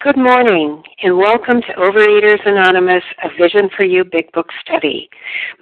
Good 0.00 0.18
morning, 0.18 0.82
and 1.02 1.16
welcome 1.16 1.62
to 1.62 1.72
Overeaters 1.78 2.46
Anonymous, 2.46 3.04
a 3.22 3.28
Vision 3.40 3.70
for 3.74 3.84
You 3.84 4.04
Big 4.04 4.30
Book 4.32 4.48
study. 4.60 5.08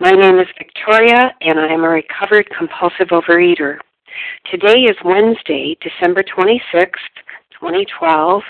My 0.01 0.11
name 0.11 0.41
is 0.41 0.49
Victoria, 0.59 1.33
and 1.43 1.61
I 1.61 1.69
am 1.69 1.85
a 1.85 1.89
recovered 1.89 2.49
compulsive 2.57 3.09
overeater. 3.09 3.79
Today 4.51 4.81
is 4.81 4.97
Wednesday, 5.05 5.77
December 5.81 6.25
26th, 6.25 7.13
2012, 7.61 8.43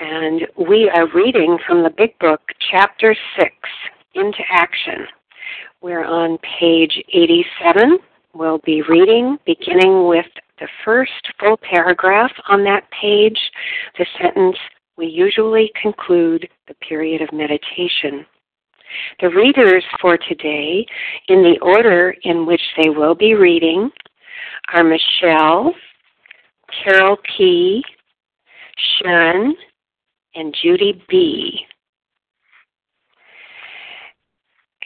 and 0.00 0.42
we 0.68 0.90
are 0.90 1.08
reading 1.14 1.56
from 1.66 1.82
the 1.82 1.90
Big 1.96 2.18
Book, 2.18 2.42
Chapter 2.70 3.16
6, 3.38 3.50
Into 4.16 4.42
Action. 4.50 5.06
We're 5.80 6.04
on 6.04 6.36
page 6.60 7.02
87. 7.14 7.98
We'll 8.34 8.58
be 8.58 8.82
reading 8.82 9.38
beginning 9.46 10.08
with 10.08 10.26
the 10.60 10.68
first 10.84 11.12
full 11.38 11.56
paragraph 11.56 12.32
on 12.48 12.64
that 12.64 12.84
page, 12.90 13.38
the 13.98 14.06
sentence, 14.20 14.56
we 14.96 15.06
usually 15.06 15.70
conclude 15.80 16.48
the 16.66 16.74
period 16.74 17.22
of 17.22 17.32
meditation. 17.32 18.26
The 19.20 19.28
readers 19.28 19.84
for 20.00 20.16
today, 20.16 20.86
in 21.28 21.42
the 21.42 21.58
order 21.60 22.14
in 22.22 22.46
which 22.46 22.62
they 22.82 22.88
will 22.88 23.14
be 23.14 23.34
reading, 23.34 23.90
are 24.72 24.82
Michelle, 24.82 25.74
Carol 26.82 27.16
P., 27.36 27.82
Sharon, 29.02 29.54
and 30.34 30.54
Judy 30.62 31.02
B. 31.08 31.60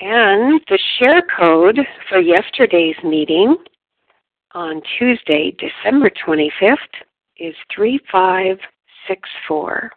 And 0.01 0.61
the 0.69 0.79
share 0.99 1.23
code 1.39 1.79
for 2.09 2.19
yesterday's 2.19 2.97
meeting 3.05 3.57
on 4.55 4.83
Tuesday, 4.99 5.57
December 5.59 6.11
25th, 6.11 6.77
is 7.39 7.55
3564. 7.75 9.91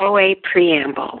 OA 0.00 0.34
Preamble. 0.42 1.20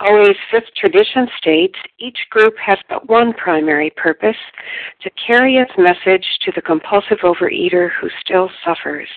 OA's 0.00 0.36
fifth 0.50 0.74
tradition 0.76 1.28
states 1.38 1.78
each 1.98 2.18
group 2.30 2.54
has 2.64 2.78
but 2.88 3.08
one 3.08 3.32
primary 3.32 3.90
purpose 3.96 4.36
to 5.02 5.10
carry 5.26 5.56
its 5.56 5.72
message 5.78 6.26
to 6.42 6.52
the 6.54 6.62
compulsive 6.62 7.18
overeater 7.22 7.90
who 8.00 8.08
still 8.20 8.50
suffers. 8.64 9.08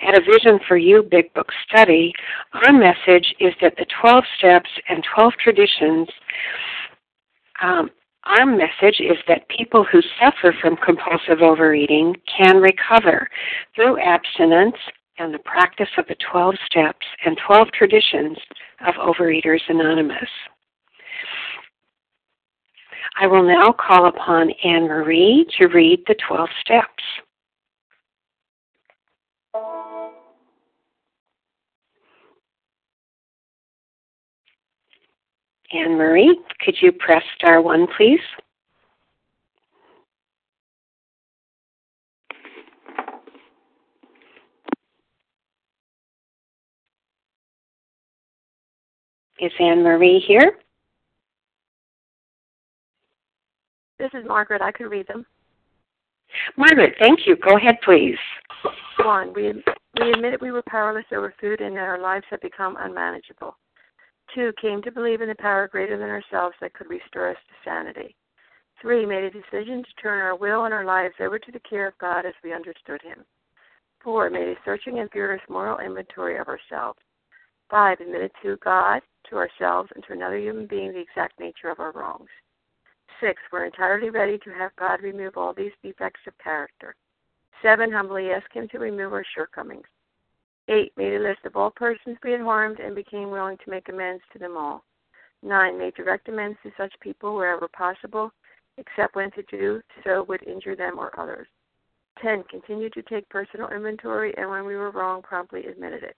At 0.00 0.18
a 0.18 0.20
Vision 0.20 0.58
for 0.66 0.76
You 0.76 1.02
Big 1.02 1.32
Book 1.34 1.48
study, 1.68 2.12
our 2.54 2.72
message 2.72 3.34
is 3.38 3.54
that 3.60 3.76
the 3.76 3.86
12 4.00 4.24
steps 4.38 4.70
and 4.88 5.04
12 5.14 5.32
traditions, 5.42 6.08
um, 7.62 7.90
our 8.24 8.46
message 8.46 9.00
is 9.00 9.16
that 9.28 9.48
people 9.48 9.84
who 9.84 10.00
suffer 10.20 10.54
from 10.60 10.76
compulsive 10.76 11.40
overeating 11.40 12.16
can 12.36 12.56
recover 12.56 13.28
through 13.74 13.98
abstinence 13.98 14.76
and 15.20 15.34
the 15.34 15.38
practice 15.40 15.88
of 15.98 16.06
the 16.08 16.16
12 16.32 16.54
steps 16.64 17.06
and 17.26 17.38
12 17.46 17.68
traditions 17.72 18.38
of 18.86 18.94
Overeaters 18.94 19.60
Anonymous. 19.68 20.28
I 23.20 23.26
will 23.26 23.42
now 23.42 23.70
call 23.70 24.06
upon 24.06 24.50
Anne 24.64 24.88
Marie 24.88 25.46
to 25.58 25.66
read 25.66 26.02
the 26.06 26.16
12 26.26 26.48
steps. 26.62 27.04
Anne 35.72 35.96
Marie, 35.98 36.36
could 36.64 36.76
you 36.80 36.92
press 36.92 37.22
star 37.36 37.60
one, 37.60 37.86
please? 37.96 38.20
Is 49.40 49.52
Anne 49.58 49.82
Marie 49.82 50.22
here? 50.26 50.58
This 53.98 54.10
is 54.12 54.26
Margaret. 54.26 54.60
I 54.60 54.70
could 54.70 54.90
read 54.90 55.06
them. 55.08 55.24
Margaret, 56.58 56.94
thank 56.98 57.20
you. 57.26 57.36
Go 57.36 57.56
ahead, 57.56 57.76
please. 57.82 58.18
One, 59.02 59.32
we, 59.34 59.52
we 59.98 60.12
admitted 60.12 60.42
we 60.42 60.52
were 60.52 60.62
powerless 60.68 61.06
over 61.10 61.32
food 61.40 61.60
and 61.60 61.74
that 61.74 61.80
our 61.80 62.00
lives 62.00 62.26
had 62.28 62.40
become 62.40 62.76
unmanageable. 62.78 63.56
Two, 64.34 64.52
came 64.60 64.82
to 64.82 64.92
believe 64.92 65.22
in 65.22 65.28
the 65.28 65.34
power 65.36 65.68
greater 65.68 65.98
than 65.98 66.10
ourselves 66.10 66.54
that 66.60 66.74
could 66.74 66.90
restore 66.90 67.30
us 67.30 67.36
to 67.48 67.70
sanity. 67.70 68.14
Three, 68.80 69.06
made 69.06 69.24
a 69.24 69.30
decision 69.30 69.82
to 69.82 70.02
turn 70.02 70.20
our 70.20 70.36
will 70.36 70.64
and 70.66 70.74
our 70.74 70.84
lives 70.84 71.14
over 71.18 71.38
to 71.38 71.52
the 71.52 71.60
care 71.60 71.88
of 71.88 71.98
God 71.98 72.26
as 72.26 72.34
we 72.44 72.52
understood 72.52 73.00
Him. 73.02 73.24
Four, 74.04 74.28
made 74.28 74.48
a 74.48 74.54
searching 74.64 74.98
and 75.00 75.10
fearless 75.10 75.42
moral 75.48 75.78
inventory 75.78 76.38
of 76.38 76.48
ourselves. 76.48 76.98
Five, 77.70 78.00
admitted 78.00 78.32
to 78.42 78.56
God, 78.62 79.02
to 79.30 79.36
ourselves, 79.36 79.90
and 79.94 80.04
to 80.04 80.12
another 80.12 80.38
human 80.38 80.66
being 80.66 80.92
the 80.92 81.00
exact 81.00 81.40
nature 81.40 81.70
of 81.70 81.80
our 81.80 81.92
wrongs. 81.92 82.28
Six, 83.20 83.40
we're 83.52 83.64
entirely 83.64 84.10
ready 84.10 84.38
to 84.38 84.50
have 84.50 84.76
God 84.76 85.02
remove 85.02 85.36
all 85.36 85.54
these 85.54 85.72
defects 85.82 86.20
of 86.26 86.36
character. 86.38 86.94
Seven, 87.62 87.92
humbly 87.92 88.30
ask 88.30 88.50
Him 88.52 88.68
to 88.68 88.78
remove 88.78 89.12
our 89.12 89.24
shortcomings. 89.34 89.86
Eight, 90.68 90.92
made 90.96 91.14
a 91.14 91.18
list 91.18 91.44
of 91.44 91.56
all 91.56 91.70
persons 91.70 92.16
we 92.22 92.32
had 92.32 92.40
harmed 92.40 92.80
and 92.80 92.94
became 92.94 93.30
willing 93.30 93.58
to 93.64 93.70
make 93.70 93.88
amends 93.88 94.22
to 94.32 94.38
them 94.38 94.56
all. 94.56 94.84
Nine, 95.42 95.78
made 95.78 95.94
direct 95.94 96.28
amends 96.28 96.58
to 96.62 96.72
such 96.76 96.92
people 97.00 97.34
wherever 97.34 97.68
possible, 97.68 98.32
except 98.78 99.16
when 99.16 99.30
to 99.32 99.42
do 99.44 99.82
so 100.04 100.22
would 100.24 100.42
injure 100.46 100.76
them 100.76 100.98
or 100.98 101.18
others. 101.18 101.48
Ten, 102.22 102.44
continued 102.44 102.92
to 102.94 103.02
take 103.02 103.28
personal 103.28 103.68
inventory 103.68 104.34
and 104.36 104.48
when 104.50 104.64
we 104.64 104.76
were 104.76 104.90
wrong, 104.90 105.22
promptly 105.22 105.66
admitted 105.66 106.02
it. 106.02 106.16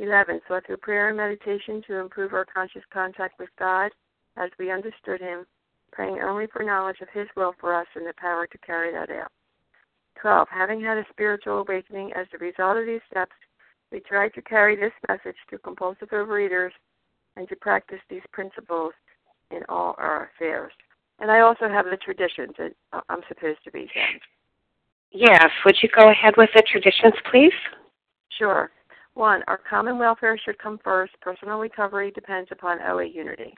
11. 0.00 0.40
So 0.48 0.60
through 0.66 0.78
prayer 0.78 1.08
and 1.08 1.16
meditation 1.16 1.82
to 1.86 1.98
improve 1.98 2.32
our 2.32 2.46
conscious 2.46 2.82
contact 2.92 3.38
with 3.38 3.50
God 3.58 3.90
as 4.36 4.50
we 4.58 4.70
understood 4.70 5.20
Him, 5.20 5.44
praying 5.92 6.20
only 6.22 6.46
for 6.46 6.64
knowledge 6.64 7.00
of 7.02 7.08
His 7.12 7.28
will 7.36 7.52
for 7.60 7.74
us 7.74 7.86
and 7.94 8.06
the 8.06 8.14
power 8.16 8.46
to 8.46 8.58
carry 8.58 8.92
that 8.92 9.10
out. 9.10 9.30
12. 10.20 10.48
Having 10.50 10.82
had 10.82 10.98
a 10.98 11.06
spiritual 11.10 11.60
awakening 11.60 12.12
as 12.14 12.26
a 12.34 12.38
result 12.38 12.76
of 12.76 12.86
these 12.86 13.00
steps, 13.10 13.32
we 13.92 14.00
tried 14.00 14.32
to 14.34 14.42
carry 14.42 14.76
this 14.76 14.92
message 15.08 15.36
to 15.50 15.58
compulsive 15.58 16.08
overeaters 16.10 16.70
and 17.36 17.48
to 17.48 17.56
practice 17.56 18.00
these 18.08 18.22
principles 18.32 18.92
in 19.50 19.60
all 19.68 19.94
our 19.98 20.30
affairs. 20.34 20.72
And 21.18 21.30
I 21.30 21.40
also 21.40 21.68
have 21.68 21.86
the 21.86 21.96
traditions 21.96 22.54
that 22.58 22.72
I'm 23.08 23.20
supposed 23.28 23.62
to 23.64 23.70
be 23.70 23.90
saying. 23.94 24.20
Yes. 25.12 25.50
Would 25.64 25.76
you 25.82 25.88
go 25.94 26.10
ahead 26.10 26.34
with 26.36 26.50
the 26.54 26.62
traditions, 26.70 27.14
please? 27.30 27.52
Sure. 28.38 28.70
One, 29.20 29.42
our 29.48 29.60
common 29.68 29.98
welfare 29.98 30.38
should 30.38 30.58
come 30.58 30.78
first. 30.82 31.12
Personal 31.20 31.58
recovery 31.58 32.10
depends 32.10 32.48
upon 32.50 32.80
OA 32.80 33.04
unity. 33.04 33.54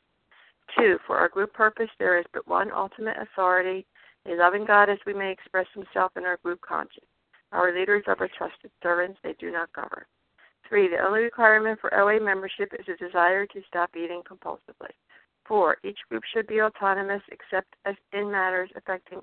Two, 0.77 0.99
for 1.07 1.17
our 1.17 1.29
group 1.29 1.53
purpose, 1.53 1.89
there 2.01 2.19
is 2.19 2.25
but 2.35 2.49
one 2.49 2.73
ultimate 2.73 3.17
authority, 3.17 3.87
a 4.27 4.35
loving 4.35 4.65
God 4.65 4.91
as 4.91 4.99
we 5.07 5.15
may 5.15 5.31
express 5.31 5.69
himself 5.73 6.11
in 6.17 6.25
our 6.25 6.39
group 6.39 6.61
conscience. 6.63 7.07
Our 7.53 7.73
leaders 7.73 8.03
are 8.09 8.17
but 8.17 8.31
trusted 8.37 8.73
servants, 8.83 9.21
they 9.23 9.37
do 9.39 9.53
not 9.53 9.73
govern. 9.73 10.03
Three, 10.69 10.89
the 10.89 10.99
only 10.99 11.21
requirement 11.21 11.79
for 11.81 11.95
OA 11.95 12.19
membership 12.21 12.73
is 12.77 12.87
a 12.89 12.97
desire 12.97 13.47
to 13.47 13.63
stop 13.69 13.91
eating 13.95 14.23
compulsively. 14.29 14.91
Four, 15.47 15.77
each 15.85 16.01
group 16.09 16.25
should 16.35 16.49
be 16.49 16.61
autonomous 16.61 17.23
except 17.31 17.77
as 17.85 17.95
in 18.13 18.33
matters 18.33 18.71
affecting 18.75 19.21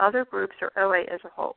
other 0.00 0.26
groups 0.26 0.56
or 0.60 0.70
OA 0.78 1.04
as 1.04 1.20
a 1.24 1.30
whole. 1.34 1.56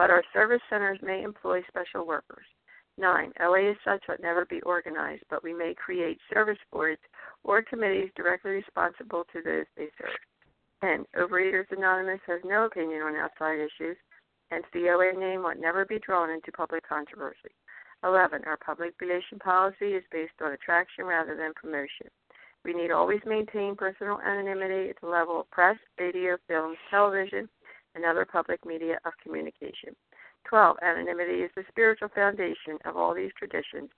but 0.00 0.08
our 0.08 0.24
service 0.32 0.62
centers 0.70 0.98
may 1.02 1.22
employ 1.22 1.60
special 1.68 2.06
workers. 2.06 2.46
9. 2.96 3.32
OA 3.42 3.72
as 3.72 3.76
such 3.84 4.02
would 4.08 4.22
never 4.22 4.46
be 4.46 4.62
organized, 4.62 5.22
but 5.28 5.44
we 5.44 5.52
may 5.52 5.74
create 5.74 6.16
service 6.32 6.56
boards 6.72 7.02
or 7.44 7.60
committees 7.60 8.08
directly 8.16 8.52
responsible 8.52 9.24
to 9.30 9.42
those 9.44 9.66
they 9.76 9.88
serve. 10.00 10.16
10. 10.80 11.04
Overeaters 11.20 11.70
Anonymous 11.70 12.20
has 12.26 12.40
no 12.46 12.64
opinion 12.64 13.02
on 13.02 13.14
outside 13.14 13.58
issues, 13.58 13.98
and 14.50 14.64
the 14.72 14.88
OA 14.88 15.12
name 15.20 15.42
would 15.42 15.60
never 15.60 15.84
be 15.84 15.98
drawn 15.98 16.30
into 16.30 16.50
public 16.50 16.88
controversy. 16.88 17.52
11. 18.02 18.40
Our 18.46 18.56
public 18.56 18.94
relation 19.02 19.38
policy 19.38 19.92
is 19.92 20.04
based 20.10 20.40
on 20.42 20.52
attraction 20.52 21.04
rather 21.04 21.36
than 21.36 21.52
promotion. 21.52 22.08
We 22.64 22.72
need 22.72 22.90
always 22.90 23.20
maintain 23.26 23.76
personal 23.76 24.18
anonymity 24.24 24.88
at 24.88 24.96
the 25.02 25.08
level 25.08 25.40
of 25.40 25.50
press, 25.50 25.76
radio, 25.98 26.38
films, 26.48 26.78
television, 26.90 27.50
and 27.94 28.04
other 28.04 28.24
public 28.24 28.64
media 28.64 28.98
of 29.04 29.12
communication. 29.22 29.94
12. 30.48 30.76
Anonymity 30.82 31.42
is 31.42 31.50
the 31.56 31.64
spiritual 31.68 32.08
foundation 32.14 32.78
of 32.84 32.96
all 32.96 33.14
these 33.14 33.30
traditions, 33.38 33.90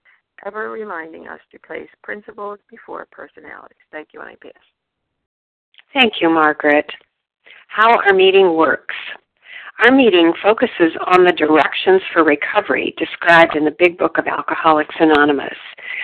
ever 0.45 0.71
reminding 0.71 1.29
us 1.29 1.41
to 1.51 1.59
place 1.59 1.89
principles 2.03 2.59
before 2.69 3.07
personalities. 3.11 3.79
Thank 3.91 4.09
you, 4.13 4.21
and 4.21 4.31
I 4.31 4.35
pass. 4.37 4.53
Thank 5.95 6.15
you, 6.21 6.31
Margaret. 6.31 6.91
How 7.69 7.97
our 7.97 8.13
meeting 8.13 8.55
works. 8.55 8.95
Our 9.85 9.95
meeting 9.95 10.33
focuses 10.43 10.93
on 11.07 11.25
the 11.25 11.33
directions 11.33 12.03
for 12.13 12.25
recovery 12.25 12.95
described 12.99 13.57
in 13.57 13.65
the 13.65 13.75
Big 13.79 13.99
Book 13.99 14.19
of 14.19 14.27
Alcoholics 14.27 14.95
Anonymous. 15.01 15.57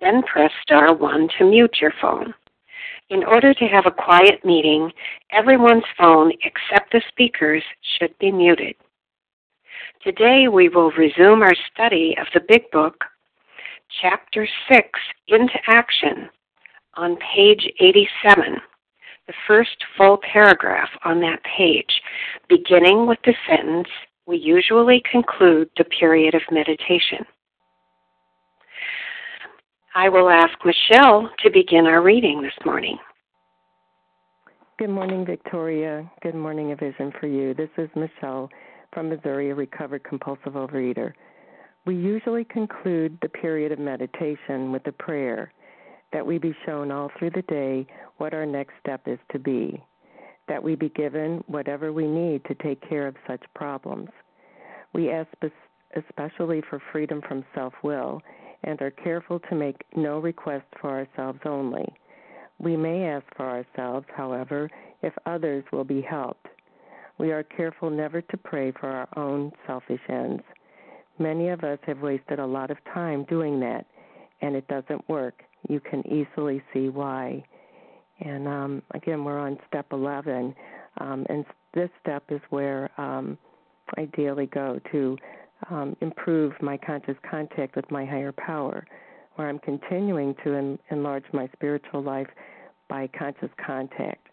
then 0.00 0.22
press 0.22 0.50
star 0.62 0.94
1 0.94 1.28
to 1.38 1.44
mute 1.44 1.76
your 1.80 1.92
phone. 2.00 2.34
In 3.10 3.24
order 3.24 3.52
to 3.54 3.64
have 3.66 3.86
a 3.86 3.90
quiet 3.90 4.44
meeting, 4.44 4.92
everyone's 5.32 5.84
phone 5.98 6.32
except 6.42 6.92
the 6.92 7.02
speaker's 7.08 7.64
should 7.98 8.16
be 8.18 8.30
muted. 8.30 8.76
Today 10.02 10.48
we 10.48 10.68
will 10.68 10.90
resume 10.92 11.42
our 11.42 11.54
study 11.72 12.14
of 12.20 12.26
the 12.32 12.40
Big 12.48 12.70
Book, 12.70 13.04
Chapter 14.00 14.48
6, 14.72 14.88
Into 15.28 15.58
Action, 15.66 16.30
on 16.94 17.16
page 17.34 17.68
87, 17.80 18.56
the 19.26 19.34
first 19.46 19.76
full 19.96 20.18
paragraph 20.32 20.88
on 21.04 21.20
that 21.20 21.40
page, 21.44 22.00
beginning 22.48 23.06
with 23.06 23.18
the 23.24 23.34
sentence, 23.48 23.88
We 24.26 24.38
usually 24.38 25.02
conclude 25.10 25.70
the 25.76 25.84
period 25.84 26.36
of 26.36 26.42
meditation. 26.52 27.26
I 29.94 30.08
will 30.08 30.30
ask 30.30 30.56
Michelle 30.64 31.28
to 31.40 31.50
begin 31.50 31.86
our 31.86 32.00
reading 32.00 32.42
this 32.42 32.54
morning. 32.64 32.96
Good 34.78 34.88
morning, 34.88 35.26
Victoria. 35.26 36.08
Good 36.22 36.36
morning, 36.36 36.70
A 36.70 36.76
Vision 36.76 37.12
for 37.18 37.26
You. 37.26 37.54
This 37.54 37.70
is 37.76 37.90
Michelle 37.96 38.48
from 38.92 39.08
Missouri, 39.08 39.50
a 39.50 39.54
recovered 39.54 40.04
compulsive 40.04 40.52
overeater. 40.52 41.12
We 41.86 41.96
usually 41.96 42.44
conclude 42.44 43.18
the 43.20 43.28
period 43.28 43.72
of 43.72 43.80
meditation 43.80 44.70
with 44.70 44.86
a 44.86 44.92
prayer 44.92 45.52
that 46.12 46.24
we 46.24 46.38
be 46.38 46.54
shown 46.64 46.92
all 46.92 47.10
through 47.18 47.30
the 47.30 47.42
day 47.42 47.84
what 48.18 48.32
our 48.32 48.46
next 48.46 48.74
step 48.78 49.02
is 49.06 49.18
to 49.32 49.40
be, 49.40 49.82
that 50.46 50.62
we 50.62 50.76
be 50.76 50.90
given 50.90 51.42
whatever 51.48 51.92
we 51.92 52.06
need 52.06 52.44
to 52.44 52.54
take 52.54 52.88
care 52.88 53.08
of 53.08 53.16
such 53.26 53.42
problems. 53.56 54.10
We 54.92 55.10
ask 55.10 55.28
especially 55.96 56.62
for 56.70 56.80
freedom 56.92 57.20
from 57.26 57.44
self 57.56 57.74
will 57.82 58.22
and 58.64 58.80
are 58.82 58.90
careful 58.90 59.40
to 59.48 59.54
make 59.54 59.84
no 59.96 60.18
request 60.18 60.66
for 60.80 60.90
ourselves 60.90 61.40
only. 61.44 61.86
We 62.58 62.76
may 62.76 63.06
ask 63.06 63.24
for 63.36 63.48
ourselves, 63.48 64.06
however, 64.14 64.70
if 65.02 65.14
others 65.26 65.64
will 65.72 65.84
be 65.84 66.02
helped. 66.02 66.46
We 67.18 67.32
are 67.32 67.42
careful 67.42 67.90
never 67.90 68.20
to 68.22 68.36
pray 68.36 68.72
for 68.72 68.88
our 68.88 69.08
own 69.16 69.52
selfish 69.66 70.00
ends. 70.08 70.42
Many 71.18 71.48
of 71.48 71.64
us 71.64 71.78
have 71.86 72.00
wasted 72.00 72.38
a 72.38 72.46
lot 72.46 72.70
of 72.70 72.78
time 72.92 73.24
doing 73.24 73.60
that, 73.60 73.86
and 74.40 74.56
it 74.56 74.66
doesn't 74.68 75.08
work. 75.08 75.42
You 75.68 75.80
can 75.80 76.06
easily 76.06 76.62
see 76.72 76.88
why. 76.88 77.44
And 78.20 78.48
um, 78.48 78.82
again, 78.92 79.24
we're 79.24 79.38
on 79.38 79.58
step 79.68 79.86
11, 79.92 80.54
um, 80.98 81.26
and 81.28 81.44
this 81.74 81.90
step 82.02 82.24
is 82.30 82.40
where 82.50 82.90
um, 82.98 83.38
I 83.96 84.06
daily 84.16 84.46
go 84.46 84.80
to 84.92 85.16
um, 85.68 85.96
improve 86.00 86.52
my 86.60 86.76
conscious 86.76 87.16
contact 87.28 87.76
with 87.76 87.90
my 87.90 88.04
higher 88.04 88.32
power, 88.32 88.86
where 89.34 89.48
I'm 89.48 89.58
continuing 89.58 90.34
to 90.44 90.54
en- 90.54 90.78
enlarge 90.90 91.24
my 91.32 91.48
spiritual 91.52 92.02
life 92.02 92.28
by 92.88 93.08
conscious 93.16 93.50
contact, 93.64 94.26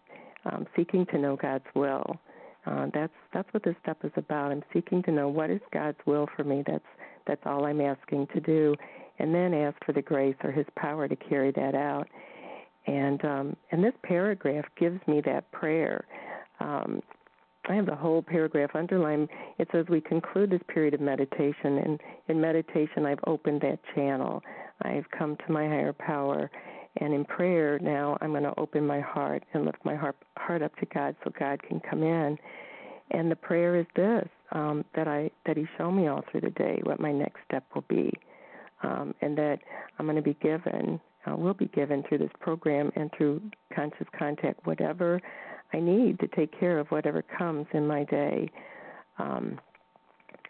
um, 0.50 0.66
seeking 0.76 1.06
to 1.06 1.18
know 1.18 1.36
God's 1.36 1.64
will. 1.74 2.18
Uh, 2.66 2.86
that's 2.92 3.12
that's 3.32 3.48
what 3.52 3.62
this 3.62 3.76
step 3.82 3.98
is 4.04 4.12
about. 4.16 4.52
I'm 4.52 4.64
seeking 4.72 5.02
to 5.04 5.12
know 5.12 5.28
what 5.28 5.50
is 5.50 5.60
God's 5.72 5.98
will 6.06 6.28
for 6.36 6.44
me. 6.44 6.62
That's 6.66 6.84
that's 7.26 7.40
all 7.46 7.64
I'm 7.64 7.80
asking 7.80 8.26
to 8.34 8.40
do, 8.40 8.74
and 9.18 9.34
then 9.34 9.54
ask 9.54 9.76
for 9.84 9.92
the 9.92 10.02
grace 10.02 10.36
or 10.42 10.50
His 10.50 10.66
power 10.76 11.08
to 11.08 11.16
carry 11.16 11.50
that 11.52 11.74
out. 11.74 12.08
And 12.86 13.24
um, 13.24 13.56
and 13.70 13.82
this 13.82 13.94
paragraph 14.02 14.64
gives 14.78 15.00
me 15.06 15.20
that 15.22 15.50
prayer. 15.52 16.04
Um, 16.60 17.00
I 17.68 17.74
have 17.74 17.86
the 17.86 17.94
whole 17.94 18.22
paragraph 18.22 18.70
underlined. 18.74 19.28
It 19.58 19.68
says 19.72 19.86
we 19.88 20.00
conclude 20.00 20.50
this 20.50 20.62
period 20.68 20.94
of 20.94 21.00
meditation, 21.00 21.78
and 21.78 22.00
in 22.28 22.40
meditation, 22.40 23.04
I've 23.04 23.20
opened 23.26 23.60
that 23.60 23.78
channel. 23.94 24.42
I've 24.82 25.04
come 25.16 25.36
to 25.36 25.52
my 25.52 25.66
higher 25.66 25.92
power, 25.92 26.50
and 26.96 27.12
in 27.12 27.24
prayer 27.24 27.78
now, 27.78 28.16
I'm 28.20 28.30
going 28.30 28.44
to 28.44 28.58
open 28.58 28.86
my 28.86 29.00
heart 29.00 29.44
and 29.52 29.66
lift 29.66 29.84
my 29.84 29.94
heart 29.94 30.16
heart 30.38 30.62
up 30.62 30.74
to 30.76 30.86
God, 30.86 31.14
so 31.22 31.32
God 31.38 31.62
can 31.62 31.80
come 31.80 32.02
in. 32.02 32.38
And 33.10 33.30
the 33.30 33.36
prayer 33.36 33.76
is 33.76 33.86
this: 33.94 34.26
um, 34.52 34.84
that 34.94 35.06
I 35.06 35.30
that 35.44 35.56
He 35.56 35.66
show 35.76 35.90
me 35.90 36.08
all 36.08 36.24
through 36.30 36.42
the 36.42 36.50
day 36.50 36.80
what 36.84 37.00
my 37.00 37.12
next 37.12 37.40
step 37.46 37.64
will 37.74 37.84
be, 37.88 38.12
um, 38.82 39.14
and 39.20 39.36
that 39.36 39.58
I'm 39.98 40.06
going 40.06 40.16
to 40.16 40.22
be 40.22 40.38
given, 40.40 41.00
uh, 41.26 41.36
will 41.36 41.54
be 41.54 41.68
given 41.68 42.02
through 42.08 42.18
this 42.18 42.32
program 42.40 42.90
and 42.96 43.10
through 43.16 43.42
conscious 43.74 44.06
contact, 44.18 44.66
whatever 44.66 45.20
I 45.72 45.80
need 45.80 46.18
to 46.20 46.28
take 46.28 46.58
care 46.58 46.78
of 46.78 46.88
whatever 46.88 47.22
comes 47.22 47.66
in 47.72 47.86
my 47.86 48.04
day. 48.04 48.50
Um, 49.18 49.60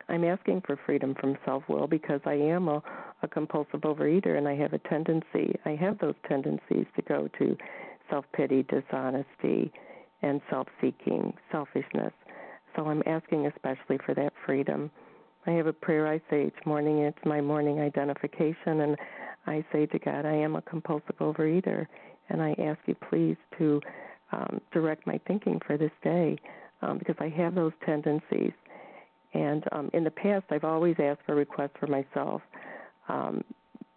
I'm 0.08 0.24
asking 0.24 0.62
for 0.66 0.78
freedom 0.86 1.14
from 1.20 1.36
self 1.44 1.64
will 1.68 1.86
because 1.86 2.20
I 2.24 2.34
am 2.34 2.68
a, 2.68 2.82
a 3.22 3.28
compulsive 3.28 3.80
overeater 3.80 4.38
and 4.38 4.48
I 4.48 4.54
have 4.56 4.72
a 4.72 4.78
tendency, 4.78 5.58
I 5.64 5.70
have 5.70 5.98
those 5.98 6.14
tendencies 6.28 6.86
to 6.96 7.02
go 7.06 7.28
to 7.38 7.56
self 8.08 8.24
pity, 8.32 8.64
dishonesty, 8.64 9.70
and 10.22 10.40
self 10.50 10.66
seeking, 10.80 11.34
selfishness. 11.52 12.12
So 12.76 12.86
I'm 12.86 13.02
asking 13.06 13.46
especially 13.46 13.98
for 14.04 14.14
that 14.14 14.32
freedom. 14.46 14.90
I 15.46 15.52
have 15.52 15.66
a 15.66 15.72
prayer 15.72 16.06
I 16.06 16.20
say 16.30 16.46
each 16.46 16.66
morning. 16.66 16.98
It's 16.98 17.18
my 17.24 17.40
morning 17.40 17.80
identification, 17.80 18.80
and 18.80 18.96
I 19.46 19.64
say 19.72 19.86
to 19.86 19.98
God, 19.98 20.26
I 20.26 20.34
am 20.34 20.56
a 20.56 20.62
compulsive 20.62 21.16
overeater, 21.20 21.86
and 22.28 22.42
I 22.42 22.54
ask 22.58 22.78
you 22.86 22.94
please 23.10 23.36
to 23.58 23.80
um, 24.32 24.60
direct 24.72 25.06
my 25.06 25.20
thinking 25.26 25.60
for 25.66 25.76
this 25.76 25.90
day 26.02 26.38
um, 26.82 26.98
because 26.98 27.16
I 27.18 27.28
have 27.30 27.54
those 27.54 27.72
tendencies. 27.84 28.52
And 29.34 29.64
um, 29.72 29.90
in 29.92 30.04
the 30.04 30.10
past, 30.10 30.44
I've 30.50 30.64
always 30.64 30.96
asked 30.98 31.20
for 31.26 31.34
requests 31.34 31.76
for 31.78 31.86
myself. 31.86 32.40
Um, 33.08 33.42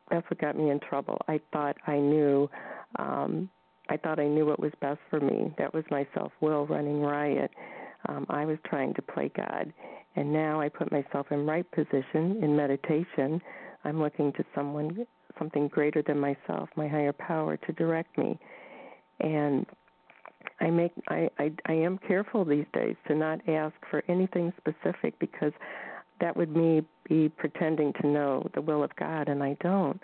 that's 0.10 0.30
what 0.30 0.40
got 0.40 0.58
me 0.58 0.70
in 0.70 0.80
trouble. 0.80 1.18
I 1.28 1.40
thought 1.54 1.78
I 1.88 1.98
knew. 1.98 2.50
Um, 3.00 3.50
I 3.90 3.98
thought 3.98 4.20
I 4.20 4.28
knew 4.28 4.46
what 4.46 4.60
was 4.60 4.72
best 4.82 5.00
for 5.10 5.20
me. 5.20 5.54
That 5.58 5.74
was 5.74 5.84
my 5.90 6.08
self 6.14 6.32
will 6.42 6.66
running 6.66 7.02
riot. 7.02 7.52
Um, 8.10 8.26
I 8.30 8.46
was 8.46 8.58
trying 8.66 8.94
to 8.96 9.02
play 9.02 9.32
God, 9.36 9.72
and 10.16 10.32
now 10.32 10.60
I 10.60 10.70
put 10.70 10.92
myself 10.92 11.28
in 11.32 11.46
right 11.46 11.70
position 11.72 12.40
in 12.42 12.56
meditation. 12.56 13.42
I'm 13.84 14.02
looking 14.02 14.34
to 14.34 14.44
someone, 14.56 15.06
something 15.38 15.68
greater 15.68 16.02
than 16.02 16.20
myself, 16.20 16.70
my 16.76 16.88
higher 16.88 17.14
power, 17.14 17.58
to 17.58 17.74
direct 17.74 18.18
me. 18.18 18.40
And 19.20 19.66
I 20.62 20.70
make 20.70 20.94
I, 21.10 21.30
I 21.40 21.52
I 21.66 21.74
am 21.74 21.98
careful 22.08 22.46
these 22.46 22.66
days 22.74 22.96
to 23.08 23.16
not 23.16 23.48
ask 23.50 23.74
for 23.90 24.04
anything 24.08 24.54
specific 24.58 25.18
because 25.20 25.54
that 26.22 26.38
would 26.38 26.56
me 26.56 26.84
be 27.10 27.30
pretending 27.30 27.92
to 28.02 28.08
know 28.08 28.48
the 28.54 28.62
will 28.62 28.84
of 28.84 28.96
God 28.96 29.28
and 29.28 29.44
I 29.44 29.58
don't. 29.62 30.00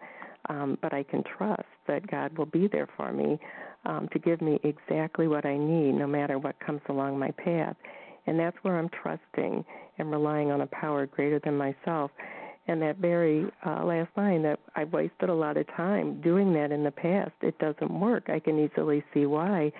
Um, 0.49 0.77
but 0.81 0.93
I 0.93 1.03
can 1.03 1.23
trust 1.23 1.63
that 1.87 2.09
God 2.09 2.37
will 2.37 2.45
be 2.45 2.67
there 2.67 2.87
for 2.97 3.11
me 3.11 3.37
um, 3.85 4.07
to 4.13 4.19
give 4.19 4.41
me 4.41 4.59
exactly 4.63 5.27
what 5.27 5.45
I 5.45 5.57
need, 5.57 5.93
no 5.93 6.07
matter 6.07 6.39
what 6.39 6.59
comes 6.59 6.81
along 6.89 7.19
my 7.19 7.31
path. 7.31 7.75
And 8.25 8.39
that's 8.39 8.57
where 8.61 8.77
I'm 8.77 8.89
trusting 8.89 9.63
and 9.97 10.11
relying 10.11 10.51
on 10.51 10.61
a 10.61 10.67
power 10.67 11.05
greater 11.05 11.39
than 11.39 11.57
myself. 11.57 12.11
And 12.67 12.81
that 12.81 12.97
very 12.97 13.49
uh, 13.65 13.83
last 13.85 14.09
line 14.17 14.43
that 14.43 14.59
I 14.75 14.83
wasted 14.85 15.29
a 15.29 15.33
lot 15.33 15.57
of 15.57 15.67
time 15.75 16.19
doing 16.21 16.53
that 16.53 16.71
in 16.71 16.83
the 16.83 16.91
past, 16.91 17.31
it 17.41 17.57
doesn't 17.59 17.99
work. 17.99 18.29
I 18.29 18.39
can 18.39 18.59
easily 18.59 19.03
see 19.13 19.25
why 19.25 19.71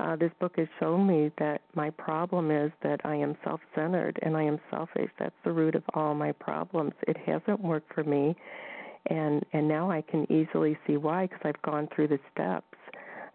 uh, 0.00 0.16
this 0.16 0.30
book 0.40 0.54
has 0.56 0.68
shown 0.78 1.06
me 1.06 1.30
that 1.38 1.60
my 1.74 1.90
problem 1.90 2.50
is 2.50 2.70
that 2.82 3.00
I 3.04 3.16
am 3.16 3.36
self 3.42 3.60
centered 3.74 4.18
and 4.22 4.36
I 4.36 4.42
am 4.42 4.60
selfish. 4.70 5.10
That's 5.18 5.34
the 5.44 5.52
root 5.52 5.74
of 5.74 5.82
all 5.94 6.14
my 6.14 6.32
problems. 6.32 6.92
It 7.06 7.16
hasn't 7.26 7.60
worked 7.60 7.92
for 7.94 8.04
me. 8.04 8.36
And 9.06 9.44
and 9.52 9.66
now 9.66 9.90
I 9.90 10.02
can 10.02 10.30
easily 10.30 10.78
see 10.86 10.96
why 10.96 11.26
because 11.26 11.40
I've 11.44 11.62
gone 11.62 11.88
through 11.94 12.08
the 12.08 12.20
steps, 12.32 12.76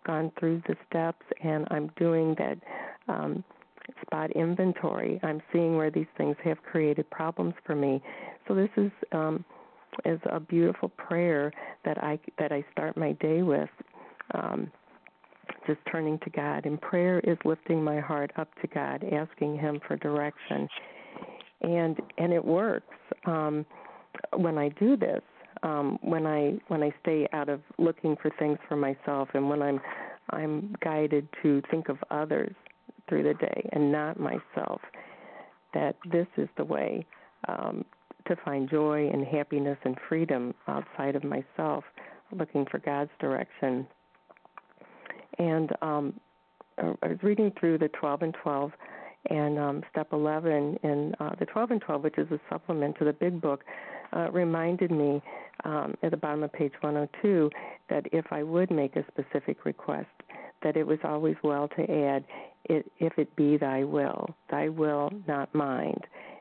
gone 0.05 0.31
through 0.39 0.61
the 0.67 0.75
steps, 0.89 1.25
and 1.43 1.67
I'm 1.71 1.89
doing 1.97 2.35
that 2.37 2.57
um, 3.07 3.43
spot 4.05 4.31
inventory. 4.31 5.19
I'm 5.23 5.41
seeing 5.51 5.75
where 5.75 5.91
these 5.91 6.07
things 6.17 6.37
have 6.43 6.61
created 6.63 7.09
problems 7.09 7.55
for 7.65 7.75
me. 7.75 8.01
So 8.47 8.55
this 8.55 8.69
is 8.77 8.91
um, 9.11 9.43
is 10.05 10.19
a 10.31 10.39
beautiful 10.39 10.89
prayer 10.89 11.51
that 11.83 12.01
I 12.03 12.19
that 12.39 12.51
I 12.51 12.63
start 12.71 12.95
my 12.95 13.13
day 13.13 13.41
with. 13.41 13.69
Um, 14.33 14.71
just 15.67 15.79
turning 15.91 16.19
to 16.19 16.29
God. 16.29 16.65
And 16.65 16.79
prayer 16.79 17.19
is 17.21 17.37
lifting 17.45 17.83
my 17.83 17.99
heart 17.99 18.31
up 18.37 18.49
to 18.61 18.67
God, 18.67 19.03
asking 19.11 19.57
Him 19.57 19.79
for 19.87 19.95
direction. 19.97 20.67
And 21.61 21.99
and 22.17 22.33
it 22.33 22.43
works 22.43 22.95
um, 23.25 23.65
when 24.35 24.57
I 24.57 24.69
do 24.69 24.97
this. 24.97 25.21
Um, 25.61 25.97
when 26.01 26.27
I 26.27 26.59
when 26.67 26.83
I 26.83 26.93
stay 27.01 27.27
out 27.31 27.47
of 27.47 27.61
looking 27.77 28.17
for 28.21 28.29
things 28.37 28.57
for 28.67 28.75
myself, 28.75 29.29
and 29.33 29.49
when 29.49 29.61
I'm 29.61 29.79
I'm 30.31 30.75
guided 30.83 31.27
to 31.41 31.61
think 31.71 31.89
of 31.89 31.97
others 32.11 32.53
through 33.07 33.23
the 33.23 33.33
day 33.33 33.69
and 33.71 33.91
not 33.91 34.19
myself. 34.19 34.81
That 35.73 35.95
this 36.11 36.27
is 36.37 36.49
the 36.57 36.65
way 36.65 37.05
um, 37.47 37.85
to 38.27 38.35
find 38.43 38.69
joy 38.69 39.09
and 39.11 39.25
happiness 39.25 39.77
and 39.83 39.97
freedom 40.07 40.53
outside 40.67 41.15
of 41.15 41.23
myself, 41.23 41.83
looking 42.31 42.65
for 42.69 42.79
God's 42.79 43.11
direction 43.19 43.87
and 45.39 45.71
um, 45.81 46.19
I 46.77 47.07
was 47.07 47.17
reading 47.21 47.51
through 47.59 47.77
the 47.77 47.89
12 47.89 48.21
and 48.21 48.35
12 48.41 48.71
and 49.29 49.57
um, 49.57 49.83
step 49.89 50.07
11 50.11 50.79
in 50.83 51.13
uh, 51.19 51.35
the 51.39 51.45
12 51.45 51.71
and 51.71 51.81
12, 51.81 52.03
which 52.03 52.17
is 52.17 52.29
a 52.31 52.39
supplement 52.49 52.97
to 52.99 53.05
the 53.05 53.13
big 53.13 53.39
book, 53.39 53.63
uh, 54.11 54.29
reminded 54.31 54.91
me 54.91 55.21
um, 55.63 55.95
at 56.03 56.11
the 56.11 56.17
bottom 56.17 56.43
of 56.43 56.51
page 56.51 56.73
102 56.81 57.49
that 57.89 58.05
if 58.11 58.25
I 58.31 58.43
would 58.43 58.69
make 58.69 58.95
a 58.95 59.05
specific 59.07 59.65
request, 59.65 60.09
that 60.61 60.75
it 60.75 60.85
was 60.85 60.99
always 61.03 61.35
well 61.43 61.67
to 61.69 61.81
add, 61.83 62.25
it, 62.65 62.91
if 62.99 63.13
it 63.17 63.35
be 63.35 63.57
thy 63.57 63.83
will, 63.83 64.35
thy 64.49 64.69
will, 64.69 65.09
not 65.27 65.53
mine. 65.53 65.99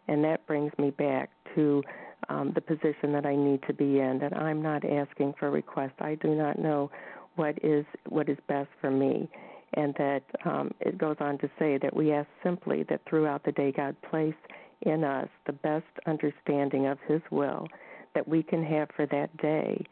And 0.08 0.25
that 0.25 0.46
brings 0.46 0.72
me 0.78 0.90
back 0.90 1.30
to 1.54 1.82
um, 2.28 2.52
the 2.54 2.61
position 2.61 3.12
that 3.12 3.26
I 3.26 3.37
need 3.37 3.62
to 3.66 3.72
be 3.75 4.00
in, 4.00 4.18
that 4.20 4.37
I'm 4.37 4.62
not 4.62 4.84
asking 4.84 5.34
for 5.38 5.50
requests. 5.50 6.00
I 6.00 6.16
do 6.16 6.34
not 6.34 6.58
know 6.58 6.90
what 7.36 7.56
is 7.62 7.84
what 8.08 8.28
is 8.28 8.38
best 8.48 8.68
for 8.80 8.90
me 8.90 9.28
and 9.74 9.94
that 9.94 10.22
um, 10.44 10.70
it 10.80 10.98
goes 10.98 11.16
on 11.20 11.38
to 11.38 11.50
say 11.58 11.78
that 11.78 11.94
we 11.94 12.12
ask 12.12 12.28
simply 12.42 12.84
that 12.84 13.00
throughout 13.08 13.44
the 13.44 13.52
day 13.52 13.72
God 13.72 13.96
place 14.02 14.34
in 14.82 15.04
us 15.04 15.28
the 15.46 15.52
best 15.52 15.86
understanding 16.06 16.86
of 16.86 16.98
His 17.06 17.22
will 17.30 17.66
that 18.14 18.26
we 18.28 18.42
can 18.42 18.62
have 18.64 18.88
for 18.94 19.06
that 19.06 19.34
day, 19.38 19.82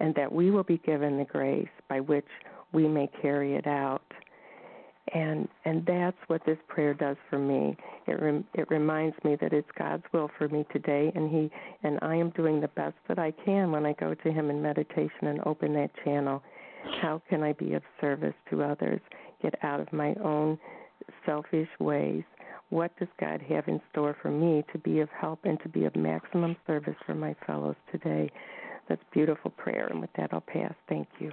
and 0.00 0.14
that 0.14 0.30
we 0.30 0.50
will 0.50 0.64
be 0.64 0.78
given 0.78 1.16
the 1.16 1.24
grace 1.24 1.68
by 1.88 2.00
which 2.00 2.26
we 2.72 2.86
may 2.86 3.08
carry 3.22 3.54
it 3.54 3.66
out. 3.66 4.02
And 5.14 5.48
and 5.64 5.84
that's 5.86 6.16
what 6.26 6.44
this 6.44 6.58
prayer 6.68 6.94
does 6.94 7.16
for 7.28 7.38
me. 7.38 7.76
It 8.06 8.20
rem, 8.20 8.44
it 8.54 8.70
reminds 8.70 9.16
me 9.24 9.36
that 9.40 9.52
it's 9.52 9.68
God's 9.78 10.04
will 10.12 10.30
for 10.38 10.48
me 10.48 10.66
today, 10.72 11.10
and 11.14 11.30
He 11.30 11.50
and 11.82 11.98
I 12.02 12.16
am 12.16 12.30
doing 12.30 12.60
the 12.60 12.68
best 12.68 12.96
that 13.08 13.18
I 13.18 13.32
can 13.44 13.72
when 13.72 13.86
I 13.86 13.94
go 13.94 14.14
to 14.14 14.32
Him 14.32 14.50
in 14.50 14.60
meditation 14.60 15.26
and 15.26 15.40
open 15.46 15.72
that 15.74 15.90
channel 16.04 16.42
how 17.00 17.22
can 17.28 17.42
I 17.42 17.52
be 17.52 17.74
of 17.74 17.82
service 18.00 18.34
to 18.50 18.62
others? 18.62 19.00
Get 19.42 19.54
out 19.62 19.80
of 19.80 19.92
my 19.92 20.14
own 20.22 20.58
selfish 21.26 21.68
ways. 21.78 22.24
What 22.70 22.96
does 22.98 23.08
God 23.20 23.42
have 23.48 23.68
in 23.68 23.80
store 23.90 24.16
for 24.22 24.30
me 24.30 24.64
to 24.72 24.78
be 24.78 25.00
of 25.00 25.08
help 25.10 25.40
and 25.44 25.60
to 25.62 25.68
be 25.68 25.84
of 25.84 25.94
maximum 25.94 26.56
service 26.66 26.96
for 27.04 27.14
my 27.14 27.34
fellows 27.46 27.76
today? 27.90 28.30
That's 28.88 29.02
beautiful 29.12 29.50
prayer. 29.50 29.88
And 29.88 30.00
with 30.00 30.10
that, 30.16 30.30
I'll 30.32 30.40
pass. 30.40 30.74
Thank 30.88 31.08
you. 31.18 31.32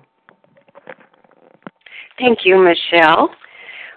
Thank 2.19 2.39
you, 2.43 2.57
Michelle. 2.57 3.29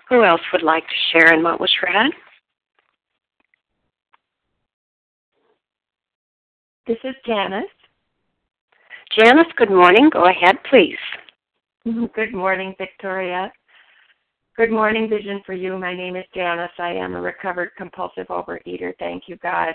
Who 0.09 0.25
else 0.25 0.41
would 0.53 0.63
like 0.63 0.85
to 0.85 1.19
share 1.19 1.35
in 1.35 1.43
what 1.43 1.61
was 1.61 1.71
read? 1.83 2.11
This 6.87 6.99
is 7.05 7.15
Janice. 7.27 7.65
Janice, 9.19 9.47
good 9.57 9.71
morning. 9.71 10.11
Go 10.13 10.27
ahead, 10.27 10.57
please. 10.69 10.99
Good 12.15 12.33
morning, 12.33 12.77
Victoria. 12.79 13.53
Good 14.57 14.71
morning, 14.71 15.09
Vision 15.09 15.43
for 15.45 15.53
You. 15.53 15.77
My 15.77 15.97
name 15.97 16.15
is 16.15 16.25
Janice. 16.33 16.71
I 16.79 16.93
am 16.93 17.17
a 17.17 17.21
recovered 17.21 17.71
compulsive 17.77 18.29
overeater. 18.29 18.93
Thank 19.01 19.25
you, 19.27 19.37
God. 19.43 19.75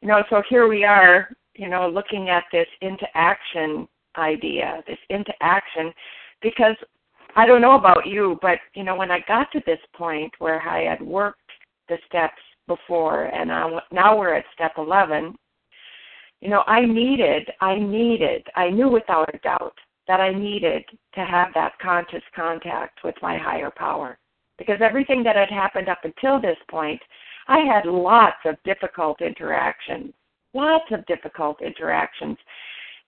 You 0.00 0.08
know, 0.08 0.22
so 0.30 0.42
here 0.48 0.66
we 0.68 0.84
are, 0.84 1.28
you 1.54 1.68
know, 1.68 1.86
looking 1.86 2.30
at 2.30 2.44
this 2.50 2.66
into 2.80 3.04
action 3.14 3.86
idea, 4.16 4.82
this 4.86 4.96
into 5.10 5.32
action, 5.42 5.92
because 6.40 6.76
I 7.36 7.44
don't 7.44 7.60
know 7.60 7.74
about 7.74 8.06
you, 8.06 8.38
but, 8.40 8.58
you 8.74 8.82
know, 8.82 8.96
when 8.96 9.10
I 9.10 9.18
got 9.28 9.52
to 9.52 9.60
this 9.66 9.80
point 9.94 10.32
where 10.38 10.66
I 10.66 10.84
had 10.84 11.02
worked 11.02 11.40
the 11.90 11.98
steps 12.06 12.40
before 12.66 13.24
and 13.24 13.52
I, 13.52 13.80
now 13.90 14.18
we're 14.18 14.34
at 14.34 14.44
step 14.54 14.72
11, 14.78 15.34
you 16.40 16.48
know, 16.48 16.62
I 16.66 16.86
needed, 16.86 17.50
I 17.60 17.78
needed, 17.78 18.46
I 18.56 18.70
knew 18.70 18.88
without 18.88 19.34
a 19.34 19.38
doubt 19.38 19.74
that 20.08 20.20
I 20.20 20.32
needed 20.32 20.84
to 21.14 21.20
have 21.24 21.48
that 21.54 21.78
conscious 21.80 22.22
contact 22.34 23.00
with 23.04 23.14
my 23.22 23.38
higher 23.38 23.70
power. 23.70 24.18
Because 24.58 24.78
everything 24.80 25.22
that 25.24 25.36
had 25.36 25.50
happened 25.50 25.88
up 25.88 26.00
until 26.04 26.40
this 26.40 26.58
point, 26.70 27.00
I 27.48 27.60
had 27.60 27.86
lots 27.86 28.36
of 28.44 28.56
difficult 28.64 29.20
interactions, 29.20 30.12
lots 30.54 30.84
of 30.90 31.04
difficult 31.06 31.60
interactions. 31.62 32.36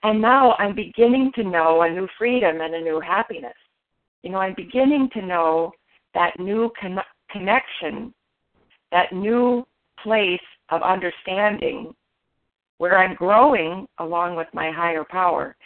And 0.03 0.21
now 0.21 0.55
I'm 0.59 0.75
beginning 0.75 1.33
to 1.37 1.45
know 1.45 1.83
a 1.83 1.91
new 1.91 2.09
freedom 2.19 2.61
and 2.61 2.75
a 2.75 2.81
new 2.81 3.01
happiness. 3.01 3.55
You 4.23 4.31
know, 4.31 4.39
I'm 4.39 4.55
beginning 4.57 5.11
to 5.15 5.23
know 5.23 5.73
that 6.15 6.39
new 6.39 6.71
con- 6.81 6.99
connection, 7.31 8.15
that 8.93 9.13
new 9.13 9.67
place 10.03 10.41
of 10.71 10.83
understanding 10.83 11.95
where 12.79 12.99
I'm 12.99 13.15
growing 13.15 13.87
along 13.99 14.37
with 14.37 14.49
my 14.53 14.71
higher 14.71 15.05
power. 15.05 15.57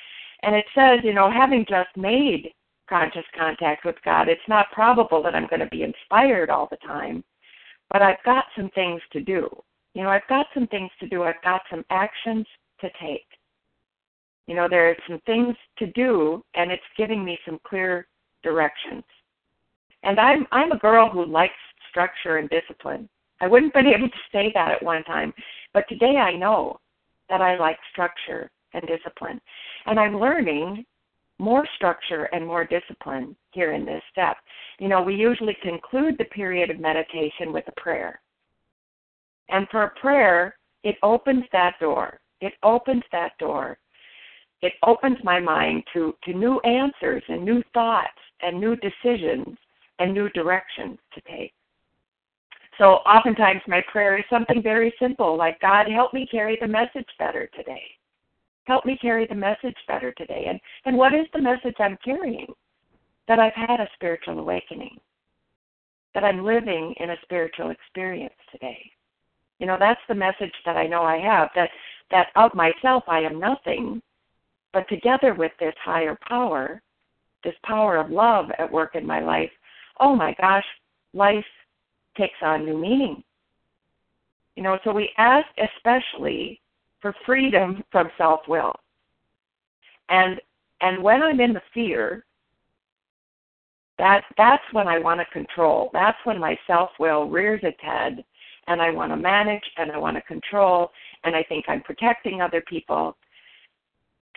And 0.43 0.55
it 0.55 0.67
says, 0.75 1.01
you 1.03 1.15
know, 1.15 1.31
having 1.31 1.65
just 1.69 1.91
made 1.97 2.53
conscious 2.89 3.25
contact 3.37 3.85
with 3.85 3.97
God, 4.05 4.29
it's 4.29 4.41
not 4.49 4.71
probable 4.73 5.23
that 5.23 5.35
I'm 5.35 5.49
going 5.49 5.61
to 5.61 5.67
be 5.67 5.83
inspired 5.83 6.51
all 6.51 6.69
the 6.71 6.77
time, 6.79 7.25
but 7.91 8.03
I've 8.03 8.23
got 8.25 8.45
some 8.57 8.71
things 8.71 9.01
to 9.13 9.21
do. 9.21 9.49
You 9.95 10.05
know, 10.05 10.11
I've 10.11 10.29
got 10.29 10.47
some 10.55 10.67
things 10.69 10.91
to 11.01 11.09
do. 11.09 11.25
I've 11.25 11.43
got 11.43 11.63
some 11.71 11.85
actions 11.91 12.47
to 12.81 12.89
take. 13.03 13.27
You 14.47 14.55
know, 14.55 14.69
there 14.69 14.89
are 14.89 14.97
some 15.09 15.21
things 15.27 15.57
to 15.79 15.87
do, 15.89 16.43
and 16.55 16.71
it's 16.71 16.83
giving 16.97 17.25
me 17.25 17.39
some 17.45 17.59
clear 17.67 18.07
directions. 18.43 19.05
And 20.05 20.21
I'm 20.21 20.47
I'm 20.53 20.73
a 20.73 20.79
girl 20.79 21.11
who 21.11 21.27
likes 21.27 21.53
structure 21.91 22.37
and 22.37 22.49
discipline. 22.49 23.09
I 23.41 23.49
wouldn't 23.49 23.75
have 23.75 23.85
been 23.85 23.93
able 23.95 24.09
to 24.09 24.17
say 24.33 24.53
that 24.55 24.71
at 24.73 24.83
one 24.83 25.03
time, 25.05 25.35
but 25.75 25.89
today 25.89 26.17
I 26.17 26.37
know 26.37 26.79
that 27.29 27.43
I 27.43 27.59
like 27.59 27.79
structure 27.93 28.51
and 28.75 28.85
discipline. 28.87 29.41
And 29.87 29.99
I'm 29.99 30.19
learning 30.19 30.85
more 31.39 31.67
structure 31.77 32.25
and 32.33 32.47
more 32.47 32.65
discipline 32.65 33.37
here 33.53 33.73
in 33.73 33.85
this 33.85 34.03
step. 34.11 34.37
You 34.79 34.89
know, 34.89 35.03
we 35.03 35.15
usually 35.15 35.57
conclude 35.63 36.17
the 36.19 36.25
period 36.25 36.71
of 36.71 36.81
meditation 36.81 37.53
with 37.53 37.65
a 37.69 37.81
prayer. 37.81 38.21
And 39.49 39.67
for 39.71 39.85
a 39.85 40.01
prayer, 40.01 40.57
it 40.85 40.97
opens 41.03 41.45
that 41.53 41.75
door. 41.81 42.21
It 42.41 42.55
opens 42.63 43.03
that 43.13 43.33
door. 43.39 43.79
It 44.63 44.73
opens 44.83 45.19
my 45.23 45.39
mind 45.39 45.85
to, 45.95 46.15
to 46.25 46.33
new 46.33 46.59
answers 46.61 47.23
and 47.29 47.45
new 47.45 47.63
thoughts 47.73 48.09
and 48.43 48.59
new 48.59 48.77
decisions 48.77 49.57
and 50.01 50.13
new 50.13 50.29
directions 50.31 50.99
to 51.15 51.21
take. 51.21 51.53
So 52.77 52.97
oftentimes 53.07 53.61
my 53.67 53.83
prayer 53.91 54.17
is 54.19 54.25
something 54.31 54.63
very 54.63 54.95
simple, 55.01 55.37
like 55.37 55.61
God 55.61 55.89
help 55.89 56.15
me 56.15 56.27
carry 56.31 56.57
the 56.61 56.69
message 56.69 57.09
better 57.19 57.49
today. 57.57 57.83
Help 58.69 58.85
me 58.85 58.99
carry 59.01 59.27
the 59.27 59.35
message 59.35 59.77
better 59.89 60.13
today. 60.13 60.45
And 60.47 60.61
and 60.85 60.97
what 60.97 61.15
is 61.15 61.27
the 61.33 61.41
message 61.41 61.77
I'm 61.81 61.97
carrying? 62.05 62.53
That 63.27 63.39
I've 63.39 63.55
had 63.55 63.81
a 63.81 63.89
spiritual 63.95 64.39
awakening. 64.39 64.99
That 66.15 66.23
I'm 66.23 66.45
living 66.45 66.95
in 67.01 67.11
a 67.11 67.17
spiritual 67.23 67.71
experience 67.71 68.35
today. 68.53 68.79
You 69.59 69.67
know, 69.67 69.79
that's 69.81 70.01
the 70.07 70.15
message 70.15 70.53
that 70.67 70.77
I 70.77 70.87
know 70.87 71.03
I 71.03 71.17
have, 71.17 71.49
that 71.55 71.71
that 72.11 72.27
of 72.37 72.55
myself 72.55 73.05
I 73.09 73.21
am 73.21 73.41
nothing, 73.41 74.03
but 74.75 74.87
together 74.91 75.33
with 75.33 75.53
this 75.59 75.75
higher 75.83 76.19
power, 76.29 76.83
this 77.45 77.57
power 77.65 77.97
of 77.97 78.11
love 78.11 78.51
at 78.59 78.71
work 78.71 78.95
in 78.95 79.07
my 79.07 79.21
life, 79.21 79.51
oh 79.99 80.15
my 80.15 80.35
gosh, 80.39 80.65
life 81.15 81.45
takes 82.19 82.43
on 82.43 82.67
new 82.67 82.77
meaning. 82.77 83.23
You 84.57 84.63
know, 84.63 84.79
so 84.85 84.93
we 84.93 85.11
ask 85.17 85.47
especially 85.57 86.61
for 87.01 87.15
freedom 87.25 87.83
from 87.91 88.11
self 88.17 88.41
will. 88.49 88.75
And 90.09 90.41
and 90.81 91.03
when 91.03 91.23
I'm 91.23 91.41
in 91.41 91.53
the 91.53 91.63
fear, 91.75 92.25
that 93.99 94.25
that's 94.37 94.63
when 94.73 94.87
I 94.87 94.99
want 94.99 95.21
to 95.21 95.27
control. 95.33 95.91
That's 95.93 96.19
when 96.25 96.39
my 96.39 96.57
self 96.67 96.91
will 96.99 97.29
rears 97.29 97.61
its 97.63 97.81
head 97.81 98.25
and 98.69 98.81
I 98.81 98.91
want 98.91 99.11
to 99.13 99.17
manage 99.17 99.65
and 99.77 99.91
I 99.91 99.99
want 99.99 100.17
to 100.17 100.23
control 100.23 100.91
and 101.25 101.35
I 101.35 101.43
think 101.43 101.65
I'm 101.69 101.83
protecting 101.83 102.41
other 102.41 102.63
people. 102.69 103.17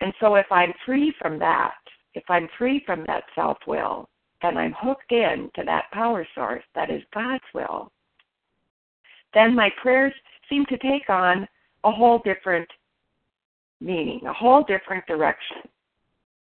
And 0.00 0.12
so 0.18 0.34
if 0.34 0.46
I'm 0.50 0.72
free 0.84 1.14
from 1.20 1.38
that, 1.38 1.74
if 2.14 2.24
I'm 2.28 2.48
free 2.58 2.82
from 2.84 3.04
that 3.06 3.24
self 3.34 3.58
will, 3.66 4.08
and 4.42 4.58
I'm 4.58 4.74
hooked 4.76 5.12
in 5.12 5.50
to 5.54 5.62
that 5.64 5.90
power 5.92 6.26
source 6.34 6.64
that 6.74 6.90
is 6.90 7.02
God's 7.14 7.44
will, 7.54 7.92
then 9.34 9.54
my 9.54 9.70
prayers 9.80 10.12
seem 10.48 10.66
to 10.66 10.76
take 10.78 11.08
on 11.08 11.46
a 11.84 11.90
whole 11.90 12.20
different 12.24 12.68
meaning, 13.80 14.20
a 14.26 14.32
whole 14.32 14.62
different 14.64 15.06
direction. 15.06 15.58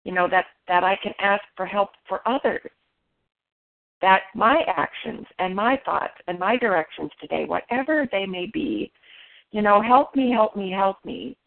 You 0.04 0.14
know, 0.14 0.28
that, 0.30 0.46
that 0.68 0.84
I 0.84 0.98
can 1.02 1.14
ask 1.20 1.44
for 1.56 1.66
help 1.66 1.90
for 2.08 2.28
others. 2.28 2.70
That 4.02 4.24
my 4.36 4.64
actions 4.68 5.26
and 5.40 5.56
my 5.56 5.80
thoughts 5.86 6.14
and 6.28 6.38
my 6.38 6.58
directions 6.58 7.10
today, 7.22 7.46
whatever 7.46 8.08
they 8.12 8.26
may 8.26 8.50
be, 8.54 8.92
you 9.52 9.62
know, 9.62 9.82
help 9.82 10.16
me, 10.16 10.32
help 10.32 10.56
me, 10.58 10.72
help 10.72 10.98
me 11.06 11.38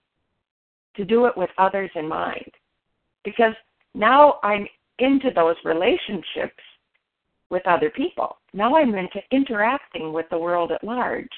to 0.96 1.04
do 1.04 1.26
it 1.26 1.36
with 1.36 1.50
others 1.58 1.90
in 1.94 2.08
mind. 2.08 2.50
Because 3.24 3.52
now 3.94 4.38
I'm 4.42 4.66
into 4.98 5.30
those 5.34 5.56
relationships 5.64 6.62
with 7.50 7.66
other 7.66 7.90
people. 7.90 8.38
Now 8.54 8.76
I'm 8.76 8.94
into 8.94 9.20
interacting 9.30 10.12
with 10.12 10.26
the 10.30 10.38
world 10.38 10.72
at 10.72 10.82
large 10.82 11.28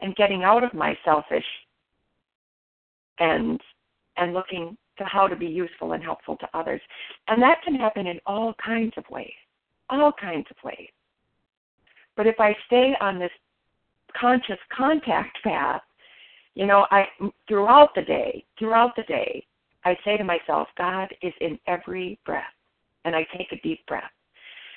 and 0.00 0.14
getting 0.16 0.44
out 0.44 0.64
of 0.64 0.74
my 0.74 0.96
selfish 1.04 1.44
and 3.18 3.60
and 4.16 4.32
looking 4.32 4.76
to 4.98 5.04
how 5.04 5.26
to 5.26 5.34
be 5.34 5.46
useful 5.46 5.92
and 5.92 6.02
helpful 6.02 6.36
to 6.36 6.48
others. 6.54 6.80
And 7.26 7.42
that 7.42 7.62
can 7.62 7.74
happen 7.74 8.06
in 8.06 8.20
all 8.26 8.54
kinds 8.64 8.92
of 8.96 9.04
ways. 9.10 9.32
All 9.90 10.12
kinds 10.12 10.46
of 10.50 10.56
ways. 10.62 10.88
But 12.16 12.26
if 12.26 12.36
I 12.38 12.54
stay 12.66 12.94
on 13.00 13.18
this 13.18 13.32
conscious 14.18 14.58
contact 14.76 15.42
path, 15.42 15.82
you 16.54 16.66
know, 16.66 16.86
I 16.90 17.06
throughout 17.48 17.90
the 17.96 18.02
day, 18.02 18.44
throughout 18.58 18.94
the 18.96 19.02
day, 19.04 19.44
I 19.84 19.96
say 20.04 20.16
to 20.16 20.24
myself, 20.24 20.68
God 20.78 21.08
is 21.22 21.32
in 21.40 21.58
every 21.66 22.18
breath. 22.24 22.44
And 23.04 23.14
I 23.14 23.26
take 23.36 23.52
a 23.52 23.60
deep 23.60 23.84
breath. 23.86 24.10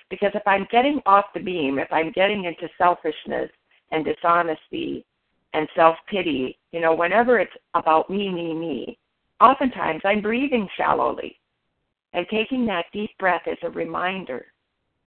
Because 0.09 0.31
if 0.33 0.43
I'm 0.45 0.67
getting 0.71 0.99
off 1.05 1.25
the 1.33 1.39
beam, 1.39 1.79
if 1.79 1.87
I'm 1.91 2.11
getting 2.11 2.45
into 2.45 2.67
selfishness 2.77 3.49
and 3.91 4.05
dishonesty 4.05 5.05
and 5.53 5.67
self 5.75 5.95
pity, 6.09 6.57
you 6.71 6.79
know, 6.79 6.93
whenever 6.93 7.39
it's 7.39 7.53
about 7.73 8.09
me, 8.09 8.29
me, 8.29 8.53
me, 8.53 8.97
oftentimes 9.41 10.01
I'm 10.03 10.21
breathing 10.21 10.67
shallowly. 10.77 11.39
And 12.13 12.25
taking 12.29 12.65
that 12.65 12.85
deep 12.93 13.11
breath 13.19 13.43
is 13.47 13.57
a 13.63 13.69
reminder, 13.69 14.45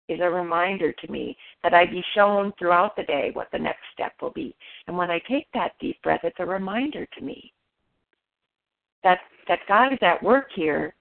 is 0.08 0.20
a 0.20 0.28
reminder 0.28 0.92
to 0.92 1.10
me 1.10 1.36
that 1.62 1.72
I 1.72 1.86
be 1.86 2.04
shown 2.14 2.52
throughout 2.58 2.96
the 2.96 3.04
day 3.04 3.30
what 3.32 3.48
the 3.52 3.58
next 3.58 3.82
step 3.92 4.12
will 4.20 4.32
be. 4.32 4.54
And 4.86 4.96
when 4.96 5.10
I 5.10 5.20
take 5.28 5.46
that 5.54 5.72
deep 5.80 6.00
breath, 6.02 6.20
it's 6.24 6.36
a 6.40 6.46
reminder 6.46 7.06
to 7.16 7.24
me 7.24 7.52
that 9.02 9.20
that 9.48 9.60
God 9.66 9.92
is 9.92 9.98
at 10.02 10.22
work 10.22 10.48
here 10.54 10.94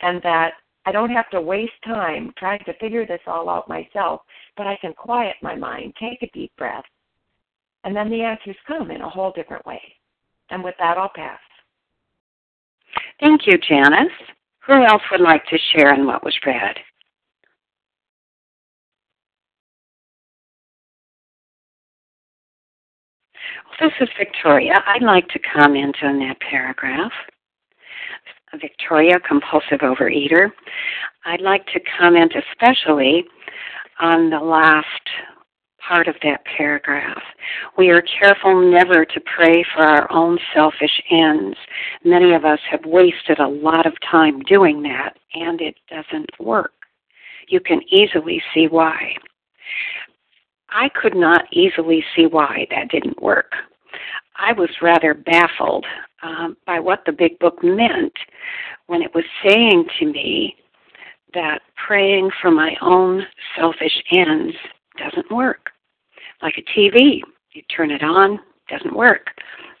and 0.00 0.20
that 0.22 0.54
I 0.86 0.92
don't 0.92 1.10
have 1.10 1.28
to 1.30 1.40
waste 1.40 1.72
time 1.84 2.32
trying 2.38 2.64
to 2.64 2.72
figure 2.74 3.06
this 3.06 3.20
all 3.26 3.48
out 3.48 3.68
myself, 3.68 4.22
but 4.56 4.66
I 4.66 4.76
can 4.80 4.94
quiet 4.94 5.36
my 5.42 5.54
mind, 5.54 5.94
take 6.00 6.22
a 6.22 6.30
deep 6.32 6.52
breath, 6.56 6.84
and 7.84 7.94
then 7.94 8.10
the 8.10 8.22
answers 8.22 8.56
come 8.66 8.90
in 8.90 9.00
a 9.00 9.08
whole 9.08 9.32
different 9.32 9.64
way. 9.66 9.80
And 10.50 10.64
with 10.64 10.74
that, 10.78 10.96
I'll 10.96 11.10
pass. 11.14 11.38
Thank 13.20 13.46
you, 13.46 13.58
Janice. 13.58 14.12
Who 14.66 14.84
else 14.84 15.02
would 15.10 15.20
like 15.20 15.44
to 15.46 15.58
share 15.72 15.94
in 15.94 16.06
what 16.06 16.24
was 16.24 16.36
read? 16.44 16.76
This 23.80 23.92
is 24.00 24.08
Victoria. 24.18 24.82
I'd 24.86 25.02
like 25.02 25.28
to 25.28 25.38
comment 25.38 25.96
on 26.02 26.18
that 26.18 26.40
paragraph. 26.40 27.12
Victoria, 28.60 29.20
compulsive 29.20 29.80
overeater. 29.80 30.50
I'd 31.24 31.40
like 31.40 31.64
to 31.66 31.80
comment 31.98 32.32
especially 32.34 33.24
on 34.00 34.30
the 34.30 34.40
last 34.40 34.86
part 35.86 36.08
of 36.08 36.16
that 36.22 36.44
paragraph. 36.56 37.22
We 37.76 37.90
are 37.90 38.02
careful 38.20 38.70
never 38.70 39.04
to 39.04 39.20
pray 39.20 39.64
for 39.74 39.82
our 39.82 40.10
own 40.12 40.38
selfish 40.54 41.02
ends. 41.10 41.56
Many 42.04 42.34
of 42.34 42.44
us 42.44 42.60
have 42.70 42.84
wasted 42.84 43.38
a 43.38 43.48
lot 43.48 43.86
of 43.86 43.94
time 44.10 44.40
doing 44.40 44.82
that, 44.82 45.16
and 45.34 45.60
it 45.60 45.76
doesn't 45.88 46.30
work. 46.40 46.72
You 47.48 47.60
can 47.60 47.80
easily 47.90 48.42
see 48.54 48.66
why. 48.66 49.14
I 50.70 50.88
could 50.90 51.16
not 51.16 51.44
easily 51.52 52.04
see 52.14 52.26
why 52.26 52.66
that 52.70 52.90
didn't 52.90 53.22
work. 53.22 53.52
I 54.36 54.52
was 54.52 54.68
rather 54.82 55.14
baffled 55.14 55.86
um, 56.22 56.56
by 56.66 56.78
what 56.78 57.00
the 57.06 57.12
big 57.12 57.38
book 57.38 57.62
meant 57.62 58.12
when 58.86 59.02
it 59.02 59.14
was 59.14 59.24
saying 59.44 59.86
to 59.98 60.06
me 60.06 60.56
that 61.34 61.60
praying 61.86 62.30
for 62.40 62.50
my 62.50 62.74
own 62.80 63.22
selfish 63.56 64.02
ends 64.12 64.54
doesn't 64.98 65.30
work. 65.30 65.67
Like 66.42 66.54
a 66.58 66.78
TV, 66.78 67.20
you 67.52 67.62
turn 67.74 67.90
it 67.90 68.02
on, 68.02 68.38
doesn't 68.68 68.94
work. 68.94 69.28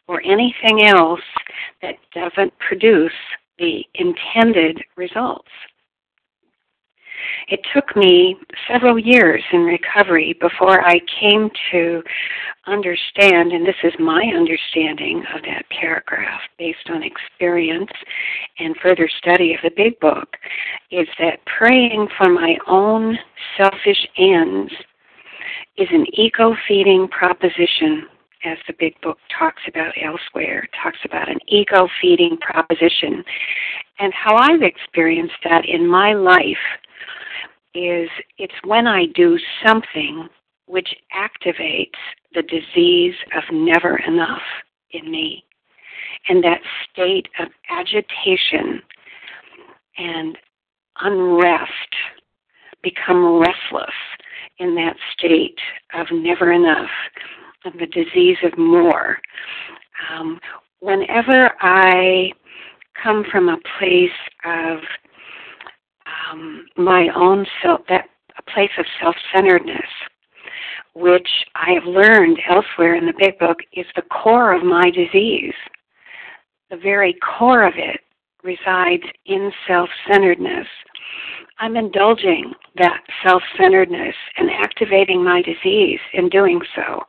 Or 0.08 0.22
anything 0.22 0.86
else 0.86 1.20
that 1.82 1.96
doesn't 2.14 2.52
produce 2.58 3.12
the 3.58 3.84
intended 3.94 4.82
results. 4.96 5.50
It 7.48 7.60
took 7.74 7.96
me 7.96 8.36
several 8.70 8.98
years 8.98 9.42
in 9.52 9.60
recovery 9.60 10.34
before 10.40 10.84
I 10.84 11.00
came 11.20 11.50
to 11.72 12.02
understand, 12.66 13.52
and 13.52 13.66
this 13.66 13.76
is 13.82 13.92
my 13.98 14.22
understanding 14.36 15.24
of 15.34 15.42
that 15.42 15.64
paragraph 15.70 16.40
based 16.58 16.90
on 16.90 17.02
experience 17.02 17.90
and 18.58 18.76
further 18.82 19.08
study 19.18 19.54
of 19.54 19.60
the 19.62 19.70
big 19.76 19.98
book, 20.00 20.36
is 20.90 21.08
that 21.18 21.44
praying 21.46 22.08
for 22.16 22.28
my 22.28 22.56
own 22.66 23.18
selfish 23.56 24.06
ends 24.16 24.72
is 25.76 25.88
an 25.90 26.06
ego 26.12 26.54
feeding 26.66 27.08
proposition 27.08 28.06
as 28.44 28.58
the 28.66 28.74
big 28.78 29.00
book 29.00 29.18
talks 29.36 29.62
about 29.66 29.92
elsewhere, 30.00 30.64
it 30.64 30.70
talks 30.80 30.98
about 31.04 31.28
an 31.28 31.38
ego 31.48 31.88
feeding 32.00 32.36
proposition. 32.38 33.24
And 33.98 34.12
how 34.14 34.36
I've 34.36 34.62
experienced 34.62 35.34
that 35.44 35.64
in 35.64 35.86
my 35.86 36.12
life 36.12 36.56
is 37.74 38.08
it's 38.38 38.54
when 38.64 38.86
I 38.86 39.06
do 39.14 39.38
something 39.66 40.28
which 40.66 40.94
activates 41.14 41.98
the 42.34 42.42
disease 42.42 43.14
of 43.36 43.42
never 43.52 43.98
enough 44.06 44.42
in 44.90 45.10
me. 45.10 45.44
And 46.28 46.44
that 46.44 46.60
state 46.92 47.28
of 47.40 47.48
agitation 47.70 48.82
and 49.96 50.38
unrest, 51.00 51.94
become 52.82 53.38
restless 53.38 53.94
in 54.58 54.74
that 54.74 54.96
state 55.16 55.58
of 55.94 56.06
never 56.12 56.52
enough, 56.52 56.90
of 57.64 57.72
the 57.74 57.86
disease 57.86 58.36
of 58.42 58.56
more. 58.58 59.18
Um, 60.10 60.38
whenever 60.80 61.52
I 61.60 62.32
come 63.02 63.24
from 63.30 63.48
a 63.48 63.58
place 63.78 64.10
of 64.44 64.78
um, 66.30 66.66
my 66.76 67.08
own 67.14 67.46
self, 67.62 67.80
that 67.88 68.06
a 68.38 68.50
place 68.50 68.70
of 68.78 68.86
self-centeredness, 69.00 69.88
which 70.94 71.28
I 71.54 71.72
have 71.72 71.84
learned 71.84 72.38
elsewhere 72.48 72.94
in 72.94 73.06
the 73.06 73.14
Big 73.18 73.38
Book 73.38 73.58
is 73.72 73.86
the 73.94 74.02
core 74.02 74.52
of 74.52 74.62
my 74.62 74.90
disease. 74.90 75.54
The 76.70 76.76
very 76.76 77.16
core 77.38 77.64
of 77.64 77.74
it 77.76 78.00
resides 78.42 79.02
in 79.26 79.50
self 79.66 79.88
centeredness. 80.10 80.66
I'm 81.58 81.76
indulging 81.76 82.52
that 82.76 83.02
self 83.24 83.42
centeredness 83.56 84.14
and 84.36 84.50
activating 84.50 85.24
my 85.24 85.42
disease 85.42 86.00
in 86.14 86.28
doing 86.28 86.60
so 86.74 87.02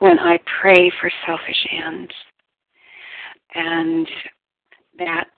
when 0.00 0.18
I 0.18 0.38
pray 0.60 0.90
for 1.00 1.10
selfish 1.26 1.66
ends. 1.70 2.12
And 3.54 4.08
that 4.98 5.28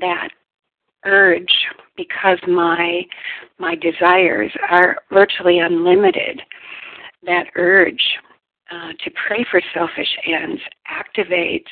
that 0.00 0.28
urge 1.04 1.52
because 1.96 2.38
my 2.46 3.02
my 3.58 3.74
desires 3.74 4.52
are 4.70 4.98
virtually 5.10 5.58
unlimited 5.58 6.40
that 7.24 7.46
urge 7.56 8.02
uh, 8.70 8.92
to 9.04 9.10
pray 9.26 9.44
for 9.50 9.60
selfish 9.74 10.16
ends 10.26 10.60
activates 10.90 11.70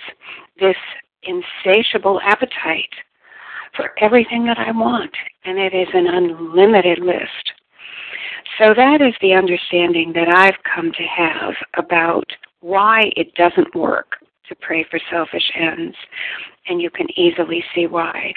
this 0.58 0.76
insatiable 1.22 2.20
appetite 2.22 2.92
for 3.76 3.92
everything 4.00 4.44
that 4.46 4.59
I 4.59 4.70
want, 4.72 5.12
and 5.44 5.59
it 5.59 5.74
is 5.74 5.88
an 5.94 6.06
unlimited 6.06 6.98
list. 6.98 7.52
So 8.59 8.74
that 8.74 9.00
is 9.00 9.14
the 9.20 9.33
understanding 9.33 10.12
that 10.14 10.28
I've 10.35 10.59
come 10.74 10.92
to 10.92 11.02
have 11.04 11.54
about 11.76 12.26
why 12.61 13.11
it 13.16 13.35
doesn't 13.35 13.74
work 13.74 14.16
to 14.48 14.54
pray 14.56 14.85
for 14.90 15.00
selfish 15.11 15.50
ends, 15.54 15.96
and 16.68 16.80
you 16.80 16.90
can 16.90 17.06
easily 17.18 17.64
see 17.74 17.87
why 17.87 18.33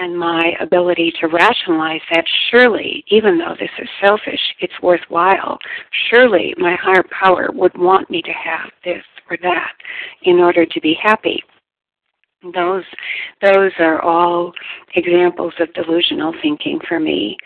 and 0.00 0.18
my 0.18 0.52
ability 0.60 1.12
to 1.20 1.26
rationalize 1.26 2.00
that 2.12 2.24
surely, 2.50 3.04
even 3.08 3.38
though 3.38 3.54
this 3.58 3.70
is 3.78 3.88
selfish, 4.04 4.40
it's 4.60 4.82
worthwhile. 4.82 5.58
Surely 6.08 6.54
my 6.56 6.74
higher 6.80 7.04
power 7.10 7.50
would 7.52 7.76
want 7.76 8.08
me 8.10 8.22
to 8.22 8.32
have 8.32 8.70
this 8.84 9.02
or 9.30 9.36
that 9.42 9.72
in 10.22 10.38
order 10.38 10.64
to 10.64 10.80
be 10.80 10.96
happy. 11.02 11.42
Those 12.42 12.84
those 13.42 13.72
are 13.78 14.00
all 14.00 14.52
examples 14.94 15.52
of 15.60 15.72
delusional 15.74 16.34
thinking 16.40 16.80
for 16.88 16.98
me, 16.98 17.36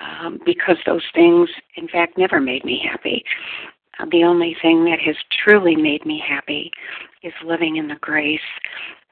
um, 0.00 0.38
because 0.44 0.76
those 0.84 1.04
things, 1.14 1.48
in 1.76 1.88
fact, 1.88 2.18
never 2.18 2.40
made 2.40 2.64
me 2.64 2.82
happy. 2.90 3.24
Uh, 3.98 4.06
the 4.10 4.24
only 4.24 4.56
thing 4.60 4.84
that 4.84 4.98
has 5.00 5.16
truly 5.44 5.76
made 5.76 6.04
me 6.04 6.22
happy 6.26 6.70
is 7.22 7.32
living 7.44 7.76
in 7.76 7.88
the 7.88 7.96
grace 8.00 8.40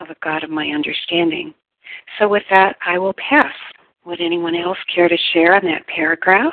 of 0.01 0.11
a 0.11 0.17
God 0.23 0.45
of 0.45 0.51
my 0.51 0.67
understanding 0.69 1.55
so 2.19 2.29
with 2.29 2.43
that, 2.51 2.77
I 2.87 2.99
will 2.99 3.15
pass. 3.15 3.55
Would 4.05 4.21
anyone 4.21 4.55
else 4.55 4.79
care 4.95 5.09
to 5.09 5.17
share 5.33 5.55
on 5.55 5.65
that 5.65 5.87
paragraph? 5.87 6.53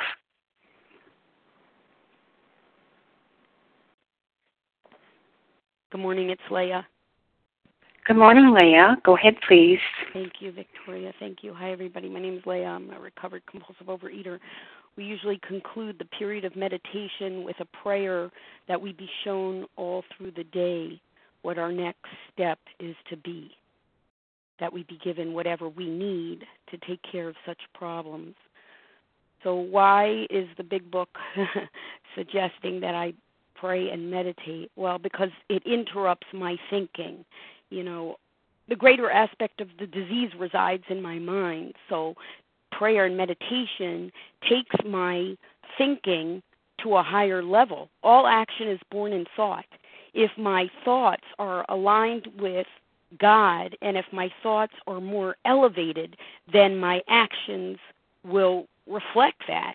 Good 5.90 6.00
morning, 6.00 6.30
it's 6.30 6.40
Leah. 6.50 6.86
Good 8.10 8.16
morning, 8.16 8.52
Leah. 8.52 8.96
Go 9.04 9.16
ahead, 9.16 9.36
please. 9.46 9.78
Thank 10.12 10.32
you, 10.40 10.50
Victoria. 10.50 11.12
Thank 11.20 11.44
you. 11.44 11.54
Hi, 11.54 11.70
everybody. 11.70 12.08
My 12.08 12.18
name 12.18 12.38
is 12.38 12.42
Leah. 12.44 12.66
I'm 12.66 12.90
a 12.90 12.98
recovered 12.98 13.42
compulsive 13.48 13.86
overeater. 13.86 14.40
We 14.96 15.04
usually 15.04 15.38
conclude 15.46 15.94
the 15.96 16.06
period 16.06 16.44
of 16.44 16.56
meditation 16.56 17.44
with 17.44 17.54
a 17.60 17.66
prayer 17.66 18.28
that 18.66 18.80
we 18.80 18.94
be 18.94 19.08
shown 19.22 19.64
all 19.76 20.02
through 20.16 20.32
the 20.32 20.42
day 20.42 21.00
what 21.42 21.56
our 21.56 21.70
next 21.70 22.08
step 22.34 22.58
is 22.80 22.96
to 23.10 23.16
be 23.16 23.52
that 24.58 24.72
we 24.72 24.82
be 24.82 24.98
given 25.04 25.32
whatever 25.32 25.68
we 25.68 25.88
need 25.88 26.40
to 26.72 26.78
take 26.78 27.00
care 27.12 27.28
of 27.28 27.36
such 27.46 27.60
problems. 27.74 28.34
So, 29.44 29.54
why 29.54 30.26
is 30.30 30.48
the 30.56 30.64
big 30.64 30.90
book 30.90 31.10
suggesting 32.16 32.80
that 32.80 32.96
I 32.96 33.12
pray 33.54 33.88
and 33.88 34.10
meditate? 34.10 34.72
Well, 34.74 34.98
because 34.98 35.30
it 35.48 35.62
interrupts 35.64 36.26
my 36.34 36.56
thinking. 36.70 37.24
You 37.70 37.84
know, 37.84 38.16
the 38.68 38.76
greater 38.76 39.10
aspect 39.10 39.60
of 39.60 39.68
the 39.78 39.86
disease 39.86 40.30
resides 40.38 40.84
in 40.88 41.02
my 41.02 41.18
mind. 41.18 41.74
So, 41.88 42.14
prayer 42.72 43.06
and 43.06 43.16
meditation 43.16 44.12
takes 44.48 44.74
my 44.86 45.36
thinking 45.76 46.42
to 46.82 46.96
a 46.96 47.02
higher 47.02 47.42
level. 47.42 47.88
All 48.02 48.26
action 48.26 48.68
is 48.68 48.80
born 48.90 49.12
in 49.12 49.26
thought. 49.36 49.66
If 50.14 50.30
my 50.38 50.68
thoughts 50.84 51.24
are 51.38 51.64
aligned 51.68 52.26
with 52.38 52.66
God, 53.18 53.76
and 53.82 53.96
if 53.96 54.06
my 54.12 54.30
thoughts 54.42 54.72
are 54.86 55.00
more 55.00 55.36
elevated, 55.44 56.16
then 56.52 56.78
my 56.78 57.02
actions 57.08 57.78
will 58.24 58.66
reflect 58.86 59.42
that. 59.48 59.74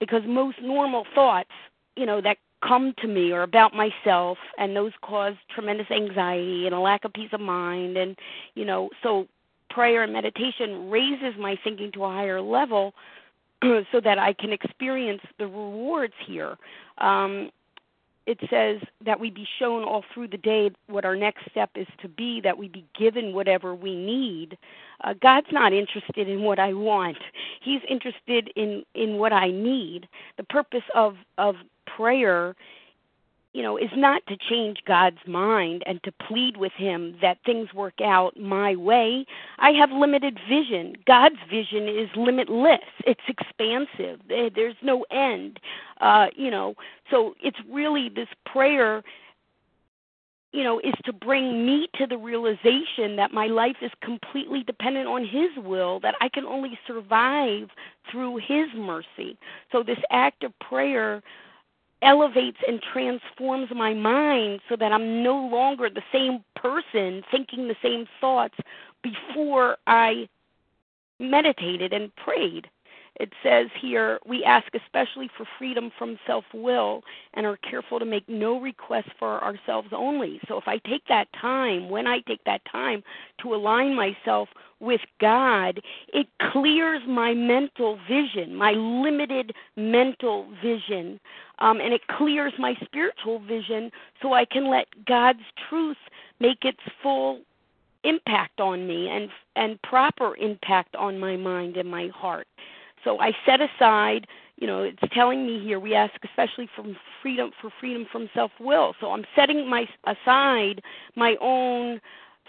Because 0.00 0.22
most 0.26 0.58
normal 0.62 1.06
thoughts, 1.14 1.50
you 1.96 2.06
know, 2.06 2.20
that 2.20 2.38
come 2.66 2.94
to 2.98 3.08
me 3.08 3.32
are 3.32 3.42
about 3.42 3.74
myself, 3.74 4.38
and 4.58 4.74
those 4.74 4.92
cause 5.02 5.34
tremendous 5.54 5.90
anxiety 5.90 6.66
and 6.66 6.74
a 6.74 6.80
lack 6.80 7.04
of 7.04 7.12
peace 7.12 7.30
of 7.32 7.40
mind. 7.40 7.96
And, 7.96 8.16
you 8.54 8.64
know, 8.64 8.90
so 9.02 9.26
prayer 9.70 10.02
and 10.02 10.12
meditation 10.12 10.90
raises 10.90 11.34
my 11.38 11.56
thinking 11.62 11.92
to 11.92 12.04
a 12.04 12.08
higher 12.08 12.40
level 12.40 12.94
so 13.62 14.00
that 14.02 14.18
I 14.18 14.32
can 14.32 14.52
experience 14.52 15.22
the 15.38 15.46
rewards 15.46 16.14
here. 16.26 16.56
Um, 16.98 17.50
it 18.26 18.38
says 18.48 18.80
that 19.04 19.20
we 19.20 19.28
be 19.28 19.46
shown 19.58 19.84
all 19.84 20.02
through 20.14 20.28
the 20.28 20.38
day 20.38 20.70
what 20.86 21.04
our 21.04 21.14
next 21.14 21.42
step 21.50 21.70
is 21.74 21.86
to 22.00 22.08
be, 22.08 22.40
that 22.40 22.56
we 22.56 22.68
be 22.68 22.86
given 22.98 23.34
whatever 23.34 23.74
we 23.74 23.94
need. 23.94 24.56
Uh, 25.02 25.12
God's 25.20 25.48
not 25.52 25.74
interested 25.74 26.26
in 26.28 26.42
what 26.42 26.58
I 26.58 26.72
want. 26.72 27.18
He's 27.60 27.82
interested 27.88 28.50
in 28.56 28.82
in 28.94 29.18
what 29.18 29.34
I 29.34 29.50
need. 29.50 30.08
The 30.38 30.44
purpose 30.44 30.84
of 30.94 31.16
of 31.36 31.56
prayer 31.86 32.54
you 33.54 33.62
know, 33.62 33.76
is 33.76 33.90
not 33.96 34.20
to 34.26 34.36
change 34.36 34.78
God's 34.84 35.24
mind 35.28 35.84
and 35.86 36.02
to 36.02 36.12
plead 36.26 36.56
with 36.56 36.72
Him 36.72 37.16
that 37.22 37.38
things 37.46 37.72
work 37.72 38.00
out 38.04 38.36
my 38.36 38.74
way. 38.74 39.24
I 39.58 39.70
have 39.70 39.92
limited 39.92 40.38
vision. 40.48 40.96
God's 41.06 41.38
vision 41.48 41.88
is 41.88 42.08
limitless. 42.16 42.80
It's 43.06 43.20
expansive. 43.28 44.20
There's 44.28 44.74
no 44.82 45.06
end. 45.12 45.60
Uh, 46.00 46.26
you 46.34 46.50
know, 46.50 46.74
so 47.10 47.34
it's 47.40 47.58
really 47.70 48.08
this 48.08 48.28
prayer. 48.44 49.04
You 50.52 50.62
know, 50.62 50.78
is 50.80 50.94
to 51.04 51.12
bring 51.12 51.66
me 51.66 51.88
to 51.96 52.06
the 52.06 52.16
realization 52.16 53.16
that 53.16 53.32
my 53.32 53.46
life 53.46 53.76
is 53.82 53.90
completely 54.02 54.62
dependent 54.62 55.08
on 55.08 55.24
His 55.24 55.50
will, 55.64 55.98
that 56.00 56.14
I 56.20 56.28
can 56.28 56.44
only 56.44 56.78
survive 56.86 57.70
through 58.10 58.36
His 58.36 58.68
mercy. 58.76 59.36
So, 59.72 59.82
this 59.82 59.98
act 60.10 60.44
of 60.44 60.52
prayer 60.60 61.22
elevates 62.04 62.58
and 62.68 62.80
transforms 62.92 63.68
my 63.74 63.94
mind 63.94 64.60
so 64.68 64.76
that 64.76 64.92
I'm 64.92 65.22
no 65.22 65.36
longer 65.36 65.88
the 65.90 66.02
same 66.12 66.44
person 66.54 67.22
thinking 67.30 67.68
the 67.68 67.76
same 67.82 68.06
thoughts 68.20 68.56
before 69.02 69.78
I 69.86 70.28
meditated 71.18 71.92
and 71.92 72.14
prayed. 72.16 72.68
It 73.16 73.32
says 73.44 73.68
here, 73.80 74.18
we 74.26 74.42
ask 74.44 74.66
especially 74.74 75.30
for 75.36 75.46
freedom 75.58 75.92
from 75.96 76.18
self 76.26 76.44
will 76.52 77.02
and 77.34 77.46
are 77.46 77.56
careful 77.58 77.98
to 78.00 78.04
make 78.04 78.28
no 78.28 78.60
requests 78.60 79.12
for 79.18 79.42
ourselves 79.42 79.88
only. 79.92 80.40
So 80.48 80.58
if 80.58 80.66
I 80.66 80.78
take 80.78 81.06
that 81.08 81.28
time, 81.40 81.88
when 81.90 82.06
I 82.08 82.20
take 82.20 82.42
that 82.44 82.62
time 82.70 83.04
to 83.42 83.54
align 83.54 83.94
myself 83.94 84.48
with 84.80 85.00
God, 85.20 85.80
it 86.08 86.26
clears 86.52 87.02
my 87.06 87.34
mental 87.34 87.98
vision, 88.08 88.54
my 88.54 88.72
limited 88.72 89.54
mental 89.76 90.48
vision, 90.62 91.20
um, 91.60 91.80
and 91.80 91.94
it 91.94 92.06
clears 92.08 92.52
my 92.58 92.74
spiritual 92.84 93.38
vision 93.38 93.92
so 94.20 94.32
I 94.32 94.44
can 94.44 94.68
let 94.68 94.88
God's 95.06 95.44
truth 95.68 95.96
make 96.40 96.64
its 96.64 96.80
full 97.00 97.40
impact 98.02 98.60
on 98.60 98.86
me 98.86 99.08
and 99.08 99.30
and 99.56 99.80
proper 99.82 100.36
impact 100.36 100.94
on 100.96 101.18
my 101.18 101.36
mind 101.36 101.76
and 101.76 101.90
my 101.90 102.08
heart. 102.08 102.46
So 103.04 103.20
I 103.20 103.32
set 103.46 103.60
aside, 103.60 104.26
you 104.56 104.66
know, 104.66 104.82
it's 104.82 105.02
telling 105.12 105.46
me 105.46 105.62
here 105.62 105.78
we 105.78 105.94
ask 105.94 106.14
especially 106.24 106.68
from 106.74 106.96
freedom 107.22 107.50
for 107.60 107.70
freedom 107.80 108.06
from 108.10 108.28
self-will. 108.34 108.94
So 109.00 109.12
I'm 109.12 109.24
setting 109.36 109.68
my 109.68 109.86
aside 110.06 110.82
my 111.14 111.36
own 111.40 112.00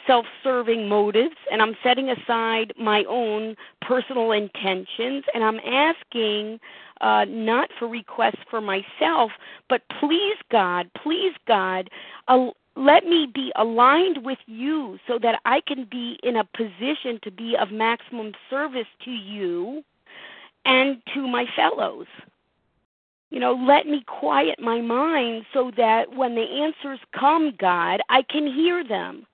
self-serving 0.08 0.88
motives 0.88 1.36
and 1.52 1.62
I'm 1.62 1.76
setting 1.84 2.10
aside 2.10 2.74
my 2.80 3.04
own 3.10 3.56
personal 3.82 4.32
intentions 4.32 5.24
and 5.34 5.44
I'm 5.44 5.60
asking 5.60 6.60
uh, 7.02 7.26
not 7.28 7.70
for 7.78 7.88
requests 7.88 8.40
for 8.50 8.62
myself, 8.62 9.32
but 9.70 9.82
please 10.00 10.38
God, 10.52 10.90
please 11.02 11.34
God, 11.48 11.90
uh, 12.28 12.48
let 12.76 13.06
me 13.06 13.28
be 13.34 13.52
aligned 13.56 14.24
with 14.24 14.38
you 14.46 15.00
so 15.08 15.18
that 15.22 15.40
I 15.46 15.62
can 15.66 15.88
be 15.90 16.20
in 16.24 16.36
a 16.36 16.44
position 16.44 17.20
to 17.24 17.32
be 17.32 17.56
of 17.60 17.72
maximum 17.72 18.34
service 18.50 18.88
to 19.06 19.12
you 19.12 19.84
and 20.66 21.02
to 21.14 21.28
my 21.28 21.46
fellows. 21.56 22.08
You 23.30 23.40
know, 23.40 23.54
let 23.54 23.88
me 23.88 24.04
quiet 24.08 24.60
my 24.60 24.82
mind 24.82 25.46
so 25.54 25.72
that 25.78 26.14
when 26.16 26.36
the 26.36 26.42
answers 26.42 27.00
come, 27.18 27.54
God, 27.60 28.02
I 28.10 28.22
can 28.24 28.48
hear 28.48 28.84
them. 28.88 29.26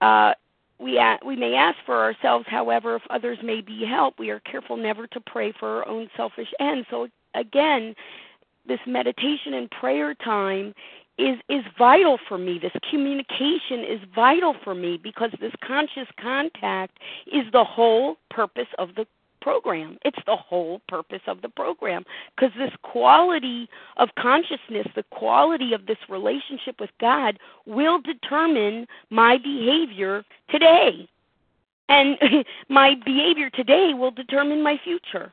Uh, 0.00 0.32
we, 0.78 1.00
we 1.24 1.36
may 1.36 1.54
ask 1.54 1.78
for 1.86 2.02
ourselves, 2.02 2.46
however, 2.48 2.96
if 2.96 3.02
others 3.10 3.38
may 3.42 3.60
be 3.60 3.84
helped, 3.84 4.18
we 4.18 4.30
are 4.30 4.40
careful 4.40 4.76
never 4.76 5.06
to 5.08 5.20
pray 5.20 5.52
for 5.52 5.78
our 5.78 5.88
own 5.88 6.08
selfish 6.16 6.48
ends. 6.58 6.86
So, 6.90 7.08
again, 7.34 7.94
this 8.66 8.80
meditation 8.86 9.54
and 9.54 9.70
prayer 9.70 10.14
time 10.14 10.74
is 11.16 11.38
is 11.48 11.62
vital 11.78 12.18
for 12.28 12.36
me 12.36 12.58
this 12.58 12.72
communication 12.90 13.84
is 13.88 14.00
vital 14.14 14.56
for 14.64 14.74
me 14.74 14.98
because 15.00 15.30
this 15.40 15.52
conscious 15.64 16.08
contact 16.20 16.98
is 17.32 17.44
the 17.52 17.62
whole 17.62 18.16
purpose 18.30 18.66
of 18.78 18.88
the 18.96 19.06
program. 19.44 19.98
It's 20.06 20.18
the 20.26 20.36
whole 20.36 20.80
purpose 20.88 21.20
of 21.26 21.42
the 21.42 21.50
program. 21.50 22.02
Because 22.34 22.52
this 22.58 22.72
quality 22.82 23.68
of 23.98 24.08
consciousness 24.18 24.86
the 24.96 25.04
quality 25.10 25.74
of 25.74 25.86
this 25.86 25.98
relationship 26.08 26.80
with 26.80 26.90
god 26.98 27.38
will 27.66 28.00
determine 28.00 28.86
my 29.10 29.36
behavior 29.36 30.24
today. 30.50 31.06
And 31.90 32.16
my 32.70 32.94
behavior 33.04 33.50
today 33.50 33.92
will 33.92 34.10
determine 34.10 34.62
my 34.62 34.80
future. 34.82 35.32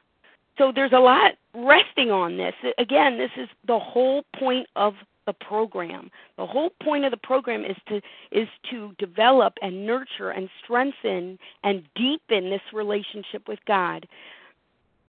So 0.58 0.74
there's 0.76 0.92
a 0.92 1.00
lot 1.00 1.32
resting 1.56 2.12
on 2.12 2.36
this. 2.36 2.54
Again 2.78 3.18
this 3.18 3.32
is 3.38 3.48
the 3.66 3.80
whole 3.80 4.24
point 4.38 4.68
of 4.76 4.94
the 5.26 5.34
program. 5.34 6.10
The 6.38 6.46
whole 6.46 6.72
point 6.84 7.06
of 7.06 7.12
the 7.12 7.18
program 7.18 7.64
is 7.64 7.78
to 7.88 8.02
is 8.32 8.48
to 8.72 8.94
develop 8.98 9.54
and 9.62 9.86
nurture 9.86 10.32
and 10.32 10.50
strengthen 10.64 11.38
and 11.64 11.84
deepen 11.96 12.50
this 12.50 12.62
relationship 12.74 13.48
with 13.48 13.60
God. 13.68 14.08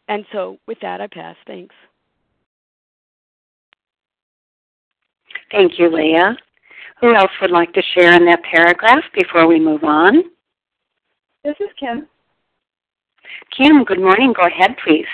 And 0.07 0.25
so 0.31 0.57
with 0.67 0.79
that 0.81 1.01
I 1.01 1.07
pass. 1.07 1.35
Thanks. 1.47 1.75
Thank 5.51 5.79
you, 5.79 5.89
Leah. 5.93 6.35
Who 7.01 7.13
else 7.13 7.31
would 7.41 7.51
like 7.51 7.73
to 7.73 7.81
share 7.93 8.13
in 8.13 8.25
that 8.25 8.41
paragraph 8.43 9.03
before 9.13 9.47
we 9.47 9.59
move 9.59 9.83
on? 9.83 10.23
This 11.43 11.55
is 11.59 11.69
Kim. 11.79 12.07
Kim, 13.55 13.83
good 13.83 13.99
morning. 13.99 14.33
Go 14.33 14.47
ahead, 14.47 14.75
please. 14.83 15.05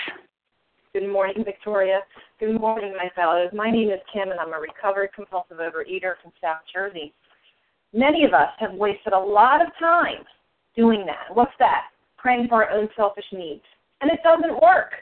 Good 0.94 1.08
morning, 1.08 1.42
Victoria. 1.42 2.00
Good 2.38 2.60
morning, 2.60 2.92
my 2.94 3.08
fellows. 3.16 3.48
My 3.54 3.70
name 3.70 3.88
is 3.88 4.00
Kim, 4.12 4.30
and 4.30 4.38
I'm 4.38 4.52
a 4.52 4.60
recovered 4.60 5.08
compulsive 5.14 5.56
overeater 5.56 6.20
from 6.22 6.32
South 6.38 6.60
Jersey. 6.70 7.14
Many 7.94 8.26
of 8.26 8.34
us 8.34 8.50
have 8.58 8.74
wasted 8.74 9.14
a 9.14 9.18
lot 9.18 9.62
of 9.62 9.68
time 9.78 10.22
doing 10.76 11.06
that. 11.06 11.34
What's 11.34 11.56
that? 11.60 11.84
Praying 12.18 12.48
for 12.48 12.62
our 12.62 12.70
own 12.70 12.90
selfish 12.94 13.24
needs. 13.32 13.62
And 14.02 14.10
it 14.10 14.20
doesn't 14.22 14.60
work. 14.60 14.92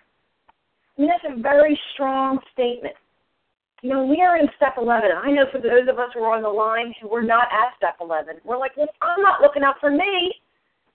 I 0.96 1.00
mean, 1.00 1.10
that's 1.10 1.36
a 1.36 1.42
very 1.42 1.76
strong 1.94 2.38
statement. 2.52 2.94
You 3.82 3.90
know, 3.90 4.06
we 4.06 4.20
are 4.20 4.38
in 4.38 4.46
step 4.54 4.74
11. 4.78 5.10
I 5.10 5.32
know 5.32 5.46
for 5.50 5.58
those 5.58 5.90
of 5.90 5.98
us 5.98 6.10
who 6.14 6.20
are 6.20 6.36
on 6.36 6.44
the 6.44 6.48
line 6.48 6.94
who 7.02 7.08
were 7.08 7.24
not 7.24 7.48
at 7.50 7.74
step 7.76 7.96
11, 8.00 8.36
we're 8.44 8.58
like, 8.58 8.76
well, 8.76 8.86
I'm 9.02 9.22
not 9.22 9.40
looking 9.40 9.64
out 9.64 9.80
for 9.80 9.90
me. 9.90 10.30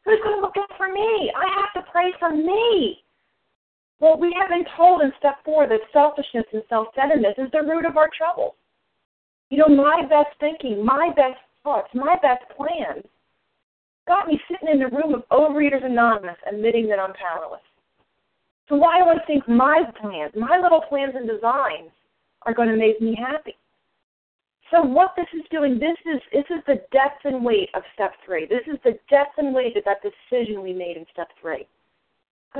Who's 0.05 0.21
going 0.23 0.37
to 0.37 0.41
look 0.41 0.55
out 0.55 0.71
for 0.77 0.87
me? 0.87 1.33
I 1.35 1.51
have 1.59 1.83
to 1.83 1.91
pray 1.91 2.13
for 2.17 2.31
me. 2.33 3.03
Well, 3.99 4.17
we 4.17 4.35
have 4.39 4.49
been 4.49 4.65
told 4.75 5.01
in 5.01 5.11
step 5.19 5.35
four 5.45 5.67
that 5.67 5.79
selfishness 5.93 6.45
and 6.53 6.63
self 6.67 6.87
centeredness 6.95 7.35
is 7.37 7.51
the 7.51 7.63
root 7.63 7.85
of 7.85 7.97
our 7.97 8.09
trouble. 8.15 8.55
You 9.49 9.59
know, 9.59 9.69
my 9.69 10.01
best 10.09 10.35
thinking, 10.39 10.83
my 10.83 11.11
best 11.15 11.39
thoughts, 11.63 11.89
my 11.93 12.15
best 12.21 12.43
plans 12.57 13.05
got 14.07 14.27
me 14.27 14.39
sitting 14.49 14.69
in 14.69 14.79
the 14.79 14.87
room 14.95 15.15
of 15.15 15.27
Overeaters 15.29 15.85
Anonymous 15.85 16.37
admitting 16.47 16.87
that 16.89 16.99
I'm 16.99 17.13
powerless. 17.13 17.61
So 18.67 18.75
why 18.75 18.99
do 18.99 19.05
I 19.09 19.23
think 19.25 19.47
my 19.47 19.83
plans, 20.01 20.33
my 20.35 20.59
little 20.61 20.81
plans 20.81 21.13
and 21.15 21.27
designs 21.27 21.91
are 22.45 22.53
going 22.53 22.69
to 22.69 22.77
make 22.77 22.99
me 22.99 23.15
happy? 23.15 23.55
So 24.71 24.81
what 24.81 25.13
this 25.15 25.27
is 25.33 25.43
doing, 25.51 25.79
this 25.79 25.97
is 26.05 26.21
this 26.33 26.45
is 26.49 26.63
the 26.65 26.81
depth 26.91 27.23
and 27.23 27.45
weight 27.45 27.69
of 27.75 27.83
step 27.93 28.13
three. 28.25 28.47
This 28.47 28.65
is 28.67 28.79
the 28.83 28.97
depth 29.09 29.37
and 29.37 29.53
weight 29.53 29.77
of 29.77 29.83
that 29.85 30.01
decision 30.01 30.63
we 30.63 30.73
made 30.73 30.97
in 30.97 31.05
step 31.13 31.29
three. 31.39 31.67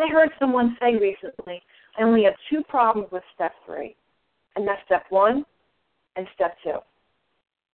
I 0.03 0.11
heard 0.11 0.29
someone 0.39 0.77
say 0.79 0.95
recently, 0.95 1.61
I 1.97 2.03
only 2.03 2.23
have 2.23 2.33
two 2.49 2.63
problems 2.63 3.07
with 3.11 3.23
step 3.33 3.53
three, 3.65 3.95
and 4.55 4.67
that's 4.67 4.81
step 4.85 5.05
one 5.09 5.45
and 6.15 6.27
step 6.33 6.57
two. 6.63 6.77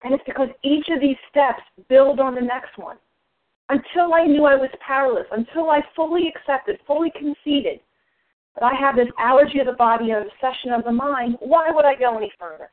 And 0.03 0.13
it's 0.13 0.23
because 0.25 0.49
each 0.63 0.87
of 0.89 1.01
these 1.01 1.17
steps 1.29 1.61
build 1.89 2.19
on 2.19 2.35
the 2.35 2.41
next 2.41 2.77
one. 2.77 2.97
Until 3.69 4.13
I 4.13 4.25
knew 4.25 4.45
I 4.45 4.55
was 4.55 4.69
powerless, 4.85 5.27
until 5.31 5.69
I 5.69 5.81
fully 5.95 6.27
accepted, 6.27 6.79
fully 6.87 7.11
conceded 7.11 7.79
that 8.55 8.63
I 8.63 8.73
have 8.79 8.95
this 8.95 9.07
allergy 9.19 9.59
of 9.59 9.67
the 9.67 9.73
body 9.73 10.11
and 10.11 10.25
obsession 10.25 10.71
of 10.71 10.83
the 10.83 10.91
mind, 10.91 11.37
why 11.39 11.69
would 11.69 11.85
I 11.85 11.95
go 11.95 12.17
any 12.17 12.31
further? 12.39 12.71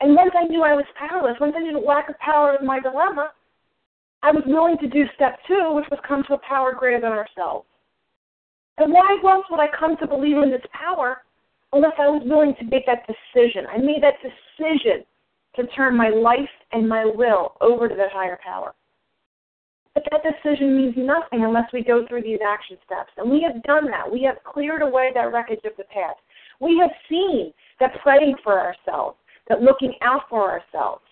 And 0.00 0.14
once 0.16 0.32
I 0.36 0.44
knew 0.44 0.62
I 0.62 0.74
was 0.74 0.84
powerless, 0.98 1.40
once 1.40 1.54
I 1.56 1.60
knew 1.60 1.72
the 1.72 1.78
lack 1.78 2.08
of 2.08 2.18
power 2.18 2.56
in 2.60 2.66
my 2.66 2.80
dilemma, 2.80 3.30
I 4.22 4.32
was 4.32 4.42
willing 4.46 4.76
to 4.78 4.88
do 4.88 5.04
step 5.14 5.38
two, 5.46 5.72
which 5.74 5.86
was 5.90 6.00
come 6.06 6.24
to 6.24 6.34
a 6.34 6.38
power 6.38 6.74
greater 6.74 7.00
than 7.00 7.12
ourselves. 7.12 7.66
And 8.78 8.92
why 8.92 9.18
else 9.24 9.46
would 9.50 9.60
I 9.60 9.68
come 9.78 9.96
to 9.98 10.06
believe 10.06 10.38
in 10.38 10.50
this 10.50 10.62
power 10.72 11.18
unless 11.72 11.92
I 11.98 12.08
was 12.08 12.22
willing 12.24 12.54
to 12.58 12.64
make 12.64 12.86
that 12.86 13.06
decision? 13.06 13.66
I 13.70 13.78
made 13.78 14.02
that 14.02 14.14
decision 14.22 15.04
to 15.56 15.66
turn 15.68 15.96
my 15.96 16.08
life 16.08 16.48
and 16.72 16.88
my 16.88 17.04
will 17.04 17.54
over 17.60 17.88
to 17.88 17.94
that 17.94 18.12
higher 18.12 18.38
power. 18.42 18.74
But 19.94 20.04
that 20.10 20.22
decision 20.22 20.76
means 20.76 20.94
nothing 20.96 21.44
unless 21.44 21.70
we 21.72 21.84
go 21.84 22.06
through 22.06 22.22
these 22.22 22.38
action 22.46 22.78
steps. 22.86 23.10
And 23.18 23.30
we 23.30 23.42
have 23.42 23.62
done 23.64 23.90
that. 23.90 24.10
We 24.10 24.22
have 24.22 24.42
cleared 24.42 24.80
away 24.80 25.10
that 25.14 25.32
wreckage 25.32 25.64
of 25.64 25.76
the 25.76 25.84
past. 25.84 26.18
We 26.60 26.78
have 26.80 26.90
seen 27.08 27.52
that 27.78 28.00
praying 28.02 28.36
for 28.42 28.58
ourselves, 28.58 29.18
that 29.48 29.60
looking 29.60 29.94
out 30.00 30.22
for 30.30 30.50
ourselves, 30.50 31.02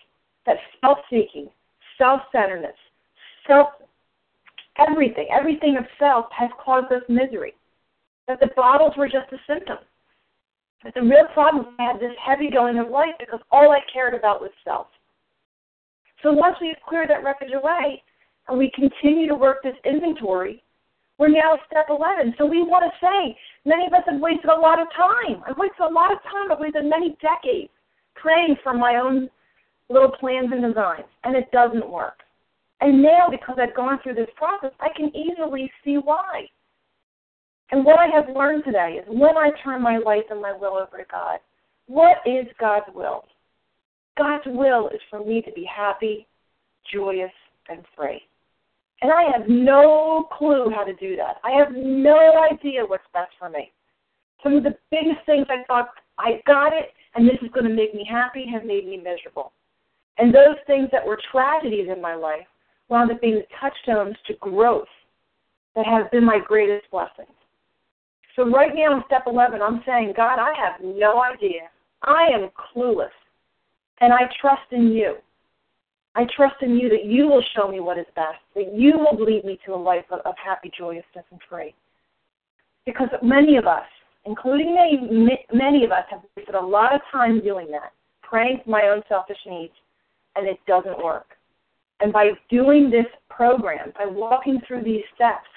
that 0.47 0.57
self 0.79 0.97
seeking, 1.09 1.49
self 1.97 2.21
centeredness, 2.31 2.75
self 3.45 3.67
everything, 4.77 5.27
everything 5.31 5.77
of 5.77 5.85
self 5.99 6.25
has 6.37 6.49
caused 6.63 6.91
us 6.91 7.01
misery. 7.09 7.53
That 8.27 8.39
the 8.39 8.49
bottles 8.55 8.93
were 8.97 9.07
just 9.07 9.31
a 9.31 9.37
symptom. 9.47 9.77
That 10.83 10.93
the 10.93 11.01
real 11.01 11.27
problem 11.33 11.75
I 11.79 11.83
had 11.83 11.99
this 11.99 12.15
heavy 12.23 12.49
going 12.49 12.79
of 12.79 12.89
life 12.89 13.15
because 13.19 13.39
all 13.51 13.71
I 13.71 13.79
cared 13.91 14.13
about 14.13 14.41
was 14.41 14.51
self. 14.63 14.87
So 16.23 16.31
once 16.31 16.55
we've 16.61 16.75
cleared 16.87 17.09
that 17.09 17.23
wreckage 17.23 17.53
away 17.53 18.03
and 18.47 18.57
we 18.57 18.71
continue 18.75 19.27
to 19.27 19.35
work 19.35 19.63
this 19.63 19.75
inventory, 19.85 20.63
we're 21.17 21.29
now 21.29 21.53
at 21.53 21.59
step 21.67 21.85
11. 21.89 22.35
So 22.37 22.45
we 22.45 22.63
want 22.63 22.83
to 22.83 23.05
say, 23.05 23.37
many 23.65 23.85
of 23.85 23.93
us 23.93 24.03
have 24.07 24.19
wasted 24.19 24.49
a 24.49 24.59
lot 24.59 24.81
of 24.81 24.87
time. 24.95 25.43
I've 25.47 25.57
wasted 25.57 25.81
a 25.81 25.93
lot 25.93 26.11
of 26.11 26.17
time. 26.23 26.51
I've 26.51 26.59
wasted 26.59 26.85
many 26.85 27.15
decades 27.21 27.69
praying 28.15 28.55
for 28.63 28.73
my 28.73 28.95
own 28.95 29.29
little 29.89 30.09
plans 30.09 30.49
and 30.51 30.63
designs, 30.63 31.05
and 31.23 31.35
it 31.35 31.51
doesn't 31.51 31.87
work. 31.87 32.19
And 32.81 33.01
now, 33.01 33.27
because 33.29 33.57
I've 33.61 33.75
gone 33.75 33.99
through 34.01 34.15
this 34.15 34.29
process, 34.35 34.71
I 34.79 34.89
can 34.95 35.11
easily 35.15 35.71
see 35.83 35.95
why. 35.95 36.47
And 37.71 37.85
what 37.85 37.99
I 37.99 38.07
have 38.07 38.35
learned 38.35 38.63
today 38.65 38.99
is 39.01 39.05
when 39.07 39.37
I 39.37 39.51
turn 39.63 39.81
my 39.81 39.97
life 39.97 40.23
and 40.29 40.41
my 40.41 40.51
will 40.51 40.73
over 40.73 40.97
to 40.97 41.05
God, 41.09 41.39
what 41.87 42.17
is 42.25 42.47
God's 42.59 42.87
will? 42.93 43.23
God's 44.17 44.43
will 44.47 44.89
is 44.89 44.99
for 45.09 45.23
me 45.23 45.41
to 45.43 45.51
be 45.53 45.63
happy, 45.63 46.27
joyous, 46.91 47.31
and 47.69 47.83
free. 47.95 48.21
And 49.01 49.11
I 49.11 49.23
have 49.35 49.47
no 49.47 50.27
clue 50.37 50.71
how 50.75 50.83
to 50.83 50.93
do 50.95 51.15
that. 51.15 51.37
I 51.43 51.51
have 51.51 51.73
no 51.73 52.43
idea 52.51 52.85
what's 52.85 53.03
best 53.13 53.31
for 53.39 53.49
me. 53.49 53.71
Some 54.43 54.57
of 54.57 54.63
the 54.63 54.75
biggest 54.89 55.25
things 55.25 55.47
I 55.49 55.63
thought 55.67 55.89
I 56.17 56.41
got 56.45 56.73
it 56.73 56.89
and 57.15 57.27
this 57.27 57.37
is 57.41 57.49
going 57.51 57.65
to 57.65 57.73
make 57.73 57.93
me 57.93 58.07
happy 58.09 58.45
have 58.51 58.65
made 58.65 58.87
me 58.87 58.97
miserable. 58.97 59.51
And 60.17 60.33
those 60.33 60.57
things 60.67 60.89
that 60.91 61.05
were 61.05 61.19
tragedies 61.31 61.87
in 61.93 62.01
my 62.01 62.15
life 62.15 62.47
wound 62.91 63.09
up 63.09 63.21
being 63.21 63.35
the 63.35 63.45
touchstones 63.59 64.17
to 64.27 64.33
growth 64.35 64.87
that 65.75 65.85
have 65.85 66.11
been 66.11 66.25
my 66.25 66.39
greatest 66.45 66.91
blessings. 66.91 67.33
So 68.35 68.47
right 68.49 68.71
now 68.75 68.95
in 68.95 69.03
step 69.07 69.23
11, 69.25 69.61
I'm 69.61 69.81
saying, 69.85 70.13
God, 70.15 70.37
I 70.39 70.53
have 70.57 70.81
no 70.83 71.23
idea. 71.23 71.69
I 72.03 72.27
am 72.33 72.49
clueless. 72.51 73.15
And 74.01 74.13
I 74.13 74.29
trust 74.39 74.71
in 74.71 74.91
you. 74.91 75.15
I 76.15 76.25
trust 76.35 76.55
in 76.61 76.75
you 76.75 76.89
that 76.89 77.05
you 77.05 77.27
will 77.27 77.43
show 77.55 77.71
me 77.71 77.79
what 77.79 77.97
is 77.97 78.05
best, 78.15 78.39
that 78.55 78.73
you 78.75 78.97
will 78.97 79.23
lead 79.23 79.45
me 79.45 79.57
to 79.65 79.73
a 79.73 79.75
life 79.75 80.03
of, 80.11 80.19
of 80.25 80.35
happy, 80.43 80.69
joyousness, 80.77 81.25
and 81.31 81.39
free. 81.49 81.73
Because 82.85 83.07
many 83.23 83.55
of 83.55 83.65
us, 83.65 83.85
including 84.25 84.75
me, 84.75 85.37
many 85.53 85.85
of 85.85 85.91
us 85.91 86.03
have 86.09 86.21
wasted 86.35 86.55
a 86.55 86.59
lot 86.59 86.93
of 86.93 87.01
time 87.11 87.41
doing 87.41 87.71
that, 87.71 87.93
praying 88.23 88.59
for 88.65 88.71
my 88.71 88.89
own 88.93 89.03
selfish 89.07 89.37
needs, 89.45 89.73
and 90.35 90.47
it 90.47 90.59
doesn't 90.67 91.01
work. 91.01 91.27
And 92.01 92.11
by 92.11 92.31
doing 92.49 92.89
this 92.89 93.05
program, 93.29 93.93
by 93.97 94.05
walking 94.05 94.59
through 94.67 94.83
these 94.83 95.03
steps, 95.15 95.47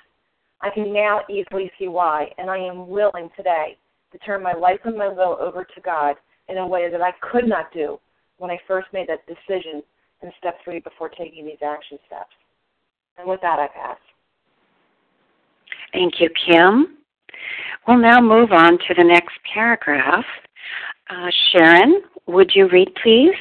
I 0.60 0.70
can 0.70 0.92
now 0.92 1.22
easily 1.30 1.70
see 1.78 1.88
why. 1.88 2.28
And 2.38 2.50
I 2.50 2.58
am 2.58 2.88
willing 2.88 3.30
today 3.36 3.78
to 4.12 4.18
turn 4.18 4.42
my 4.42 4.52
life 4.52 4.80
and 4.84 4.96
my 4.96 5.08
will 5.08 5.36
over 5.40 5.64
to 5.64 5.80
God 5.80 6.16
in 6.48 6.58
a 6.58 6.66
way 6.66 6.90
that 6.90 7.00
I 7.00 7.12
could 7.20 7.48
not 7.48 7.72
do 7.72 7.98
when 8.38 8.50
I 8.50 8.58
first 8.66 8.88
made 8.92 9.08
that 9.08 9.26
decision 9.26 9.82
in 10.22 10.30
step 10.38 10.58
three 10.64 10.80
before 10.80 11.08
taking 11.08 11.44
these 11.46 11.62
action 11.64 11.98
steps. 12.06 12.34
And 13.18 13.28
with 13.28 13.40
that, 13.42 13.58
I 13.58 13.68
pass. 13.68 13.96
Thank 15.92 16.14
you, 16.20 16.28
Kim. 16.46 16.98
We'll 17.86 17.98
now 17.98 18.20
move 18.20 18.52
on 18.52 18.78
to 18.78 18.94
the 18.96 19.04
next 19.04 19.34
paragraph. 19.52 20.24
Uh, 21.08 21.30
Sharon, 21.52 22.02
would 22.26 22.50
you 22.54 22.68
read, 22.68 22.88
please? 23.02 23.34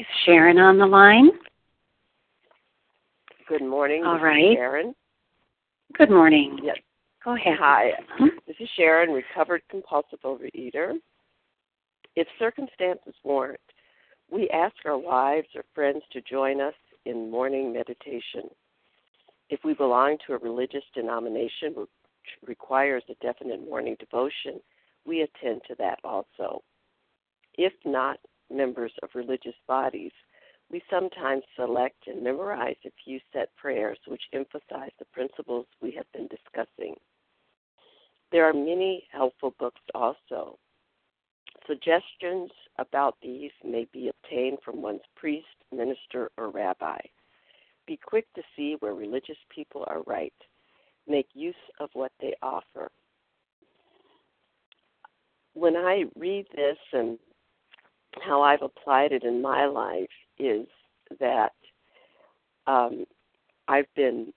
Is 0.00 0.06
Sharon 0.24 0.56
on 0.56 0.78
the 0.78 0.86
line? 0.86 1.28
Good 3.46 3.60
morning. 3.60 4.02
All 4.02 4.18
right. 4.18 4.56
Sharon. 4.56 4.94
Good 5.92 6.08
morning. 6.08 6.58
Yes. 6.62 6.78
Go 7.22 7.34
ahead. 7.34 7.58
Hi. 7.60 7.90
Hmm? 8.16 8.28
This 8.46 8.56
is 8.60 8.68
Sharon, 8.78 9.10
recovered 9.10 9.60
compulsive 9.68 10.20
overeater. 10.24 10.94
If 12.16 12.26
circumstances 12.38 13.12
warrant, 13.24 13.60
we 14.32 14.48
ask 14.48 14.74
our 14.86 14.96
wives 14.96 15.48
or 15.54 15.64
friends 15.74 16.00
to 16.14 16.22
join 16.22 16.62
us 16.62 16.72
in 17.04 17.30
morning 17.30 17.70
meditation. 17.70 18.48
If 19.50 19.60
we 19.66 19.74
belong 19.74 20.16
to 20.26 20.32
a 20.32 20.38
religious 20.38 20.84
denomination 20.94 21.74
which 21.74 21.88
requires 22.46 23.02
a 23.10 23.22
definite 23.22 23.68
morning 23.68 23.96
devotion, 24.00 24.62
we 25.04 25.20
attend 25.20 25.60
to 25.68 25.74
that 25.76 25.98
also. 26.04 26.62
If 27.58 27.74
not 27.84 28.18
members 28.50 28.92
of 29.02 29.10
religious 29.14 29.54
bodies, 29.66 30.12
we 30.70 30.82
sometimes 30.88 31.42
select 31.56 32.06
and 32.06 32.22
memorize 32.22 32.76
a 32.86 32.90
few 33.04 33.18
set 33.32 33.54
prayers 33.56 33.98
which 34.06 34.22
emphasize 34.32 34.92
the 34.98 35.04
principles 35.12 35.66
we 35.82 35.90
have 35.92 36.10
been 36.12 36.28
discussing. 36.28 36.94
There 38.30 38.48
are 38.48 38.52
many 38.52 39.04
helpful 39.12 39.54
books 39.58 39.80
also. 39.94 40.58
Suggestions 41.66 42.50
about 42.78 43.16
these 43.22 43.50
may 43.64 43.86
be 43.92 44.08
obtained 44.08 44.58
from 44.64 44.80
one's 44.80 45.00
priest, 45.16 45.46
minister, 45.72 46.30
or 46.38 46.50
rabbi. 46.50 46.98
Be 47.86 47.96
quick 47.96 48.26
to 48.34 48.42
see 48.56 48.76
where 48.78 48.94
religious 48.94 49.36
people 49.54 49.84
are 49.88 50.02
right. 50.02 50.32
Make 51.08 51.28
use 51.34 51.54
of 51.80 51.90
what 51.92 52.12
they 52.20 52.34
offer. 52.40 52.90
When 55.54 55.76
I 55.76 56.04
read 56.14 56.46
this 56.54 56.78
and 56.92 57.18
how 58.20 58.42
I've 58.42 58.62
applied 58.62 59.12
it 59.12 59.24
in 59.24 59.40
my 59.40 59.66
life 59.66 60.08
is 60.38 60.66
that 61.18 61.52
um, 62.66 63.04
I've 63.68 63.92
been 63.94 64.32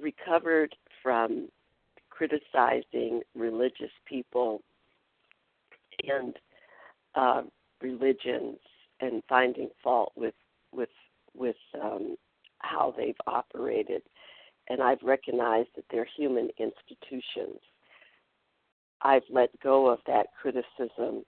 recovered 0.00 0.74
from 1.02 1.48
criticizing 2.10 3.22
religious 3.34 3.90
people 4.06 4.62
and 6.08 6.34
uh, 7.14 7.42
religions 7.82 8.58
and 9.00 9.22
finding 9.28 9.68
fault 9.82 10.12
with 10.16 10.34
with 10.72 10.88
with 11.34 11.56
um, 11.82 12.16
how 12.58 12.94
they've 12.96 13.16
operated, 13.26 14.02
and 14.68 14.82
I've 14.82 15.02
recognized 15.02 15.68
that 15.76 15.84
they're 15.90 16.08
human 16.16 16.48
institutions. 16.58 17.60
I've 19.02 19.22
let 19.30 19.50
go 19.62 19.88
of 19.88 19.98
that 20.06 20.28
criticism, 20.40 21.24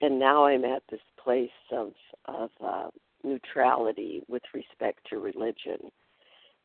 and 0.00 0.18
now 0.18 0.46
I'm 0.46 0.64
at 0.64 0.82
this 0.90 1.00
place 1.22 1.50
of 1.72 1.92
of 2.26 2.50
uh, 2.64 2.88
neutrality 3.22 4.22
with 4.28 4.42
respect 4.52 5.00
to 5.10 5.18
religion, 5.18 5.90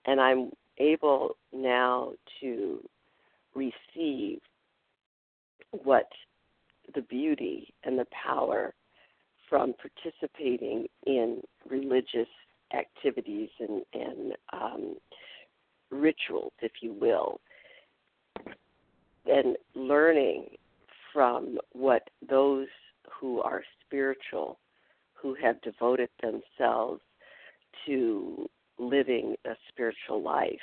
and 0.06 0.20
I'm 0.20 0.52
able 0.78 1.36
now 1.54 2.14
to 2.42 2.80
receive 3.56 4.40
what 5.84 6.08
the 6.96 7.02
beauty 7.02 7.74
and 7.84 8.00
the 8.00 8.08
power 8.26 8.74
from 9.50 9.74
participating 9.74 10.88
in 11.06 11.42
religious 11.70 12.28
activities 12.74 13.50
and, 13.60 13.84
and 13.94 14.34
um, 14.54 14.96
rituals, 15.90 16.54
if 16.62 16.72
you 16.82 16.94
will, 16.94 17.40
and 19.26 19.58
learning 19.76 20.46
from 21.12 21.58
what 21.74 22.10
those 22.28 22.68
who 23.20 23.42
are 23.42 23.64
spiritual, 23.86 24.60
who 25.14 25.36
have 25.42 25.62
devoted 25.62 26.10
themselves 26.22 27.02
to 27.86 28.50
living 28.78 29.36
a 29.46 29.56
spiritual 29.68 30.22
life. 30.22 30.60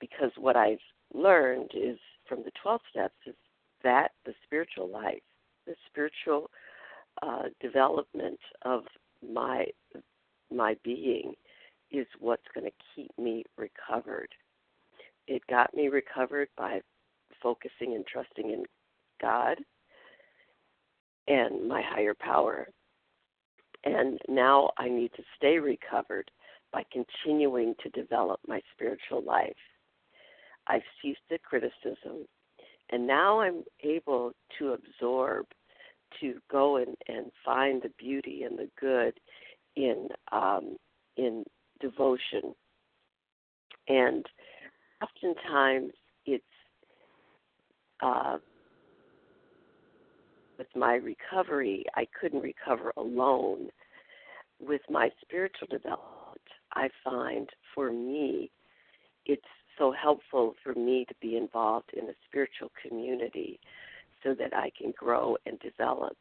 Because 0.00 0.30
what 0.36 0.56
I've 0.56 0.78
learned 1.14 1.70
is 1.74 1.98
from 2.28 2.42
the 2.44 2.50
12 2.62 2.80
steps 2.90 3.14
is 3.26 3.34
that 3.82 4.12
the 4.24 4.34
spiritual 4.44 4.88
life, 4.88 5.22
the 5.66 5.74
spiritual 5.88 6.50
uh, 7.22 7.44
development 7.60 8.40
of 8.62 8.84
my 9.22 9.66
my 10.52 10.76
being 10.82 11.34
is 11.92 12.06
what's 12.18 12.46
going 12.54 12.66
to 12.66 12.72
keep 12.94 13.10
me 13.18 13.44
recovered. 13.56 14.28
It 15.28 15.42
got 15.48 15.74
me 15.74 15.88
recovered 15.88 16.48
by 16.56 16.80
focusing 17.40 17.94
and 17.94 18.04
trusting 18.06 18.50
in 18.50 18.64
God 19.20 19.58
and 21.28 21.68
my 21.68 21.82
higher 21.82 22.14
power. 22.14 22.68
And 23.84 24.18
now 24.28 24.70
I 24.78 24.88
need 24.88 25.12
to 25.16 25.22
stay 25.36 25.58
recovered 25.58 26.30
by 26.72 26.84
continuing 26.92 27.74
to 27.82 27.88
develop 27.90 28.40
my 28.46 28.60
spiritual 28.74 29.22
life. 29.24 29.56
I've 30.66 30.82
ceased 31.02 31.20
the 31.28 31.38
criticism, 31.38 32.26
and 32.90 33.06
now 33.06 33.40
I'm 33.40 33.64
able 33.82 34.32
to 34.58 34.74
absorb, 34.74 35.46
to 36.20 36.34
go 36.50 36.76
and, 36.76 36.96
and 37.08 37.30
find 37.44 37.82
the 37.82 37.90
beauty 37.98 38.42
and 38.42 38.58
the 38.58 38.68
good 38.78 39.14
in 39.76 40.08
um, 40.32 40.76
in 41.16 41.44
devotion. 41.80 42.54
And 43.88 44.26
oftentimes 45.02 45.92
it's 46.26 46.44
uh, 48.02 48.38
my 50.74 50.94
recovery, 50.94 51.84
I 51.94 52.06
couldn't 52.18 52.42
recover 52.42 52.92
alone. 52.96 53.68
With 54.60 54.82
my 54.90 55.10
spiritual 55.22 55.68
development, 55.70 56.42
I 56.74 56.90
find 57.02 57.48
for 57.74 57.90
me, 57.90 58.50
it's 59.24 59.42
so 59.78 59.92
helpful 59.92 60.54
for 60.62 60.74
me 60.74 61.06
to 61.08 61.14
be 61.20 61.36
involved 61.36 61.90
in 61.94 62.08
a 62.08 62.14
spiritual 62.28 62.70
community 62.86 63.58
so 64.22 64.34
that 64.34 64.54
I 64.54 64.70
can 64.78 64.92
grow 64.96 65.36
and 65.46 65.58
develop. 65.60 66.16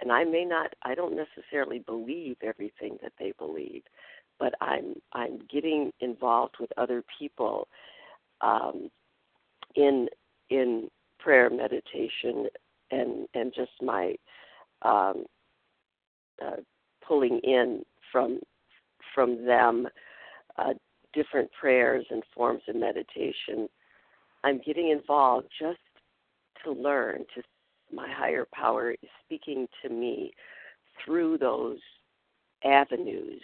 And 0.00 0.10
I 0.10 0.24
may 0.24 0.44
not 0.44 0.74
I 0.82 0.94
don't 0.94 1.14
necessarily 1.16 1.78
believe 1.80 2.36
everything 2.42 2.98
that 3.02 3.12
they 3.18 3.32
believe, 3.38 3.82
but 4.38 4.54
I'm 4.60 4.94
I'm 5.12 5.40
getting 5.52 5.92
involved 6.00 6.56
with 6.58 6.70
other 6.76 7.04
people 7.18 7.68
um, 8.40 8.90
in 9.76 10.08
in 10.50 10.88
prayer 11.18 11.48
meditation 11.50 12.48
and 12.90 13.26
and 13.34 13.52
just 13.54 13.72
my 13.82 14.14
um, 14.82 15.24
uh, 16.44 16.56
pulling 17.06 17.40
in 17.42 17.82
from 18.10 18.40
from 19.14 19.44
them 19.44 19.86
uh, 20.58 20.74
different 21.12 21.50
prayers 21.58 22.06
and 22.10 22.22
forms 22.34 22.62
of 22.68 22.76
meditation. 22.76 23.68
I'm 24.42 24.60
getting 24.64 24.90
involved 24.90 25.48
just 25.58 25.78
to 26.64 26.72
learn 26.72 27.24
to 27.34 27.42
my 27.92 28.10
higher 28.10 28.46
power 28.52 28.92
is 28.92 29.08
speaking 29.24 29.68
to 29.82 29.88
me 29.88 30.32
through 31.04 31.38
those 31.38 31.78
avenues. 32.64 33.42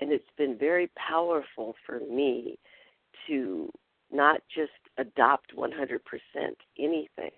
And 0.00 0.12
it's 0.12 0.24
been 0.36 0.56
very 0.58 0.90
powerful 0.96 1.74
for 1.86 2.00
me 2.00 2.58
to 3.26 3.70
not 4.12 4.40
just 4.54 4.72
adopt 4.98 5.56
100% 5.56 5.70
anything, 6.78 7.30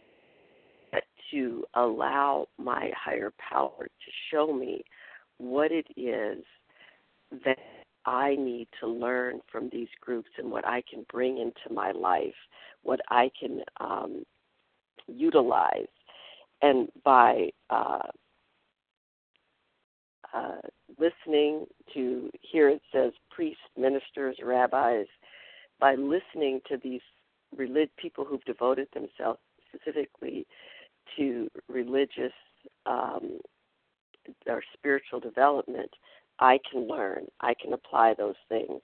to 1.30 1.64
allow 1.74 2.46
my 2.58 2.90
higher 2.96 3.32
power 3.50 3.84
to 3.84 4.10
show 4.30 4.52
me 4.52 4.82
what 5.38 5.70
it 5.72 5.86
is 5.96 6.44
that 7.44 7.58
I 8.04 8.36
need 8.36 8.68
to 8.80 8.86
learn 8.86 9.40
from 9.50 9.68
these 9.70 9.88
groups 10.00 10.30
and 10.38 10.50
what 10.50 10.66
I 10.66 10.82
can 10.88 11.04
bring 11.12 11.38
into 11.38 11.74
my 11.74 11.90
life, 11.90 12.34
what 12.82 13.00
I 13.10 13.30
can 13.38 13.62
um, 13.80 14.24
utilize. 15.08 15.88
And 16.62 16.88
by 17.04 17.50
uh, 17.68 18.08
uh, 20.32 20.60
listening 20.98 21.66
to, 21.94 22.30
here 22.40 22.68
it 22.68 22.80
says 22.92 23.12
priests, 23.30 23.60
ministers, 23.76 24.36
rabbis, 24.42 25.06
by 25.80 25.96
listening 25.96 26.60
to 26.68 26.78
these 26.82 27.02
relig- 27.56 27.90
people 27.96 28.24
who've 28.24 28.44
devoted 28.44 28.88
themselves 28.94 29.40
specifically 29.68 30.46
to 31.16 31.48
religious 31.68 32.32
um, 32.86 33.38
or 34.46 34.62
spiritual 34.74 35.20
development, 35.20 35.90
I 36.38 36.58
can 36.70 36.86
learn. 36.88 37.26
I 37.40 37.54
can 37.60 37.72
apply 37.72 38.14
those 38.14 38.34
things. 38.48 38.80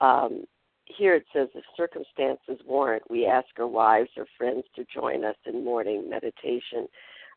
Um, 0.00 0.44
here 0.86 1.14
it 1.14 1.24
says, 1.32 1.48
if 1.54 1.64
circumstances 1.76 2.64
warrant, 2.66 3.02
we 3.10 3.26
ask 3.26 3.46
our 3.58 3.66
wives 3.66 4.10
or 4.16 4.26
friends 4.36 4.64
to 4.76 4.84
join 4.92 5.24
us 5.24 5.36
in 5.46 5.64
morning 5.64 6.08
meditation. 6.08 6.88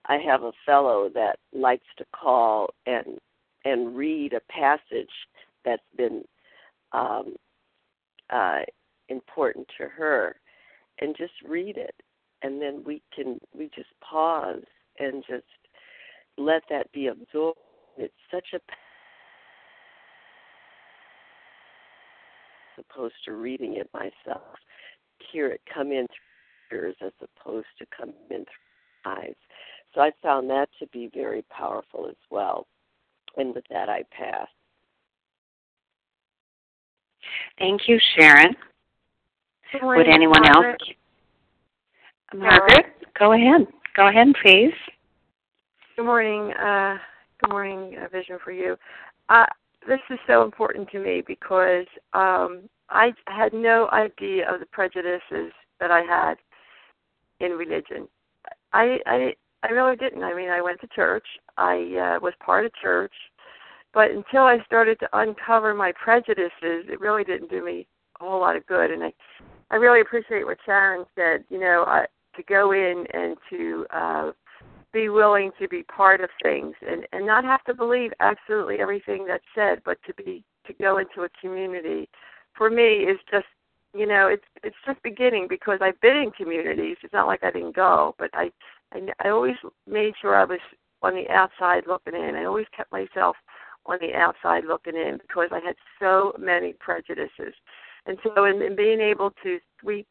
I 0.05 0.17
have 0.17 0.43
a 0.43 0.51
fellow 0.65 1.09
that 1.13 1.39
likes 1.53 1.87
to 1.97 2.05
call 2.13 2.73
and 2.85 3.19
and 3.65 3.95
read 3.95 4.33
a 4.33 4.41
passage 4.51 5.13
that's 5.63 5.81
been 5.95 6.25
um, 6.91 7.35
uh, 8.29 8.59
important 9.07 9.67
to 9.77 9.87
her, 9.87 10.35
and 10.99 11.15
just 11.17 11.33
read 11.47 11.77
it, 11.77 11.95
and 12.43 12.61
then 12.61 12.83
we 12.85 13.01
can 13.15 13.39
we 13.57 13.69
just 13.75 13.89
pause 14.01 14.63
and 14.99 15.23
just 15.27 15.43
let 16.37 16.63
that 16.69 16.91
be 16.91 17.07
absorbed. 17.07 17.57
It's 17.97 18.13
such 18.31 18.47
a 18.53 18.59
as 22.77 22.85
opposed 22.89 23.15
to 23.25 23.33
reading 23.33 23.77
it 23.77 23.89
myself, 23.93 24.43
hear 25.31 25.47
it 25.47 25.61
come 25.71 25.91
in 25.91 26.07
through 26.07 26.79
ears 26.79 26.95
as 27.01 27.11
opposed 27.21 27.67
to 27.79 27.85
come 27.95 28.13
in 28.29 28.45
through 28.45 29.11
eyes. 29.11 29.35
So 29.93 30.01
I 30.01 30.11
found 30.21 30.49
that 30.49 30.69
to 30.79 30.87
be 30.87 31.09
very 31.13 31.43
powerful 31.55 32.07
as 32.09 32.15
well. 32.31 32.65
And 33.37 33.53
with 33.53 33.65
that, 33.69 33.89
I 33.89 34.03
pass. 34.11 34.47
Thank 37.59 37.87
you, 37.87 37.99
Sharon. 38.17 38.55
Would 39.81 40.07
anyone 40.07 40.47
else? 40.47 40.77
Margaret, 42.35 42.85
go 43.17 43.33
ahead. 43.33 43.67
Go 43.95 44.07
ahead, 44.07 44.27
please. 44.41 44.73
Good 45.95 46.05
morning. 46.05 46.51
Uh, 46.53 46.97
good 47.41 47.51
morning, 47.51 47.95
uh, 48.03 48.07
Vision 48.09 48.37
for 48.43 48.51
You. 48.51 48.75
Uh, 49.29 49.45
this 49.87 49.99
is 50.09 50.17
so 50.25 50.43
important 50.43 50.89
to 50.91 50.99
me 50.99 51.21
because 51.25 51.85
um, 52.13 52.61
I 52.89 53.11
had 53.27 53.53
no 53.53 53.89
idea 53.91 54.51
of 54.51 54.59
the 54.59 54.65
prejudices 54.65 55.51
that 55.79 55.91
I 55.91 56.01
had 56.01 56.35
in 57.39 57.51
religion. 57.51 58.07
I 58.71 58.97
I 59.05 59.33
I 59.61 59.69
really 59.69 59.95
didn't. 59.95 60.23
I 60.23 60.33
mean, 60.33 60.49
I 60.49 60.61
went 60.61 60.81
to 60.81 60.87
church. 60.87 61.27
I 61.57 62.15
uh, 62.15 62.19
was 62.19 62.33
part 62.43 62.65
of 62.65 62.71
church, 62.81 63.13
but 63.93 64.09
until 64.11 64.43
I 64.43 64.57
started 64.65 64.99
to 65.01 65.09
uncover 65.13 65.73
my 65.73 65.91
prejudices, 65.91 66.51
it 66.61 66.99
really 66.99 67.23
didn't 67.23 67.51
do 67.51 67.63
me 67.63 67.87
a 68.19 68.23
whole 68.23 68.39
lot 68.39 68.55
of 68.55 68.65
good. 68.65 68.89
And 68.89 69.03
I 69.03 69.13
I 69.69 69.75
really 69.75 70.01
appreciate 70.01 70.45
what 70.45 70.57
Sharon 70.65 71.05
said. 71.15 71.43
You 71.49 71.59
know, 71.59 71.83
I, 71.87 72.05
to 72.35 72.43
go 72.43 72.71
in 72.71 73.05
and 73.13 73.37
to 73.49 73.85
uh, 73.91 74.31
be 74.91 75.09
willing 75.09 75.51
to 75.59 75.67
be 75.67 75.83
part 75.83 76.21
of 76.21 76.29
things 76.41 76.75
and 76.87 77.05
and 77.11 77.25
not 77.25 77.43
have 77.43 77.63
to 77.65 77.73
believe 77.73 78.11
absolutely 78.19 78.79
everything 78.79 79.25
that's 79.27 79.43
said, 79.55 79.81
but 79.85 79.97
to 80.05 80.13
be 80.13 80.43
to 80.67 80.73
go 80.73 80.97
into 80.97 81.23
a 81.23 81.29
community 81.41 82.07
for 82.55 82.69
me 82.69 83.03
is 83.03 83.17
just 83.31 83.47
you 83.93 84.05
know 84.05 84.27
it's 84.27 84.45
it's 84.63 84.75
just 84.85 85.01
beginning 85.03 85.47
because 85.49 85.79
I've 85.81 85.99
been 86.01 86.17
in 86.17 86.31
communities. 86.31 86.97
It's 87.03 87.13
not 87.13 87.27
like 87.27 87.43
I 87.43 87.51
didn't 87.51 87.75
go, 87.75 88.15
but 88.17 88.29
I 88.33 88.51
I, 88.93 89.07
I 89.23 89.29
always 89.29 89.55
made 89.87 90.13
sure 90.21 90.35
I 90.35 90.45
was 90.45 90.59
on 91.01 91.15
the 91.15 91.29
outside 91.29 91.83
looking 91.87 92.15
in. 92.15 92.35
I 92.35 92.45
always 92.45 92.67
kept 92.75 92.91
myself 92.91 93.35
on 93.85 93.97
the 93.99 94.13
outside 94.15 94.63
looking 94.65 94.95
in 94.95 95.17
because 95.17 95.49
I 95.51 95.59
had 95.59 95.75
so 95.99 96.33
many 96.39 96.73
prejudices. 96.79 97.53
And 98.05 98.17
so 98.23 98.45
in, 98.45 98.61
in 98.61 98.75
being 98.75 99.01
able 99.01 99.31
to 99.43 99.59
sweep 99.81 100.07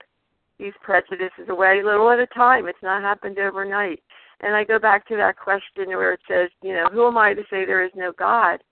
these 0.59 0.72
prejudices 0.82 1.48
away 1.48 1.82
little 1.82 2.11
at 2.11 2.18
a 2.18 2.26
time, 2.28 2.66
it's 2.66 2.82
not 2.82 3.03
happened 3.03 3.38
overnight. 3.38 4.03
And 4.40 4.55
I 4.55 4.64
go 4.64 4.78
back 4.78 5.07
to 5.09 5.16
that 5.16 5.38
question 5.38 5.88
where 5.88 6.12
it 6.12 6.20
says, 6.28 6.50
you 6.62 6.72
know, 6.72 6.86
who 6.92 7.07
am 7.07 7.16
I 7.16 7.34
to 7.34 7.42
say 7.50 7.64
there 7.64 7.84
is 7.84 7.92
no 7.94 8.12
God? 8.12 8.62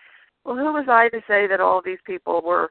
Well, 0.45 0.57
who 0.57 0.73
was 0.73 0.87
I 0.89 1.09
to 1.11 1.21
say 1.29 1.47
that 1.47 1.61
all 1.61 1.83
these 1.85 1.99
people 2.05 2.43
were 2.45 2.71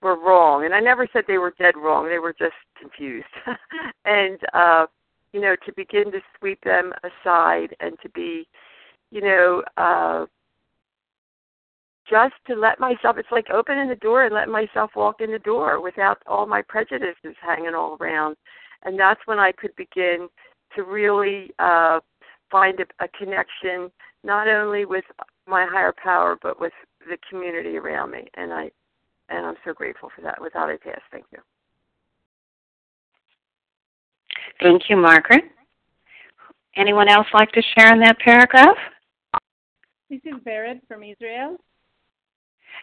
were 0.00 0.16
wrong? 0.16 0.64
And 0.64 0.72
I 0.72 0.80
never 0.80 1.08
said 1.12 1.24
they 1.26 1.38
were 1.38 1.54
dead 1.58 1.74
wrong. 1.76 2.08
They 2.08 2.20
were 2.20 2.34
just 2.38 2.54
confused. 2.80 3.26
and 4.04 4.38
uh, 4.54 4.86
you 5.32 5.40
know, 5.40 5.56
to 5.66 5.72
begin 5.72 6.10
to 6.12 6.20
sweep 6.38 6.62
them 6.62 6.92
aside 7.02 7.74
and 7.80 7.98
to 8.02 8.08
be, 8.10 8.46
you 9.10 9.20
know, 9.20 9.62
uh 9.76 10.26
just 12.08 12.34
to 12.46 12.54
let 12.54 12.80
myself 12.80 13.16
it's 13.18 13.28
like 13.30 13.48
opening 13.50 13.88
the 13.88 13.96
door 13.96 14.24
and 14.24 14.34
letting 14.34 14.52
myself 14.52 14.90
walk 14.96 15.20
in 15.20 15.30
the 15.30 15.38
door 15.40 15.80
without 15.80 16.22
all 16.26 16.46
my 16.46 16.62
prejudices 16.62 17.36
hanging 17.40 17.74
all 17.74 17.96
around 18.00 18.36
and 18.84 18.98
that's 18.98 19.20
when 19.26 19.38
i 19.38 19.52
could 19.52 19.74
begin 19.76 20.28
to 20.74 20.82
really 20.82 21.50
uh 21.58 22.00
find 22.50 22.78
a, 22.80 23.04
a 23.04 23.08
connection 23.08 23.90
not 24.24 24.48
only 24.48 24.84
with 24.84 25.04
my 25.46 25.66
higher 25.70 25.94
power 26.02 26.36
but 26.42 26.60
with 26.60 26.72
the 27.08 27.18
community 27.28 27.76
around 27.76 28.10
me 28.10 28.26
and 28.34 28.52
i 28.52 28.70
and 29.28 29.44
i'm 29.44 29.56
so 29.64 29.72
grateful 29.72 30.10
for 30.14 30.22
that 30.22 30.40
without 30.40 30.70
a 30.70 30.78
pass 30.78 31.00
thank 31.10 31.24
you 31.32 31.38
Thank 34.60 34.88
you, 34.88 34.96
Margaret. 34.96 35.44
Anyone 36.76 37.08
else 37.08 37.26
like 37.32 37.50
to 37.52 37.62
share 37.76 37.92
in 37.92 38.00
that 38.00 38.18
paragraph? 38.18 38.76
This 40.10 40.20
is 40.24 40.34
Vered 40.44 40.80
from 40.88 41.02
Israel. 41.02 41.56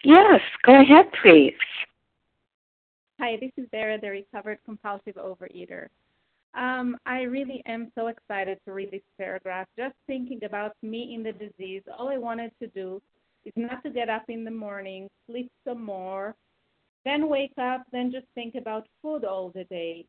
Yes, 0.03 0.41
go 0.65 0.79
ahead, 0.79 1.05
please. 1.21 1.53
Hi, 3.19 3.37
this 3.39 3.51
is 3.57 3.67
Vered, 3.73 4.01
the 4.01 4.09
recovered 4.09 4.59
compulsive 4.65 5.15
overeater. 5.15 5.87
Um, 6.53 6.97
I 7.05 7.23
really 7.23 7.61
am 7.65 7.91
so 7.95 8.07
excited 8.07 8.59
to 8.65 8.73
read 8.73 8.91
this 8.91 9.01
paragraph. 9.17 9.67
Just 9.77 9.95
thinking 10.07 10.43
about 10.43 10.73
me 10.81 11.13
in 11.13 11.23
the 11.23 11.33
disease, 11.33 11.81
all 11.97 12.09
I 12.09 12.17
wanted 12.17 12.51
to 12.61 12.67
do 12.67 13.01
is 13.45 13.53
not 13.55 13.83
to 13.83 13.89
get 13.89 14.09
up 14.09 14.23
in 14.29 14.43
the 14.43 14.51
morning, 14.51 15.09
sleep 15.27 15.51
some 15.67 15.83
more, 15.83 16.35
then 17.03 17.29
wake 17.29 17.53
up, 17.61 17.83
then 17.91 18.11
just 18.11 18.25
think 18.35 18.55
about 18.55 18.87
food 19.01 19.25
all 19.25 19.51
the 19.53 19.65
day. 19.65 20.05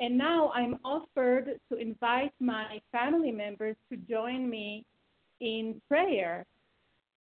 And 0.00 0.18
now 0.18 0.50
I'm 0.54 0.78
offered 0.84 1.60
to 1.70 1.78
invite 1.78 2.32
my 2.40 2.80
family 2.90 3.30
members 3.30 3.76
to 3.90 3.96
join 3.96 4.48
me 4.50 4.84
in 5.40 5.80
prayer. 5.88 6.44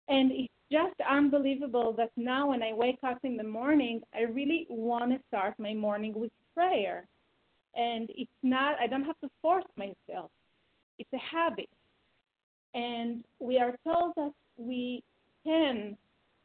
And 0.07 0.31
it's 0.31 0.53
just 0.71 0.95
unbelievable 1.09 1.93
that 1.97 2.11
now 2.15 2.49
when 2.49 2.61
I 2.61 2.73
wake 2.73 2.99
up 3.03 3.19
in 3.23 3.37
the 3.37 3.43
morning, 3.43 4.01
I 4.13 4.21
really 4.21 4.67
want 4.69 5.11
to 5.11 5.19
start 5.27 5.55
my 5.57 5.73
morning 5.73 6.13
with 6.15 6.31
prayer. 6.53 7.07
And 7.75 8.09
it's 8.15 8.31
not, 8.43 8.75
I 8.79 8.87
don't 8.87 9.03
have 9.03 9.19
to 9.21 9.29
force 9.41 9.65
myself, 9.77 10.31
it's 10.97 11.09
a 11.13 11.35
habit. 11.35 11.69
And 12.73 13.23
we 13.39 13.57
are 13.57 13.75
told 13.83 14.13
that 14.15 14.31
we 14.57 15.03
can 15.45 15.97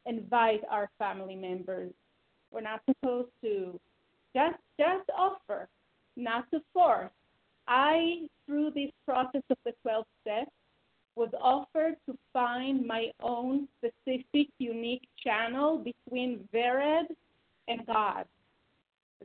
invite 0.07 0.63
our 0.71 0.89
family 0.99 1.37
members. 1.37 1.93
We're 2.51 2.61
not 2.61 2.81
supposed 2.89 3.31
to 3.43 3.79
just 4.35 4.57
just 4.79 5.09
offer, 5.17 5.69
not 6.17 6.51
to 6.53 6.61
force. 6.73 7.11
I, 7.67 8.27
through 8.47 8.73
this 8.75 8.91
process 9.07 9.43
of 9.51 9.57
the 9.65 9.73
12 9.83 10.05
steps, 10.21 10.51
was 11.17 11.31
offered 11.41 11.97
to 12.07 12.17
find 12.33 12.87
my 12.87 13.11
own 13.23 13.69
specific, 13.79 14.49
unique 14.59 15.07
channel 15.23 15.79
between 15.79 16.49
Vered 16.53 17.07
and 17.69 17.87
God. 17.87 18.25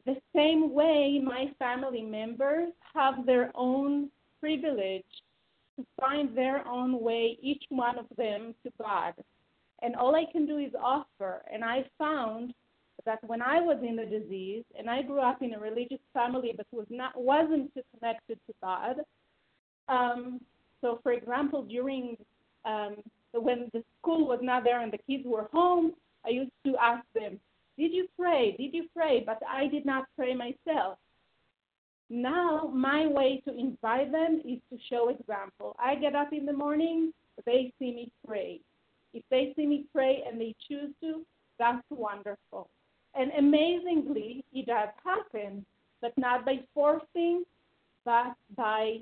The 0.05 0.15
same 0.35 0.73
way 0.73 1.21
my 1.23 1.51
family 1.57 2.01
members 2.01 2.69
have 2.93 3.25
their 3.25 3.51
own 3.55 4.09
privilege 4.39 5.03
to 5.77 5.85
find 5.99 6.37
their 6.37 6.65
own 6.67 7.01
way, 7.01 7.37
each 7.41 7.63
one 7.69 7.97
of 7.97 8.05
them, 8.17 8.53
to 8.63 8.71
God. 8.81 9.13
And 9.81 9.95
all 9.95 10.15
I 10.15 10.25
can 10.31 10.45
do 10.45 10.57
is 10.57 10.71
offer. 10.81 11.41
And 11.51 11.63
I 11.63 11.85
found 11.97 12.53
that 13.05 13.23
when 13.23 13.41
I 13.41 13.61
was 13.61 13.77
in 13.87 13.95
the 13.95 14.05
disease 14.05 14.63
and 14.77 14.89
I 14.89 15.01
grew 15.01 15.19
up 15.19 15.41
in 15.41 15.53
a 15.53 15.59
religious 15.59 15.99
family 16.13 16.53
but 16.55 16.67
was 16.71 16.87
not 16.89 17.13
wasn't 17.15 17.71
connected 17.73 18.39
to 18.47 18.53
God, 18.61 18.97
um, 19.87 20.41
so, 20.81 20.99
for 21.03 21.11
example, 21.11 21.63
during 21.63 22.17
um, 22.65 22.97
when 23.33 23.69
the 23.73 23.83
school 23.99 24.27
was 24.27 24.39
not 24.41 24.63
there 24.63 24.81
and 24.81 24.91
the 24.91 24.97
kids 24.97 25.23
were 25.25 25.49
home, 25.51 25.93
I 26.25 26.29
used 26.29 26.51
to 26.65 26.75
ask 26.77 27.05
them, 27.13 27.39
"Did 27.77 27.93
you 27.93 28.07
pray? 28.17 28.55
Did 28.57 28.73
you 28.73 28.87
pray?" 28.95 29.23
But 29.25 29.39
I 29.47 29.67
did 29.67 29.85
not 29.85 30.05
pray 30.15 30.33
myself. 30.33 30.97
Now, 32.09 32.71
my 32.73 33.05
way 33.05 33.41
to 33.47 33.55
invite 33.55 34.11
them 34.11 34.41
is 34.43 34.59
to 34.71 34.79
show 34.89 35.09
example. 35.09 35.75
I 35.77 35.95
get 35.95 36.15
up 36.15 36.33
in 36.33 36.45
the 36.45 36.53
morning, 36.53 37.13
they 37.45 37.71
see 37.77 37.93
me 37.93 38.11
pray. 38.27 38.61
If 39.13 39.23
they 39.29 39.53
see 39.55 39.65
me 39.65 39.85
pray 39.93 40.23
and 40.27 40.39
they 40.39 40.55
choose 40.67 40.93
to, 41.01 41.23
that's 41.59 41.83
wonderful. 41.89 42.69
And 43.15 43.31
amazingly, 43.37 44.43
it 44.53 44.65
does 44.65 44.89
happen, 45.03 45.65
but 46.01 46.17
not 46.17 46.45
by 46.45 46.61
forcing, 46.73 47.43
but 48.05 48.33
by 48.55 49.01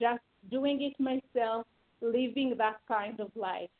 just 0.00 0.22
doing 0.50 0.82
it 0.82 1.00
myself, 1.02 1.66
living 2.00 2.54
that 2.58 2.76
kind 2.88 3.20
of 3.20 3.30
life. 3.34 3.70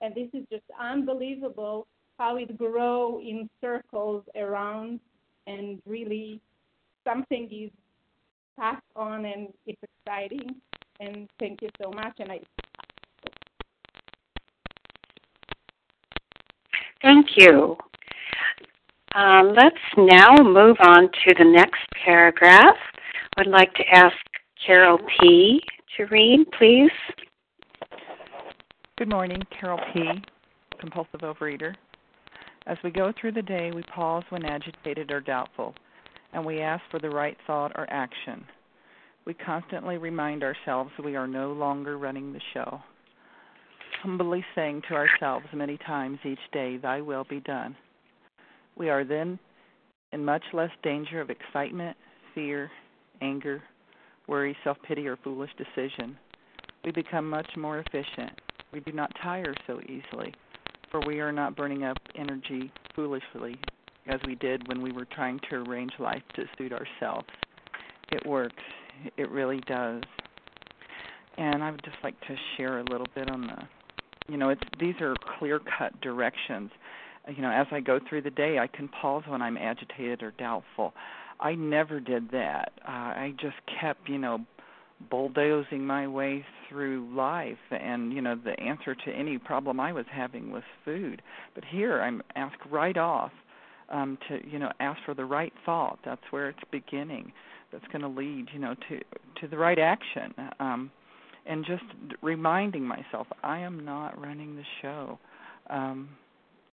And 0.00 0.14
this 0.14 0.28
is 0.32 0.44
just 0.50 0.64
unbelievable 0.80 1.86
how 2.18 2.36
it 2.36 2.56
grows 2.56 3.22
in 3.22 3.48
circles 3.60 4.24
around 4.36 5.00
and 5.46 5.80
really 5.86 6.40
something 7.06 7.48
is 7.50 7.70
passed 8.58 8.82
on 8.96 9.24
and 9.24 9.48
it's 9.66 9.80
exciting. 9.82 10.56
And 11.00 11.28
thank 11.38 11.60
you 11.62 11.68
so 11.82 11.90
much. 11.90 12.14
And 12.18 12.32
I 12.32 12.40
Thank 17.02 17.26
you. 17.36 17.76
Um, 19.14 19.54
let's 19.54 19.76
now 19.96 20.36
move 20.42 20.76
on 20.80 21.04
to 21.04 21.34
the 21.38 21.44
next 21.44 21.82
paragraph. 22.04 22.76
I'd 23.36 23.46
like 23.46 23.74
to 23.74 23.84
ask 23.92 24.16
Carol 24.66 24.98
P 25.20 25.60
to 25.96 26.04
read, 26.06 26.46
please? 26.58 26.90
Good 28.98 29.08
morning, 29.08 29.42
Carol 29.58 29.80
P., 29.92 30.02
compulsive 30.80 31.20
overeater. 31.20 31.74
As 32.66 32.78
we 32.82 32.90
go 32.90 33.12
through 33.20 33.32
the 33.32 33.42
day, 33.42 33.70
we 33.72 33.82
pause 33.82 34.24
when 34.30 34.44
agitated 34.44 35.10
or 35.10 35.20
doubtful, 35.20 35.74
and 36.32 36.44
we 36.44 36.60
ask 36.60 36.82
for 36.90 36.98
the 36.98 37.10
right 37.10 37.36
thought 37.46 37.72
or 37.76 37.86
action. 37.90 38.44
We 39.24 39.34
constantly 39.34 39.98
remind 39.98 40.42
ourselves 40.42 40.90
we 41.02 41.16
are 41.16 41.26
no 41.26 41.52
longer 41.52 41.98
running 41.98 42.32
the 42.32 42.40
show, 42.52 42.80
humbly 44.02 44.44
saying 44.54 44.82
to 44.88 44.94
ourselves 44.94 45.46
many 45.52 45.78
times 45.78 46.18
each 46.24 46.38
day, 46.52 46.76
Thy 46.76 47.00
will 47.00 47.24
be 47.28 47.40
done. 47.40 47.76
We 48.76 48.90
are 48.90 49.04
then 49.04 49.38
in 50.12 50.24
much 50.24 50.44
less 50.52 50.70
danger 50.82 51.20
of 51.20 51.30
excitement, 51.30 51.96
fear, 52.34 52.70
anger, 53.20 53.62
worry, 54.26 54.56
self 54.64 54.76
pity, 54.86 55.06
or 55.06 55.16
foolish 55.16 55.50
decision. 55.56 56.16
We 56.84 56.92
become 56.92 57.28
much 57.28 57.48
more 57.56 57.78
efficient. 57.78 58.32
We 58.72 58.80
do 58.80 58.92
not 58.92 59.10
tire 59.22 59.54
so 59.66 59.80
easily, 59.82 60.34
for 60.90 61.00
we 61.06 61.20
are 61.20 61.32
not 61.32 61.56
burning 61.56 61.84
up 61.84 61.96
energy 62.14 62.72
foolishly 62.94 63.56
as 64.06 64.20
we 64.26 64.34
did 64.34 64.66
when 64.68 64.82
we 64.82 64.92
were 64.92 65.06
trying 65.06 65.40
to 65.50 65.56
arrange 65.56 65.92
life 65.98 66.22
to 66.34 66.44
suit 66.58 66.72
ourselves. 66.72 67.28
It 68.12 68.26
works. 68.26 68.62
It 69.16 69.30
really 69.30 69.60
does. 69.66 70.02
And 71.38 71.64
I 71.64 71.70
would 71.70 71.82
just 71.84 71.96
like 72.04 72.18
to 72.22 72.36
share 72.56 72.78
a 72.78 72.84
little 72.84 73.08
bit 73.14 73.30
on 73.30 73.42
the 73.42 73.56
you 74.28 74.38
know, 74.38 74.48
it's 74.48 74.62
these 74.80 74.94
are 75.00 75.14
clear-cut 75.38 76.00
directions. 76.00 76.70
You 77.28 77.42
know, 77.42 77.50
as 77.50 77.66
I 77.70 77.80
go 77.80 77.98
through 78.08 78.22
the 78.22 78.30
day, 78.30 78.58
I 78.58 78.66
can 78.66 78.88
pause 78.88 79.22
when 79.26 79.42
I'm 79.42 79.56
agitated 79.56 80.22
or 80.22 80.32
doubtful. 80.32 80.94
I 81.40 81.54
never 81.54 82.00
did 82.00 82.30
that. 82.30 82.72
Uh, 82.86 82.90
I 82.90 83.34
just 83.40 83.56
kept, 83.80 84.08
you 84.08 84.18
know, 84.18 84.44
bulldozing 85.10 85.86
my 85.86 86.06
way 86.06 86.44
through 86.68 87.08
life 87.14 87.58
and 87.70 88.12
you 88.12 88.20
know 88.20 88.36
the 88.42 88.58
answer 88.60 88.94
to 88.94 89.10
any 89.10 89.38
problem 89.38 89.80
i 89.80 89.92
was 89.92 90.06
having 90.10 90.50
was 90.50 90.62
food. 90.84 91.22
But 91.54 91.64
here 91.64 92.00
i'm 92.00 92.22
asked 92.36 92.62
right 92.70 92.96
off 92.96 93.32
um 93.90 94.18
to 94.28 94.38
you 94.48 94.58
know 94.58 94.70
ask 94.80 94.98
for 95.04 95.14
the 95.14 95.24
right 95.24 95.52
thought. 95.66 95.98
That's 96.04 96.22
where 96.30 96.48
it's 96.48 96.58
beginning. 96.70 97.32
That's 97.72 97.86
going 97.88 98.02
to 98.02 98.08
lead 98.08 98.46
you 98.52 98.60
know 98.60 98.74
to 98.88 99.00
to 99.40 99.48
the 99.48 99.58
right 99.58 99.78
action. 99.78 100.34
Um 100.60 100.90
and 101.46 101.64
just 101.66 101.84
reminding 102.22 102.84
myself 102.84 103.26
i 103.42 103.58
am 103.58 103.84
not 103.84 104.18
running 104.20 104.56
the 104.56 104.64
show. 104.80 105.18
Um 105.68 106.08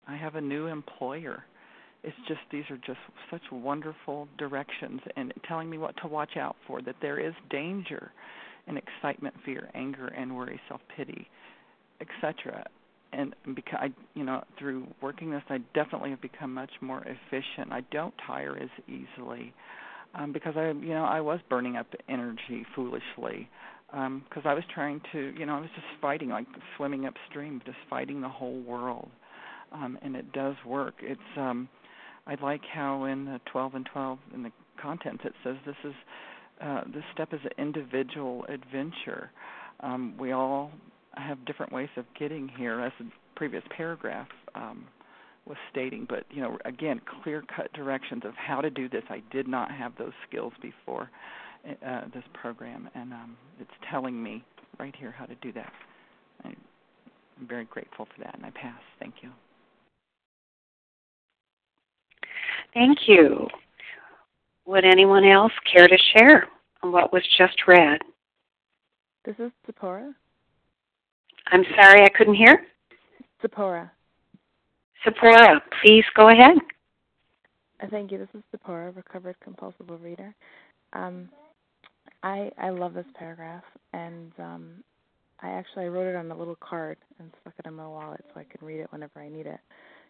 i 0.06 0.16
have 0.16 0.34
a 0.34 0.40
new 0.40 0.66
employer 0.66 1.44
it's 2.02 2.16
just 2.28 2.40
these 2.50 2.64
are 2.70 2.78
just 2.78 2.98
such 3.30 3.42
wonderful 3.52 4.28
directions 4.38 5.00
and 5.16 5.32
telling 5.46 5.68
me 5.68 5.78
what 5.78 5.94
to 6.02 6.08
watch 6.08 6.36
out 6.36 6.56
for 6.66 6.80
that 6.82 6.96
there 7.02 7.18
is 7.18 7.34
danger 7.50 8.12
in 8.66 8.76
excitement 8.76 9.34
fear 9.44 9.68
anger 9.74 10.06
and 10.08 10.34
worry 10.34 10.60
self 10.68 10.80
pity 10.96 11.28
etc 12.00 12.64
and 13.12 13.34
because 13.54 13.78
I, 13.80 13.92
you 14.14 14.24
know, 14.24 14.44
through 14.58 14.86
working 15.02 15.30
this, 15.30 15.42
I 15.48 15.58
definitely 15.74 16.10
have 16.10 16.20
become 16.20 16.54
much 16.54 16.70
more 16.80 17.02
efficient. 17.02 17.72
I 17.72 17.80
don't 17.90 18.14
tire 18.26 18.56
as 18.56 18.68
easily 18.86 19.52
um, 20.14 20.32
because 20.32 20.54
I, 20.56 20.68
you 20.68 20.94
know, 20.94 21.04
I 21.04 21.20
was 21.20 21.40
burning 21.48 21.76
up 21.76 21.86
energy 22.08 22.64
foolishly 22.74 23.48
because 23.88 24.42
um, 24.44 24.44
I 24.44 24.54
was 24.54 24.62
trying 24.72 25.00
to, 25.12 25.34
you 25.36 25.46
know, 25.46 25.56
I 25.56 25.60
was 25.60 25.70
just 25.74 25.86
fighting, 26.00 26.28
like 26.28 26.46
swimming 26.76 27.06
upstream, 27.06 27.60
just 27.66 27.78
fighting 27.88 28.20
the 28.20 28.28
whole 28.28 28.60
world, 28.60 29.08
um, 29.72 29.98
and 30.02 30.14
it 30.14 30.32
does 30.32 30.54
work. 30.64 30.94
It's 31.00 31.20
um, 31.36 31.68
I 32.26 32.36
like 32.42 32.62
how 32.72 33.04
in 33.04 33.24
the 33.24 33.40
12 33.50 33.74
and 33.74 33.86
12 33.92 34.18
in 34.34 34.42
the 34.42 34.52
contents 34.80 35.22
it 35.24 35.32
says 35.42 35.56
this 35.66 35.76
is 35.84 35.94
uh, 36.60 36.82
this 36.92 37.04
step 37.14 37.32
is 37.32 37.40
an 37.44 37.52
individual 37.58 38.44
adventure. 38.48 39.30
Um, 39.80 40.14
we 40.18 40.32
all 40.32 40.70
have 41.14 41.44
different 41.46 41.72
ways 41.72 41.88
of 41.96 42.04
getting 42.18 42.48
here, 42.48 42.80
as 42.80 42.92
the 43.00 43.06
previous 43.34 43.62
paragraph 43.74 44.28
um, 44.54 44.86
was 45.46 45.56
stating. 45.70 46.06
But 46.08 46.24
you 46.30 46.42
know, 46.42 46.58
again, 46.66 47.00
clear-cut 47.22 47.72
directions 47.72 48.22
of 48.26 48.34
how 48.34 48.60
to 48.60 48.70
do 48.70 48.88
this. 48.88 49.02
I 49.08 49.22
did 49.32 49.48
not 49.48 49.70
have 49.70 49.92
those 49.98 50.12
skills 50.28 50.52
before 50.60 51.10
uh, 51.86 52.02
this 52.12 52.24
program, 52.34 52.88
and 52.94 53.12
um, 53.12 53.36
it's 53.58 53.70
telling 53.90 54.22
me 54.22 54.44
right 54.78 54.94
here 54.98 55.14
how 55.16 55.26
to 55.26 55.34
do 55.36 55.52
that. 55.52 55.72
I'm 56.44 56.56
very 57.46 57.64
grateful 57.64 58.06
for 58.06 58.22
that, 58.24 58.34
and 58.34 58.44
I 58.44 58.50
pass. 58.50 58.80
Thank 58.98 59.14
you. 59.22 59.30
Thank 62.74 62.98
you. 63.06 63.48
Would 64.66 64.84
anyone 64.84 65.24
else 65.24 65.52
care 65.72 65.88
to 65.88 65.98
share 66.16 66.48
on 66.82 66.92
what 66.92 67.12
was 67.12 67.22
just 67.36 67.66
read? 67.66 68.00
This 69.24 69.34
is 69.38 69.50
Zipporah. 69.66 70.14
I'm 71.48 71.64
sorry, 71.74 72.04
I 72.04 72.08
couldn't 72.16 72.34
hear. 72.34 72.66
Zipporah. 73.42 73.90
Zipporah, 75.04 75.60
please 75.82 76.04
go 76.14 76.28
ahead. 76.28 76.56
Uh, 77.82 77.86
thank 77.90 78.12
you. 78.12 78.18
This 78.18 78.28
is 78.34 78.42
Zipporah, 78.50 78.92
recovered 78.92 79.36
compulsive 79.42 79.90
reader. 80.02 80.34
Um, 80.92 81.28
I 82.22 82.50
I 82.58 82.70
love 82.70 82.94
this 82.94 83.06
paragraph, 83.14 83.64
and 83.92 84.32
um, 84.38 84.84
I 85.40 85.50
actually 85.50 85.84
I 85.84 85.88
wrote 85.88 86.06
it 86.06 86.16
on 86.16 86.30
a 86.30 86.36
little 86.36 86.56
card 86.56 86.98
and 87.18 87.30
stuck 87.40 87.54
it 87.58 87.66
in 87.66 87.74
my 87.74 87.86
wallet 87.86 88.24
so 88.32 88.40
I 88.40 88.44
can 88.44 88.66
read 88.66 88.80
it 88.80 88.92
whenever 88.92 89.20
I 89.20 89.28
need 89.28 89.46
it. 89.46 89.60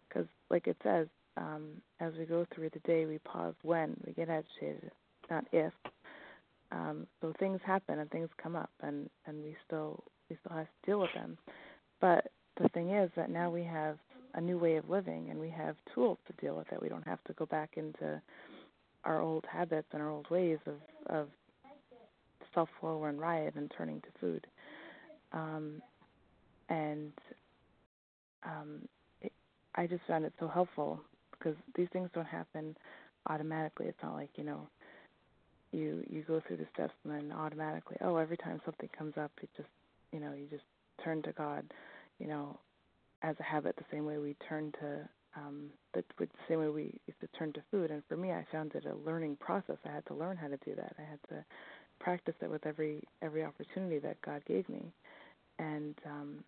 Because, 0.08 0.26
like 0.50 0.66
it 0.66 0.76
says, 0.82 1.06
um, 1.40 1.62
as 2.00 2.12
we 2.18 2.26
go 2.26 2.46
through 2.54 2.70
the 2.70 2.80
day, 2.80 3.06
we 3.06 3.18
pause 3.18 3.54
when 3.62 3.96
we 4.06 4.12
get 4.12 4.28
agitated, 4.28 4.90
not 5.30 5.44
if. 5.52 5.72
Um, 6.70 7.06
so 7.20 7.32
things 7.40 7.60
happen 7.64 7.98
and 7.98 8.10
things 8.10 8.28
come 8.40 8.54
up, 8.54 8.70
and 8.82 9.08
and 9.26 9.42
we 9.42 9.56
still 9.66 10.04
we 10.28 10.36
still 10.44 10.56
have 10.56 10.66
to 10.66 10.86
deal 10.86 11.00
with 11.00 11.12
them. 11.14 11.36
But 12.00 12.28
the 12.60 12.68
thing 12.68 12.90
is 12.90 13.10
that 13.16 13.30
now 13.30 13.50
we 13.50 13.64
have 13.64 13.96
a 14.34 14.40
new 14.40 14.58
way 14.58 14.76
of 14.76 14.88
living, 14.88 15.30
and 15.30 15.40
we 15.40 15.50
have 15.50 15.76
tools 15.94 16.18
to 16.26 16.44
deal 16.44 16.56
with 16.56 16.70
it. 16.70 16.80
We 16.80 16.88
don't 16.88 17.06
have 17.06 17.22
to 17.24 17.32
go 17.32 17.46
back 17.46 17.70
into 17.76 18.20
our 19.04 19.20
old 19.20 19.44
habits 19.50 19.88
and 19.92 20.02
our 20.02 20.10
old 20.10 20.30
ways 20.30 20.58
of 20.66 20.74
of 21.06 21.28
self 22.54 22.68
flow 22.80 23.04
and 23.04 23.18
riot 23.18 23.54
and 23.56 23.72
turning 23.76 24.00
to 24.02 24.08
food. 24.20 24.46
Um, 25.32 25.80
and 26.68 27.12
um, 28.44 28.88
it, 29.22 29.32
I 29.74 29.86
just 29.86 30.02
found 30.06 30.24
it 30.24 30.32
so 30.38 30.46
helpful 30.46 31.00
because 31.40 31.56
these 31.74 31.88
things 31.92 32.10
don't 32.14 32.26
happen 32.26 32.76
automatically. 33.28 33.86
It's 33.86 34.02
not 34.02 34.14
like 34.14 34.30
you 34.36 34.44
know 34.44 34.68
you 35.72 36.04
you 36.08 36.22
go 36.22 36.40
through 36.46 36.58
the 36.58 36.66
steps 36.74 36.94
and 37.04 37.14
then 37.14 37.32
automatically 37.32 37.96
oh 38.02 38.16
every 38.16 38.36
time 38.36 38.60
something 38.64 38.88
comes 38.96 39.14
up 39.16 39.30
you 39.40 39.48
just 39.56 39.68
you 40.12 40.20
know 40.20 40.32
you 40.32 40.46
just 40.50 40.64
turn 41.04 41.22
to 41.22 41.32
God 41.32 41.64
you 42.18 42.26
know 42.26 42.58
as 43.22 43.36
a 43.40 43.42
habit 43.42 43.76
the 43.76 43.84
same 43.92 44.06
way 44.06 44.18
we 44.18 44.36
turn 44.48 44.72
to 44.80 45.08
um 45.36 45.70
the, 45.94 46.02
the 46.18 46.28
same 46.48 46.60
way 46.60 46.68
we 46.68 47.00
used 47.06 47.20
to 47.20 47.28
turn 47.38 47.52
to 47.52 47.62
food. 47.70 47.90
And 47.90 48.02
for 48.08 48.16
me 48.16 48.32
I 48.32 48.44
found 48.50 48.74
it 48.74 48.84
a 48.86 48.94
learning 49.08 49.36
process. 49.36 49.76
I 49.84 49.92
had 49.92 50.06
to 50.06 50.14
learn 50.14 50.36
how 50.36 50.48
to 50.48 50.56
do 50.64 50.74
that. 50.76 50.94
I 50.98 51.02
had 51.02 51.18
to 51.28 51.44
practice 52.00 52.34
it 52.40 52.50
with 52.50 52.66
every 52.66 53.02
every 53.22 53.44
opportunity 53.44 53.98
that 54.00 54.20
God 54.22 54.42
gave 54.46 54.68
me. 54.68 54.92
And 55.58 55.94
um 56.06 56.44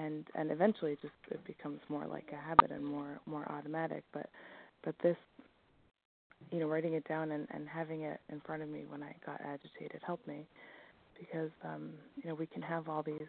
and 0.00 0.26
and 0.34 0.50
eventually 0.50 0.92
it 0.92 1.02
just 1.02 1.14
it 1.30 1.44
becomes 1.44 1.80
more 1.88 2.06
like 2.06 2.30
a 2.32 2.36
habit 2.36 2.70
and 2.70 2.84
more 2.84 3.20
more 3.26 3.50
automatic 3.52 4.04
but 4.12 4.28
but 4.84 4.94
this 5.02 5.16
you 6.50 6.60
know 6.60 6.66
writing 6.66 6.94
it 6.94 7.06
down 7.08 7.32
and 7.32 7.46
and 7.50 7.68
having 7.68 8.02
it 8.02 8.20
in 8.30 8.40
front 8.40 8.62
of 8.62 8.68
me 8.68 8.84
when 8.88 9.02
i 9.02 9.14
got 9.24 9.40
agitated 9.42 10.00
helped 10.04 10.26
me 10.26 10.46
because 11.18 11.50
um 11.64 11.90
you 12.16 12.28
know 12.28 12.34
we 12.34 12.46
can 12.46 12.62
have 12.62 12.88
all 12.88 13.02
these 13.02 13.28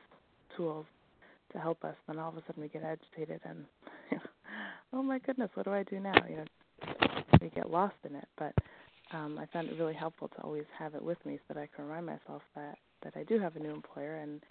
tools 0.55 0.85
to 1.51 1.59
help 1.59 1.83
us 1.83 1.95
then 2.07 2.17
all 2.19 2.29
of 2.29 2.37
a 2.37 2.43
sudden 2.47 2.61
we 2.61 2.69
get 2.69 2.83
agitated 2.83 3.41
and 3.45 3.65
you 4.11 4.17
know, 4.17 4.23
oh 4.93 5.03
my 5.03 5.19
goodness 5.19 5.49
what 5.55 5.65
do 5.65 5.71
i 5.73 5.83
do 5.83 5.99
now? 5.99 6.13
You 6.29 6.37
know 6.37 6.45
we 7.41 7.49
get 7.49 7.69
lost 7.69 7.95
in 8.07 8.15
it 8.15 8.27
but 8.37 8.53
um 9.11 9.37
i 9.39 9.45
found 9.47 9.67
it 9.69 9.77
really 9.77 9.93
helpful 9.93 10.27
to 10.29 10.41
always 10.41 10.65
have 10.77 10.95
it 10.95 11.03
with 11.03 11.23
me 11.25 11.39
so 11.47 11.53
that 11.53 11.59
i 11.61 11.67
can 11.75 11.85
remind 11.85 12.05
myself 12.05 12.41
that 12.55 12.77
that 13.03 13.13
i 13.15 13.23
do 13.23 13.39
have 13.39 13.55
a 13.55 13.59
new 13.59 13.71
employer 13.71 14.15
and 14.17 14.41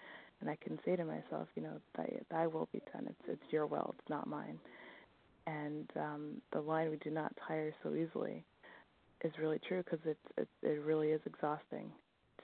and 0.41 0.49
I 0.49 0.57
can 0.61 0.77
say 0.83 0.95
to 0.95 1.05
myself, 1.05 1.47
you 1.55 1.61
know, 1.63 1.79
thy, 1.95 2.11
thy 2.29 2.47
will 2.47 2.67
be 2.73 2.81
done. 2.91 3.07
It's 3.07 3.29
it's 3.41 3.51
your 3.53 3.67
will, 3.67 3.95
it's 3.97 4.09
not 4.09 4.27
mine. 4.27 4.59
And 5.47 5.89
um, 5.95 6.41
the 6.51 6.61
line 6.61 6.89
"we 6.89 6.97
do 6.97 7.09
not 7.09 7.33
tire 7.47 7.73
so 7.83 7.95
easily" 7.95 8.43
is 9.23 9.31
really 9.39 9.59
true 9.67 9.83
because 9.83 9.99
it's 10.05 10.19
it, 10.37 10.47
it 10.63 10.81
really 10.83 11.09
is 11.09 11.21
exhausting 11.25 11.91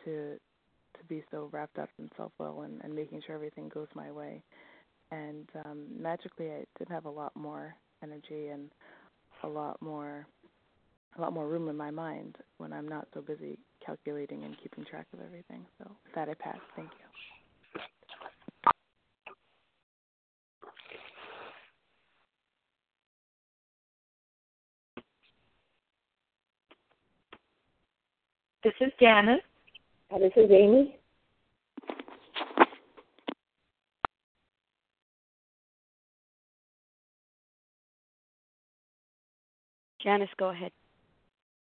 to 0.06 0.38
to 0.98 1.04
be 1.08 1.24
so 1.32 1.50
wrapped 1.52 1.78
up 1.80 1.90
in 2.00 2.10
self 2.18 2.32
will 2.40 2.62
and, 2.62 2.82
and 2.84 2.94
making 2.94 3.22
sure 3.26 3.36
everything 3.36 3.70
goes 3.70 3.88
my 3.94 4.12
way. 4.12 4.42
And 5.12 5.48
um, 5.66 5.86
magically, 6.00 6.52
I 6.52 6.66
did 6.78 6.90
have 6.90 7.06
a 7.06 7.10
lot 7.10 7.36
more 7.36 7.76
energy 8.04 8.48
and 8.48 8.70
a 9.44 9.48
lot 9.48 9.82
more 9.82 10.28
a 11.18 11.22
lot 11.22 11.34
more 11.34 11.48
room 11.48 11.70
in 11.70 11.76
my 11.76 11.90
mind 11.92 12.38
when 12.58 12.74
I'm 12.74 12.88
not 12.88 13.08
so 13.14 13.22
busy 13.22 13.58
calculating 13.84 14.44
and 14.44 14.56
keeping 14.62 14.86
track 14.86 15.08
of 15.14 15.20
everything. 15.26 15.66
So 15.80 15.90
that 16.16 16.30
I 16.30 16.34
pass. 16.36 16.60
Thank 16.76 16.90
you. 17.00 17.37
This 28.68 28.88
is 28.90 28.94
Janice. 29.00 29.40
Uh, 30.14 30.20
this 30.20 30.34
is 30.36 30.52
Amy. 30.52 30.98
Janice, 40.04 40.28
go 40.38 40.50
ahead. 40.50 40.74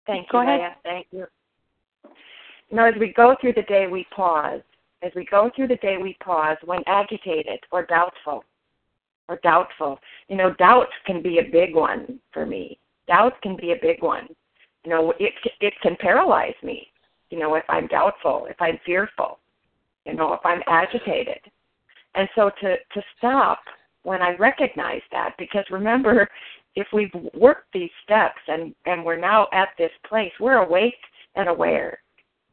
Thank 0.06 0.28
go 0.30 0.42
you, 0.42 0.46
ahead. 0.46 0.60
Leah. 0.60 0.76
Thank 0.84 1.06
you. 1.10 1.26
You 2.70 2.76
know, 2.76 2.84
as 2.84 2.94
we 3.00 3.12
go 3.12 3.34
through 3.40 3.54
the 3.54 3.62
day, 3.62 3.88
we 3.88 4.06
pause. 4.14 4.60
As 5.02 5.10
we 5.16 5.24
go 5.28 5.50
through 5.56 5.66
the 5.66 5.76
day, 5.78 5.96
we 6.00 6.16
pause 6.22 6.58
when 6.64 6.84
agitated 6.86 7.58
or 7.72 7.86
doubtful. 7.86 8.44
Or 9.28 9.40
doubtful. 9.42 9.98
You 10.28 10.36
know, 10.36 10.54
doubt 10.60 10.90
can 11.06 11.22
be 11.22 11.40
a 11.40 11.50
big 11.50 11.74
one 11.74 12.20
for 12.32 12.46
me. 12.46 12.78
Doubt 13.08 13.42
can 13.42 13.56
be 13.56 13.72
a 13.72 13.76
big 13.82 14.00
one. 14.00 14.28
You 14.84 14.90
know, 14.90 15.14
it 15.18 15.32
it 15.60 15.74
can 15.82 15.96
paralyze 15.96 16.54
me. 16.62 16.88
You 17.30 17.38
know, 17.38 17.54
if 17.54 17.64
I'm 17.68 17.86
doubtful, 17.88 18.46
if 18.48 18.60
I'm 18.60 18.78
fearful, 18.84 19.38
you 20.04 20.14
know, 20.14 20.32
if 20.34 20.40
I'm 20.44 20.62
agitated. 20.66 21.40
And 22.14 22.28
so 22.34 22.50
to 22.60 22.76
to 22.76 23.02
stop 23.18 23.60
when 24.02 24.22
I 24.22 24.36
recognize 24.36 25.00
that, 25.10 25.34
because 25.38 25.64
remember, 25.70 26.28
if 26.76 26.86
we've 26.92 27.14
worked 27.34 27.72
these 27.72 27.90
steps 28.04 28.40
and 28.46 28.74
and 28.86 29.04
we're 29.04 29.18
now 29.18 29.48
at 29.52 29.68
this 29.78 29.90
place, 30.08 30.32
we're 30.38 30.62
awake 30.62 30.94
and 31.34 31.48
aware. 31.48 31.98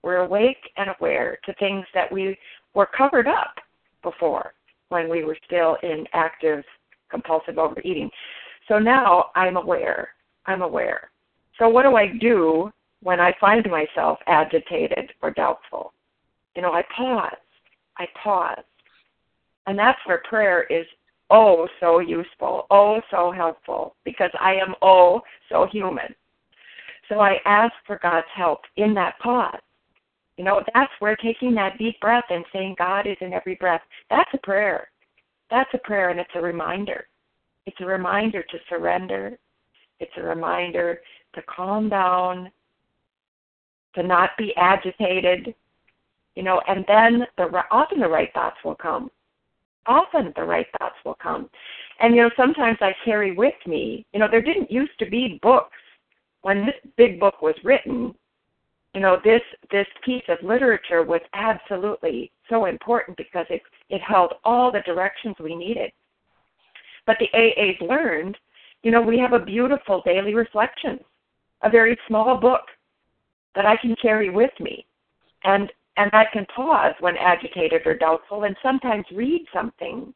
We're 0.04 0.18
awake 0.18 0.72
and 0.78 0.90
aware 1.00 1.38
to 1.46 1.54
things 1.56 1.86
that 1.94 2.12
we 2.12 2.38
were 2.74 2.90
covered 2.98 3.28
up 3.28 3.56
before 4.02 4.54
when 4.90 5.10
we 5.10 5.24
were 5.24 5.38
still 5.46 5.78
in 5.84 6.06
active 6.14 6.64
compulsive 7.10 7.58
overeating. 7.60 8.10
So 8.68 8.80
now 8.80 9.26
I'm 9.36 9.58
aware. 9.58 10.10
I'm 10.46 10.62
aware. 10.62 11.12
So 11.62 11.70
what 11.70 11.84
do 11.84 11.96
I 11.96 12.08
do 12.08 12.72
when 13.04 13.20
I 13.20 13.36
find 13.40 13.64
myself 13.70 14.18
agitated 14.26 15.14
or 15.22 15.30
doubtful? 15.30 15.94
You 16.56 16.64
know, 16.64 16.74
I 16.74 16.84
pause. 16.98 17.38
I 17.98 18.08
pause. 18.24 18.64
And 19.68 19.78
that's 19.78 20.00
where 20.08 20.24
prayer 20.28 20.64
is 20.64 20.88
oh 21.30 21.68
so 21.80 22.00
useful, 22.00 22.66
oh 22.72 23.00
so 23.12 23.32
helpful, 23.32 23.96
because 24.06 24.32
I 24.40 24.56
am 24.56 24.74
oh 24.82 25.22
so 25.50 25.68
human. 25.72 26.16
So 27.08 27.20
I 27.20 27.38
ask 27.46 27.74
for 27.86 28.00
God's 28.02 28.26
help 28.36 28.62
in 28.78 28.96
that 28.96 29.20
pause. 29.20 29.62
You 30.38 30.46
know, 30.46 30.64
that's 30.74 30.92
where 30.98 31.16
taking 31.16 31.54
that 31.56 31.78
deep 31.78 32.00
breath 32.00 32.26
and 32.32 32.44
saying 32.52 32.74
God 32.80 33.06
is 33.06 33.18
in 33.22 33.34
every 33.34 33.54
breath, 33.54 33.82
that's 34.10 34.32
a 34.34 34.40
prayer. 34.40 34.90
That's 35.52 35.70
a 35.76 35.78
prayer 35.78 36.10
and 36.10 36.20
it's 36.20 36.32
a 36.34 36.42
reminder. 36.42 37.06
It's 37.68 37.78
a 37.82 37.86
reminder 37.86 38.42
to 38.42 38.58
surrender. 38.68 39.38
It's 40.00 40.12
a 40.18 40.24
reminder 40.24 41.02
to 41.34 41.42
calm 41.44 41.90
down, 41.90 42.52
to 43.96 44.04
not 44.04 44.32
be 44.38 44.54
agitated, 44.58 45.54
you 46.36 46.44
know, 46.44 46.62
and 46.68 46.86
then 46.88 47.28
the 47.38 47.64
often 47.72 48.00
the 48.00 48.08
right 48.08 48.32
thoughts 48.34 48.58
will 48.64 48.76
come. 48.76 49.10
Often 49.86 50.34
the 50.36 50.44
right 50.44 50.68
thoughts 50.80 50.96
will 51.04 51.18
come. 51.22 51.50
And 52.00 52.16
you 52.16 52.22
know, 52.22 52.30
sometimes 52.38 52.78
I 52.82 52.94
carry 53.04 53.34
with 53.34 53.56
me, 53.66 54.06
you 54.14 54.20
know, 54.20 54.28
there 54.30 54.42
didn't 54.42 54.72
used 54.72 54.98
to 55.00 55.10
be 55.10 55.40
books 55.42 55.78
when 56.42 56.66
this 56.66 56.76
big 56.98 57.20
book 57.20 57.42
was 57.42 57.56
written. 57.64 58.14
You 58.94 59.02
know, 59.02 59.18
this 59.24 59.42
this 59.72 59.88
piece 60.06 60.24
of 60.28 60.38
literature 60.44 61.04
was 61.04 61.22
absolutely 61.34 62.32
so 62.50 62.66
important 62.66 63.18
because 63.18 63.46
it 63.50 63.62
it 63.90 64.02
held 64.02 64.34
all 64.44 64.72
the 64.72 64.82
directions 64.82 65.36
we 65.40 65.56
needed. 65.56 65.92
But 67.06 67.18
the 67.20 67.30
AAs 67.34 67.82
learned, 67.82 68.38
you 68.84 68.92
know, 68.92 69.02
we 69.02 69.18
have 69.20 69.34
a 69.34 69.40
beautiful 69.40 70.02
daily 70.06 70.34
reflection, 70.34 71.00
a 71.64 71.70
very 71.70 71.98
small 72.08 72.38
book 72.38 72.62
that 73.56 73.66
I 73.66 73.78
can 73.78 73.96
carry 74.02 74.30
with 74.30 74.52
me. 74.60 74.86
And 75.44 75.72
and 75.98 76.10
I 76.14 76.26
can 76.32 76.46
pause 76.56 76.94
when 77.02 77.18
agitated 77.18 77.82
or 77.86 77.98
doubtful 77.98 78.44
and 78.46 78.56
sometimes 78.64 79.06
read 79.14 79.46
something 79.54 80.14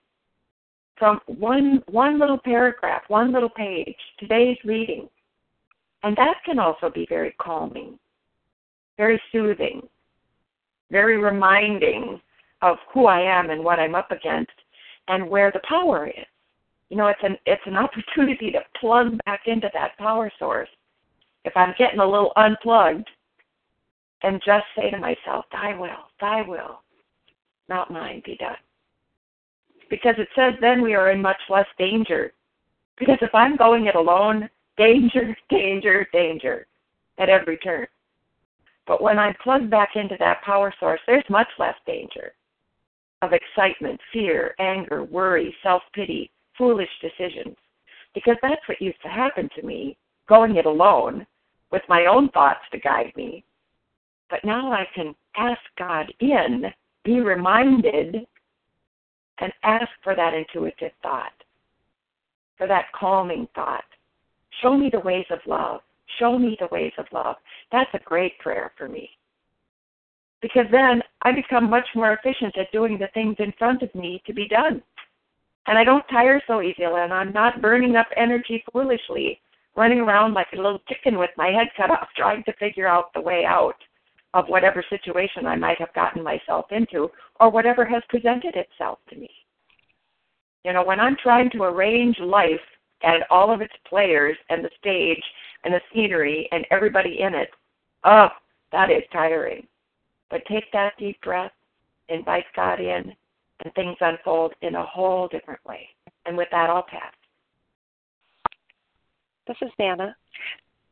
from 0.97 1.19
one 1.27 1.83
one 1.87 2.19
little 2.19 2.37
paragraph, 2.37 3.03
one 3.07 3.33
little 3.33 3.49
page, 3.49 3.95
today's 4.19 4.57
reading. 4.63 5.09
And 6.03 6.15
that 6.17 6.37
can 6.45 6.59
also 6.59 6.89
be 6.89 7.05
very 7.09 7.35
calming, 7.39 7.97
very 8.97 9.21
soothing, 9.31 9.81
very 10.91 11.17
reminding 11.17 12.21
of 12.61 12.77
who 12.93 13.07
I 13.07 13.21
am 13.21 13.49
and 13.49 13.63
what 13.63 13.79
I'm 13.79 13.95
up 13.95 14.11
against 14.11 14.51
and 15.07 15.29
where 15.29 15.51
the 15.51 15.61
power 15.67 16.07
is. 16.07 16.25
You 16.89 16.97
know, 16.97 17.07
it's 17.07 17.19
an 17.23 17.37
it's 17.45 17.61
an 17.65 17.75
opportunity 17.75 18.51
to 18.51 18.59
plug 18.79 19.17
back 19.25 19.41
into 19.47 19.69
that 19.73 19.97
power 19.97 20.31
source. 20.39 20.69
If 21.45 21.55
I'm 21.55 21.75
getting 21.77 21.99
a 21.99 22.05
little 22.05 22.33
unplugged, 22.35 23.07
and 24.23 24.41
just 24.43 24.65
say 24.75 24.89
to 24.89 24.97
myself, 24.97 25.45
Thy 25.51 25.77
will, 25.77 26.09
Thy 26.19 26.41
will, 26.41 26.81
not 27.69 27.91
mine, 27.91 28.23
be 28.25 28.35
done. 28.37 28.55
Because 29.89 30.15
it 30.17 30.27
says 30.35 30.55
then 30.59 30.81
we 30.81 30.95
are 30.95 31.11
in 31.11 31.21
much 31.21 31.39
less 31.49 31.67
danger. 31.77 32.33
Because 32.97 33.19
if 33.21 33.33
I'm 33.35 33.55
going 33.55 33.85
it 33.85 33.95
alone, 33.95 34.49
danger, 34.77 35.37
danger, 35.49 36.07
danger 36.11 36.65
at 37.19 37.29
every 37.29 37.57
turn. 37.57 37.85
But 38.87 39.01
when 39.01 39.19
I 39.19 39.35
plug 39.43 39.69
back 39.69 39.89
into 39.95 40.15
that 40.19 40.41
power 40.41 40.73
source, 40.79 40.99
there's 41.05 41.23
much 41.29 41.47
less 41.59 41.75
danger 41.85 42.33
of 43.21 43.31
excitement, 43.31 43.99
fear, 44.11 44.55
anger, 44.59 45.03
worry, 45.03 45.55
self 45.61 45.83
pity, 45.93 46.31
foolish 46.57 46.89
decisions. 47.01 47.55
Because 48.15 48.35
that's 48.41 48.67
what 48.67 48.81
used 48.81 49.01
to 49.03 49.09
happen 49.09 49.49
to 49.55 49.65
me, 49.65 49.95
going 50.27 50.55
it 50.55 50.65
alone 50.65 51.25
with 51.75 51.83
my 51.89 52.05
own 52.05 52.29
thoughts 52.29 52.61
to 52.71 52.79
guide 52.79 53.11
me. 53.17 53.43
But 54.29 54.45
now 54.45 54.71
I 54.71 54.87
can 54.95 55.13
ask 55.35 55.59
God 55.77 56.05
in, 56.21 56.63
be 57.03 57.19
reminded, 57.19 58.25
and 59.41 59.51
ask 59.63 59.89
for 60.01 60.15
that 60.15 60.33
intuitive 60.33 60.93
thought, 61.03 61.33
for 62.57 62.65
that 62.65 62.85
calming 62.97 63.45
thought. 63.53 63.83
Show 64.61 64.77
me 64.77 64.89
the 64.89 65.01
ways 65.01 65.25
of 65.29 65.39
love. 65.45 65.81
Show 66.17 66.39
me 66.39 66.55
the 66.61 66.69
ways 66.71 66.93
of 66.97 67.07
love. 67.11 67.35
That's 67.73 67.93
a 67.93 67.99
great 68.05 68.39
prayer 68.39 68.71
for 68.77 68.87
me. 68.87 69.09
Because 70.41 70.67
then 70.71 71.03
I 71.23 71.33
become 71.33 71.69
much 71.69 71.87
more 71.93 72.13
efficient 72.13 72.57
at 72.57 72.71
doing 72.71 72.97
the 72.97 73.09
things 73.13 73.35
in 73.39 73.51
front 73.59 73.81
of 73.81 73.93
me 73.93 74.23
to 74.25 74.33
be 74.33 74.47
done. 74.47 74.81
And 75.67 75.77
I 75.77 75.83
don't 75.83 76.07
tire 76.09 76.41
so 76.47 76.61
easily, 76.61 77.01
and 77.01 77.11
I'm 77.11 77.33
not 77.33 77.61
burning 77.61 77.97
up 77.97 78.07
energy 78.15 78.63
foolishly, 78.71 79.41
running 79.75 79.99
around 79.99 80.33
like 80.33 80.47
a 80.53 80.57
little 80.57 80.81
chicken 80.87 81.17
with 81.17 81.31
my 81.37 81.47
head 81.47 81.67
cut 81.75 81.91
off, 81.91 82.07
trying 82.17 82.43
to 82.43 82.53
figure 82.53 82.87
out 82.87 83.13
the 83.13 83.21
way 83.21 83.45
out 83.45 83.75
of 84.33 84.47
whatever 84.47 84.83
situation 84.89 85.45
I 85.45 85.55
might 85.55 85.79
have 85.79 85.93
gotten 85.93 86.21
myself 86.21 86.65
into 86.71 87.09
or 87.39 87.49
whatever 87.49 87.85
has 87.85 88.03
presented 88.09 88.55
itself 88.55 88.99
to 89.09 89.15
me. 89.15 89.29
You 90.63 90.73
know, 90.73 90.83
when 90.83 90.99
I'm 90.99 91.15
trying 91.21 91.49
to 91.51 91.63
arrange 91.63 92.19
life 92.19 92.59
and 93.01 93.23
all 93.29 93.53
of 93.53 93.61
its 93.61 93.73
players 93.87 94.35
and 94.49 94.63
the 94.63 94.69
stage 94.79 95.23
and 95.63 95.73
the 95.73 95.81
scenery 95.93 96.49
and 96.51 96.65
everybody 96.71 97.21
in 97.21 97.33
it, 97.33 97.49
oh, 98.03 98.29
that 98.71 98.89
is 98.89 99.03
tiring. 99.13 99.67
But 100.29 100.45
take 100.47 100.71
that 100.73 100.97
deep 100.97 101.21
breath, 101.21 101.51
invite 102.09 102.45
God 102.55 102.79
in, 102.79 103.13
and 103.63 103.73
things 103.73 103.95
unfold 104.01 104.53
in 104.61 104.75
a 104.75 104.85
whole 104.85 105.27
different 105.27 105.63
way. 105.65 105.87
And 106.25 106.35
with 106.35 106.49
that, 106.51 106.69
I'll 106.69 106.83
pass. 106.83 107.13
This 109.47 109.57
is 109.61 109.69
Dana. 109.77 110.15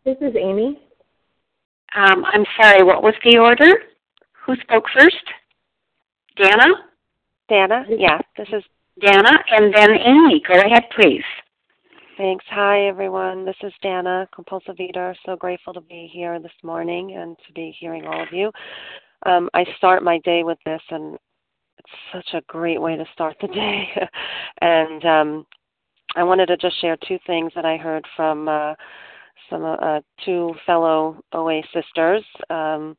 This 0.06 0.18
is 0.22 0.36
Amy. 0.36 0.80
Um, 1.96 2.24
I'm 2.26 2.46
sorry, 2.62 2.84
what 2.84 3.02
was 3.02 3.16
the 3.24 3.40
order? 3.40 3.74
Who 4.46 4.56
spoke 4.58 4.86
first? 4.96 5.24
Dana? 6.36 6.68
Dana, 7.50 7.86
yeah, 7.90 8.20
this 8.38 8.48
is 8.54 8.64
Dana, 9.00 9.32
and 9.50 9.74
then 9.74 9.90
Amy. 9.92 10.42
Go 10.48 10.54
ahead, 10.54 10.84
please. 10.96 11.24
Thanks. 12.16 12.46
Hi, 12.50 12.88
everyone. 12.88 13.44
This 13.44 13.56
is 13.64 13.74
Dana, 13.82 14.28
compulsive 14.34 14.80
eater. 14.80 15.16
So 15.26 15.36
grateful 15.36 15.74
to 15.74 15.82
be 15.82 16.10
here 16.14 16.40
this 16.40 16.52
morning 16.62 17.16
and 17.18 17.36
to 17.48 17.54
be 17.54 17.76
hearing 17.80 18.06
all 18.06 18.22
of 18.22 18.30
you. 18.32 18.52
Um, 19.26 19.50
I 19.56 19.66
start 19.78 20.04
my 20.04 20.20
day 20.20 20.44
with 20.44 20.60
this, 20.64 20.82
and 20.92 21.18
it's 21.80 21.90
such 22.14 22.36
a 22.36 22.46
great 22.46 22.80
way 22.80 22.96
to 22.96 23.06
start 23.14 23.36
the 23.42 23.48
day. 23.48 23.90
and 24.62 25.06
um, 25.06 25.46
I 26.16 26.24
wanted 26.24 26.48
to 26.48 26.58
just 26.58 26.80
share 26.80 26.98
two 27.08 27.20
things 27.26 27.52
that 27.56 27.66
I 27.66 27.78
heard 27.78 28.06
from. 28.16 28.48
Uh, 28.48 28.74
some 29.50 29.64
uh, 29.64 30.00
two 30.26 30.54
fellow 30.66 31.22
OA 31.34 31.62
sisters, 31.74 32.24
um, 32.50 32.96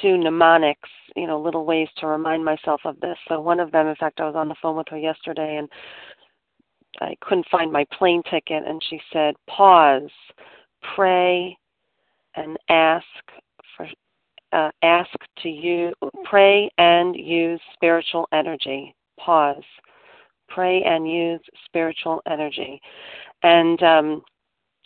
two 0.00 0.16
mnemonics, 0.16 0.88
you 1.16 1.26
know, 1.26 1.40
little 1.40 1.64
ways 1.64 1.88
to 1.98 2.06
remind 2.06 2.44
myself 2.44 2.80
of 2.84 2.98
this. 3.00 3.16
So 3.28 3.40
one 3.40 3.60
of 3.60 3.72
them, 3.72 3.86
in 3.86 3.96
fact, 3.96 4.20
I 4.20 4.26
was 4.26 4.36
on 4.36 4.48
the 4.48 4.54
phone 4.60 4.76
with 4.76 4.88
her 4.90 4.98
yesterday, 4.98 5.56
and 5.56 5.68
I 7.00 7.14
couldn't 7.20 7.48
find 7.50 7.70
my 7.70 7.84
plane 7.96 8.22
ticket, 8.30 8.64
and 8.66 8.82
she 8.88 9.00
said, 9.12 9.34
"Pause, 9.48 10.10
pray, 10.94 11.56
and 12.34 12.56
ask 12.68 13.06
for." 13.76 13.88
Uh, 14.52 14.70
ask 14.82 15.08
to 15.38 15.48
you 15.48 15.94
pray 16.24 16.70
and 16.76 17.16
use 17.16 17.58
spiritual 17.72 18.28
energy. 18.32 18.94
Pause, 19.18 19.64
pray 20.54 20.82
and 20.82 21.10
use 21.10 21.40
spiritual 21.66 22.22
energy, 22.26 22.80
and 23.42 23.82
um, 23.82 24.22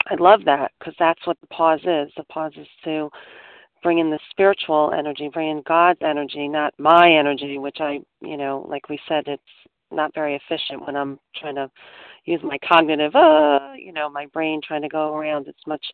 I 0.08 0.14
love 0.14 0.44
that 0.44 0.72
because 0.78 0.94
that's 0.98 1.26
what 1.26 1.40
the 1.40 1.46
pause 1.48 1.80
is. 1.80 2.12
The 2.16 2.24
pause 2.28 2.52
is 2.56 2.68
to 2.84 3.10
bring 3.82 3.98
in 3.98 4.10
the 4.10 4.18
spiritual 4.30 4.92
energy, 4.96 5.30
bring 5.32 5.50
in 5.50 5.62
God's 5.66 6.00
energy, 6.02 6.48
not 6.48 6.74
my 6.78 7.10
energy, 7.10 7.58
which 7.58 7.78
I, 7.80 8.00
you 8.20 8.36
know, 8.36 8.66
like 8.68 8.88
we 8.88 8.98
said, 9.08 9.24
it's 9.26 9.42
not 9.92 10.14
very 10.14 10.34
efficient 10.34 10.84
when 10.84 10.96
I'm 10.96 11.18
trying 11.36 11.54
to 11.56 11.70
use 12.24 12.40
my 12.42 12.58
cognitive, 12.66 13.14
uh, 13.14 13.72
you 13.76 13.92
know, 13.92 14.08
my 14.08 14.26
brain 14.26 14.60
trying 14.66 14.82
to 14.82 14.88
go 14.88 15.14
around. 15.14 15.46
It's 15.46 15.66
much 15.66 15.84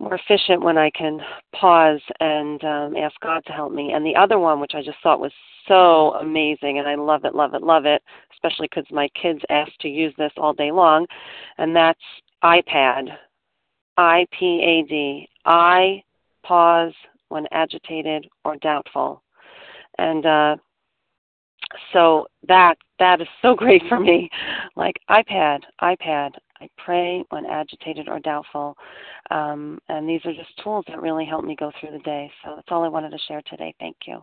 more 0.00 0.14
efficient 0.14 0.62
when 0.62 0.78
I 0.78 0.90
can 0.90 1.20
pause 1.54 2.00
and 2.20 2.62
um, 2.64 2.96
ask 2.96 3.14
God 3.20 3.44
to 3.46 3.52
help 3.52 3.72
me. 3.72 3.92
And 3.92 4.04
the 4.04 4.16
other 4.16 4.38
one, 4.38 4.60
which 4.60 4.72
I 4.74 4.82
just 4.82 4.98
thought 5.02 5.20
was 5.20 5.32
so 5.68 6.14
amazing, 6.14 6.78
and 6.78 6.88
I 6.88 6.94
love 6.94 7.24
it, 7.24 7.34
love 7.34 7.54
it, 7.54 7.62
love 7.62 7.84
it, 7.84 8.02
especially 8.32 8.68
because 8.70 8.90
my 8.90 9.08
kids 9.20 9.40
ask 9.50 9.70
to 9.80 9.88
use 9.88 10.14
this 10.16 10.32
all 10.36 10.54
day 10.54 10.72
long, 10.72 11.06
and 11.58 11.76
that's 11.76 12.00
iPad. 12.42 13.10
I 13.96 14.26
P 14.32 14.62
A 14.64 14.88
D. 14.88 15.28
I 15.44 16.02
pause 16.42 16.94
when 17.28 17.46
agitated 17.52 18.26
or 18.44 18.56
doubtful. 18.56 19.22
And 19.98 20.24
uh, 20.24 20.56
so 21.92 22.26
that 22.48 22.76
that 22.98 23.20
is 23.20 23.28
so 23.42 23.54
great 23.56 23.82
for 23.88 24.00
me. 24.00 24.30
Like 24.76 24.96
iPad, 25.10 25.60
iPad. 25.82 26.30
I 26.60 26.68
pray 26.76 27.24
when 27.30 27.46
agitated 27.46 28.08
or 28.08 28.20
doubtful, 28.20 28.76
um, 29.30 29.78
and 29.88 30.08
these 30.08 30.20
are 30.24 30.34
just 30.34 30.50
tools 30.62 30.84
that 30.88 31.00
really 31.00 31.24
help 31.24 31.44
me 31.44 31.56
go 31.58 31.72
through 31.80 31.92
the 31.92 32.04
day. 32.04 32.30
So 32.44 32.54
that's 32.56 32.68
all 32.70 32.84
I 32.84 32.88
wanted 32.88 33.10
to 33.10 33.18
share 33.28 33.42
today. 33.48 33.74
Thank 33.80 33.96
you. 34.06 34.22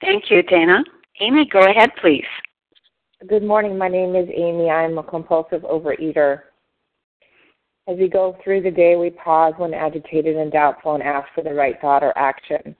Thank 0.00 0.30
you, 0.30 0.42
Dana. 0.42 0.84
Amy, 1.20 1.48
go 1.50 1.60
ahead, 1.60 1.90
please. 2.00 2.24
Good 3.28 3.42
morning. 3.42 3.78
My 3.78 3.88
name 3.88 4.14
is 4.14 4.28
Amy. 4.34 4.68
I'm 4.68 4.98
a 4.98 5.02
compulsive 5.02 5.62
overeater. 5.62 6.40
As 7.88 7.98
we 7.98 8.08
go 8.08 8.36
through 8.42 8.62
the 8.62 8.70
day, 8.70 8.96
we 8.96 9.10
pause 9.10 9.54
when 9.56 9.74
agitated 9.74 10.36
and 10.36 10.52
doubtful 10.52 10.94
and 10.94 11.02
ask 11.02 11.28
for 11.34 11.42
the 11.42 11.52
right 11.52 11.80
thought 11.80 12.02
or 12.02 12.16
action. 12.18 12.76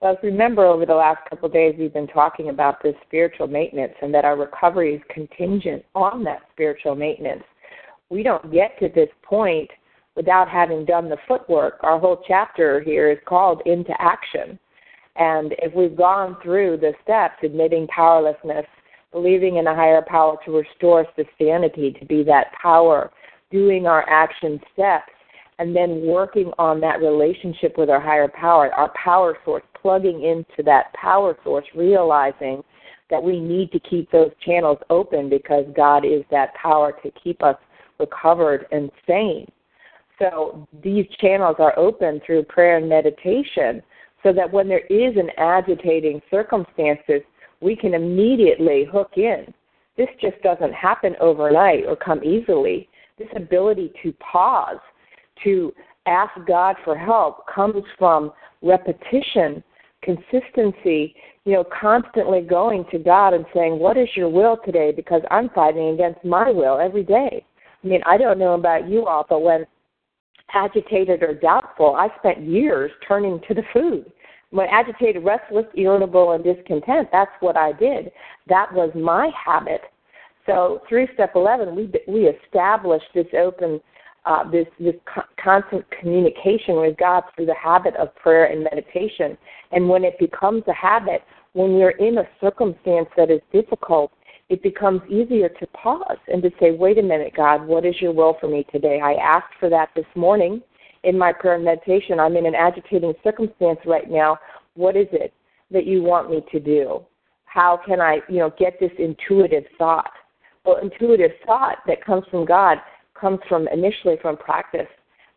Well, 0.00 0.16
remember 0.22 0.64
over 0.64 0.86
the 0.86 0.94
last 0.94 1.28
couple 1.28 1.46
of 1.46 1.52
days 1.52 1.74
we've 1.78 1.92
been 1.92 2.06
talking 2.06 2.48
about 2.48 2.82
this 2.82 2.94
spiritual 3.06 3.48
maintenance 3.48 3.92
and 4.00 4.14
that 4.14 4.24
our 4.24 4.34
recovery 4.36 4.94
is 4.94 5.02
contingent 5.10 5.84
on 5.94 6.24
that 6.24 6.40
spiritual 6.52 6.94
maintenance. 6.94 7.44
We 8.08 8.22
don't 8.22 8.50
get 8.50 8.78
to 8.78 8.88
this 8.88 9.10
point 9.22 9.70
without 10.16 10.48
having 10.48 10.86
done 10.86 11.10
the 11.10 11.18
footwork. 11.28 11.80
Our 11.82 11.98
whole 11.98 12.22
chapter 12.26 12.80
here 12.80 13.10
is 13.10 13.18
called 13.26 13.60
Into 13.66 13.92
Action. 14.00 14.58
And 15.16 15.54
if 15.58 15.74
we've 15.74 15.96
gone 15.96 16.38
through 16.42 16.78
the 16.78 16.94
steps, 17.02 17.36
admitting 17.42 17.86
powerlessness, 17.88 18.64
believing 19.12 19.56
in 19.56 19.66
a 19.66 19.74
higher 19.74 20.02
power 20.02 20.38
to 20.46 20.56
restore 20.56 21.00
us 21.00 21.06
to 21.16 21.24
sanity, 21.38 21.94
to 22.00 22.06
be 22.06 22.22
that 22.22 22.52
power, 22.60 23.10
doing 23.50 23.86
our 23.86 24.08
action 24.08 24.60
steps, 24.72 25.12
and 25.60 25.76
then 25.76 26.06
working 26.06 26.50
on 26.58 26.80
that 26.80 27.00
relationship 27.00 27.76
with 27.76 27.90
our 27.90 28.00
higher 28.00 28.28
power, 28.28 28.72
our 28.72 28.90
power 29.02 29.36
source, 29.44 29.62
plugging 29.80 30.24
into 30.24 30.62
that 30.64 30.90
power 30.94 31.36
source, 31.44 31.66
realizing 31.76 32.64
that 33.10 33.22
we 33.22 33.38
need 33.38 33.70
to 33.72 33.78
keep 33.80 34.10
those 34.10 34.30
channels 34.44 34.78
open 34.88 35.28
because 35.28 35.66
God 35.76 36.06
is 36.06 36.22
that 36.30 36.54
power 36.54 36.92
to 37.02 37.10
keep 37.22 37.42
us 37.42 37.56
recovered 37.98 38.66
and 38.72 38.90
sane. 39.06 39.46
So 40.18 40.66
these 40.82 41.04
channels 41.20 41.56
are 41.58 41.78
open 41.78 42.22
through 42.24 42.44
prayer 42.44 42.78
and 42.78 42.88
meditation 42.88 43.82
so 44.22 44.32
that 44.32 44.50
when 44.50 44.66
there 44.66 44.86
is 44.86 45.14
an 45.18 45.28
agitating 45.36 46.22
circumstances, 46.30 47.20
we 47.60 47.76
can 47.76 47.92
immediately 47.92 48.86
hook 48.90 49.12
in. 49.16 49.52
This 49.98 50.08
just 50.22 50.40
doesn't 50.42 50.72
happen 50.72 51.16
overnight 51.20 51.84
or 51.86 51.96
come 51.96 52.24
easily. 52.24 52.88
This 53.18 53.28
ability 53.36 53.92
to 54.02 54.14
pause 54.14 54.78
to 55.44 55.72
ask 56.06 56.32
God 56.46 56.76
for 56.84 56.96
help 56.96 57.46
comes 57.46 57.84
from 57.98 58.32
repetition, 58.62 59.62
consistency, 60.02 61.14
you 61.44 61.52
know, 61.52 61.64
constantly 61.64 62.40
going 62.40 62.84
to 62.90 62.98
God 62.98 63.34
and 63.34 63.44
saying, 63.54 63.78
What 63.78 63.96
is 63.96 64.08
your 64.14 64.28
will 64.28 64.58
today? 64.64 64.92
Because 64.94 65.22
I'm 65.30 65.48
fighting 65.50 65.88
against 65.90 66.24
my 66.24 66.50
will 66.50 66.78
every 66.78 67.04
day. 67.04 67.44
I 67.82 67.86
mean, 67.86 68.00
I 68.06 68.16
don't 68.16 68.38
know 68.38 68.54
about 68.54 68.88
you 68.88 69.06
all, 69.06 69.26
but 69.28 69.40
when 69.40 69.66
agitated 70.52 71.22
or 71.22 71.34
doubtful, 71.34 71.94
I 71.94 72.08
spent 72.18 72.40
years 72.42 72.90
turning 73.06 73.40
to 73.48 73.54
the 73.54 73.62
food. 73.72 74.10
When 74.50 74.66
agitated, 74.68 75.24
restless, 75.24 75.66
irritable, 75.76 76.32
and 76.32 76.42
discontent, 76.42 77.08
that's 77.12 77.30
what 77.40 77.56
I 77.56 77.72
did. 77.72 78.10
That 78.48 78.72
was 78.72 78.90
my 78.94 79.30
habit. 79.46 79.82
So 80.44 80.82
through 80.88 81.06
step 81.14 81.32
11, 81.36 81.76
we, 81.76 81.92
we 82.08 82.26
established 82.26 83.06
this 83.14 83.26
open 83.38 83.80
uh, 84.24 84.48
this 84.50 84.66
this 84.78 84.94
co- 85.12 85.22
constant 85.42 85.84
communication 85.98 86.76
with 86.76 86.96
God 86.98 87.24
through 87.34 87.46
the 87.46 87.54
habit 87.54 87.94
of 87.96 88.14
prayer 88.16 88.46
and 88.46 88.64
meditation. 88.64 89.36
And 89.72 89.88
when 89.88 90.04
it 90.04 90.18
becomes 90.18 90.62
a 90.68 90.74
habit, 90.74 91.22
when 91.52 91.76
you're 91.76 91.90
in 91.90 92.18
a 92.18 92.28
circumstance 92.40 93.08
that 93.16 93.30
is 93.30 93.40
difficult, 93.52 94.12
it 94.48 94.62
becomes 94.62 95.00
easier 95.08 95.48
to 95.48 95.66
pause 95.68 96.18
and 96.28 96.42
to 96.42 96.50
say, 96.60 96.72
"Wait 96.72 96.98
a 96.98 97.02
minute, 97.02 97.34
God, 97.34 97.66
what 97.66 97.84
is 97.84 98.00
your 98.00 98.12
will 98.12 98.34
for 98.34 98.48
me 98.48 98.64
today?" 98.70 99.00
I 99.00 99.14
asked 99.14 99.54
for 99.58 99.68
that 99.70 99.90
this 99.94 100.06
morning 100.14 100.62
in 101.02 101.16
my 101.16 101.32
prayer 101.32 101.54
and 101.54 101.64
meditation. 101.64 102.20
I'm 102.20 102.36
in 102.36 102.46
an 102.46 102.54
agitating 102.54 103.14
circumstance 103.24 103.80
right 103.86 104.10
now. 104.10 104.38
What 104.74 104.96
is 104.96 105.08
it 105.12 105.32
that 105.70 105.86
you 105.86 106.02
want 106.02 106.30
me 106.30 106.44
to 106.52 106.60
do? 106.60 107.04
How 107.44 107.76
can 107.76 108.00
I, 108.00 108.20
you 108.28 108.38
know, 108.38 108.50
get 108.58 108.78
this 108.78 108.92
intuitive 108.98 109.64
thought? 109.78 110.12
Well, 110.64 110.76
intuitive 110.76 111.32
thought 111.46 111.78
that 111.86 112.04
comes 112.04 112.24
from 112.30 112.44
God 112.44 112.78
comes 113.20 113.40
from 113.48 113.68
initially 113.68 114.16
from 114.22 114.36
practice 114.36 114.88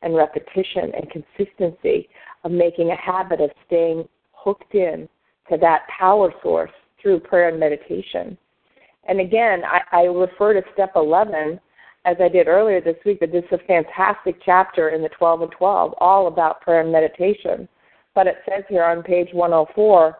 and 0.01 0.15
repetition 0.15 0.91
and 0.95 1.09
consistency 1.09 2.09
of 2.43 2.51
making 2.51 2.91
a 2.91 2.95
habit 2.95 3.41
of 3.41 3.49
staying 3.65 4.07
hooked 4.33 4.75
in 4.75 5.07
to 5.49 5.57
that 5.57 5.81
power 5.87 6.33
source 6.41 6.71
through 7.01 7.19
prayer 7.19 7.49
and 7.49 7.59
meditation. 7.59 8.37
And 9.07 9.19
again, 9.19 9.63
I, 9.65 9.81
I 9.91 10.01
refer 10.03 10.53
to 10.53 10.61
step 10.73 10.93
11 10.95 11.59
as 12.05 12.17
I 12.19 12.27
did 12.27 12.47
earlier 12.47 12.81
this 12.81 12.97
week, 13.05 13.19
but 13.19 13.31
this 13.31 13.43
is 13.51 13.59
a 13.63 13.67
fantastic 13.67 14.35
chapter 14.45 14.89
in 14.89 15.01
the 15.01 15.09
12 15.09 15.43
and 15.43 15.51
12, 15.51 15.93
all 15.99 16.27
about 16.27 16.61
prayer 16.61 16.81
and 16.81 16.91
meditation. 16.91 17.67
But 18.13 18.27
it 18.27 18.37
says 18.47 18.63
here 18.69 18.83
on 18.83 19.03
page 19.03 19.29
104 19.31 20.17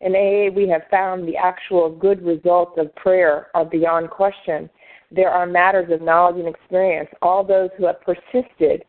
in 0.00 0.14
AA, 0.14 0.54
we 0.54 0.68
have 0.68 0.82
found 0.90 1.26
the 1.26 1.36
actual 1.36 1.90
good 1.90 2.22
results 2.22 2.72
of 2.76 2.94
prayer 2.96 3.48
are 3.54 3.64
beyond 3.64 4.10
question 4.10 4.68
there 5.10 5.30
are 5.30 5.46
matters 5.46 5.90
of 5.92 6.02
knowledge 6.02 6.36
and 6.36 6.48
experience. 6.48 7.08
All 7.22 7.44
those 7.44 7.70
who 7.76 7.86
have 7.86 8.00
persisted, 8.00 8.84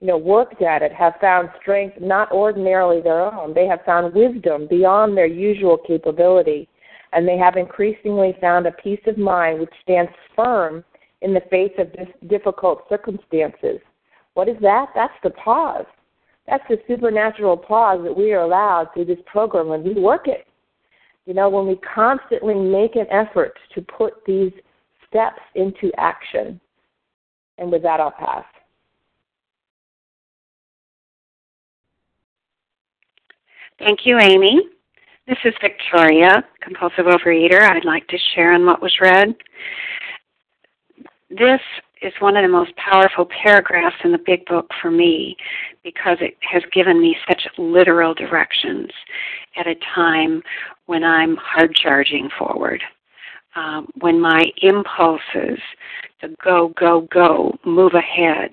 you 0.00 0.06
know, 0.08 0.18
worked 0.18 0.62
at 0.62 0.82
it, 0.82 0.92
have 0.92 1.14
found 1.20 1.48
strength 1.60 1.96
not 2.00 2.32
ordinarily 2.32 3.00
their 3.00 3.22
own. 3.22 3.54
They 3.54 3.66
have 3.66 3.84
found 3.84 4.14
wisdom 4.14 4.66
beyond 4.68 5.16
their 5.16 5.26
usual 5.26 5.78
capability, 5.78 6.68
and 7.12 7.26
they 7.26 7.36
have 7.36 7.56
increasingly 7.56 8.36
found 8.40 8.66
a 8.66 8.72
peace 8.72 9.00
of 9.06 9.18
mind 9.18 9.60
which 9.60 9.72
stands 9.82 10.10
firm 10.34 10.84
in 11.20 11.32
the 11.32 11.42
face 11.50 11.72
of 11.78 11.88
difficult 12.28 12.82
circumstances. 12.88 13.78
What 14.34 14.48
is 14.48 14.56
that? 14.62 14.86
That's 14.94 15.14
the 15.22 15.30
pause. 15.30 15.86
That's 16.48 16.64
the 16.68 16.78
supernatural 16.88 17.56
pause 17.56 18.00
that 18.02 18.16
we 18.16 18.32
are 18.32 18.40
allowed 18.42 18.88
through 18.92 19.04
this 19.04 19.20
program 19.26 19.68
when 19.68 19.84
we 19.84 19.94
work 19.94 20.26
it. 20.26 20.46
You 21.26 21.34
know, 21.34 21.48
when 21.48 21.68
we 21.68 21.76
constantly 21.94 22.54
make 22.54 22.96
an 22.96 23.06
effort 23.10 23.56
to 23.74 23.82
put 23.82 24.14
these 24.26 24.50
steps 25.12 25.42
into 25.54 25.92
action. 25.98 26.58
And 27.58 27.70
with 27.70 27.82
that, 27.82 28.00
I'll 28.00 28.10
pass. 28.10 28.44
Thank 33.78 34.00
you, 34.04 34.18
Amy. 34.18 34.60
This 35.26 35.38
is 35.44 35.54
Victoria, 35.60 36.44
compulsive 36.60 37.06
overeater. 37.06 37.62
I'd 37.62 37.84
like 37.84 38.06
to 38.08 38.18
share 38.34 38.52
on 38.52 38.64
what 38.64 38.82
was 38.82 38.92
read. 39.00 39.34
This 41.30 41.60
is 42.00 42.12
one 42.18 42.36
of 42.36 42.42
the 42.42 42.48
most 42.48 42.72
powerful 42.76 43.26
paragraphs 43.42 43.96
in 44.04 44.12
the 44.12 44.20
big 44.24 44.44
book 44.46 44.68
for 44.80 44.90
me 44.90 45.36
because 45.84 46.18
it 46.20 46.36
has 46.40 46.62
given 46.72 47.00
me 47.00 47.16
such 47.28 47.42
literal 47.58 48.14
directions 48.14 48.90
at 49.56 49.66
a 49.66 49.76
time 49.94 50.42
when 50.86 51.04
I'm 51.04 51.36
hard 51.36 51.74
charging 51.74 52.28
forward 52.38 52.82
um, 53.54 53.88
when 54.00 54.20
my 54.20 54.44
impulses 54.62 55.58
to 56.20 56.28
go, 56.42 56.72
go, 56.78 57.06
go, 57.12 57.56
move 57.64 57.92
ahead 57.94 58.50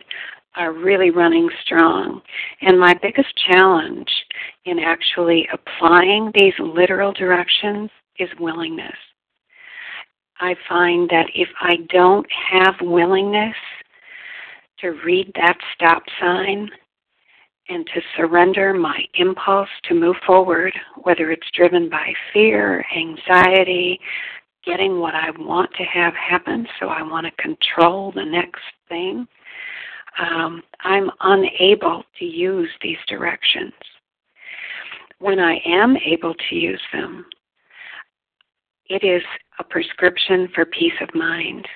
are 0.56 0.74
really 0.74 1.10
running 1.10 1.50
strong. 1.64 2.22
And 2.62 2.80
my 2.80 2.94
biggest 3.02 3.34
challenge 3.50 4.10
in 4.66 4.80
actually 4.80 5.48
applying 5.54 6.32
these 6.34 6.54
literal 6.60 7.14
directions 7.14 7.90
is 8.18 8.30
willingness. 8.40 8.96
I 10.40 10.56
find 10.68 11.10
that 11.10 11.28
if 11.36 11.50
I 11.62 11.78
don't 11.90 12.26
have 12.52 12.76
willingness 12.82 13.56
to 14.80 14.90
read 15.06 15.32
that 15.36 15.58
stop 15.76 16.04
sign 16.20 16.70
and 17.68 17.86
to 17.94 18.02
surrender 18.18 18.74
my 18.74 19.00
impulse 19.16 19.70
to 19.84 19.94
move 19.94 20.16
forward, 20.26 20.74
whether 21.04 21.32
it's 21.32 21.48
driven 21.54 21.90
by 21.90 22.14
fear, 22.34 22.84
anxiety, 22.96 24.00
getting 24.66 25.00
what 25.00 25.16
I 25.16 25.32
want 25.32 25.70
to 25.78 25.84
have 25.84 26.14
happen, 26.14 26.68
so 26.80 26.88
I 26.88 27.02
want 27.02 27.26
to 27.26 27.42
control 27.42 28.12
the 28.12 28.26
next 28.26 28.62
thing, 28.88 29.28
um, 30.20 30.64
I'm 30.82 31.10
unable 31.22 32.04
to 32.20 32.26
use 32.26 32.70
these 32.82 32.98
directions. 33.08 33.74
When 35.20 35.40
I 35.40 35.60
am 35.66 35.98
able 35.98 36.34
to 36.34 36.56
use 36.56 36.82
them, 36.94 37.26
it 38.88 39.04
is 39.04 39.22
a 39.60 39.64
prescription 39.64 40.50
for 40.54 40.66
peace 40.66 40.94
of 41.02 41.14
mind 41.14 41.68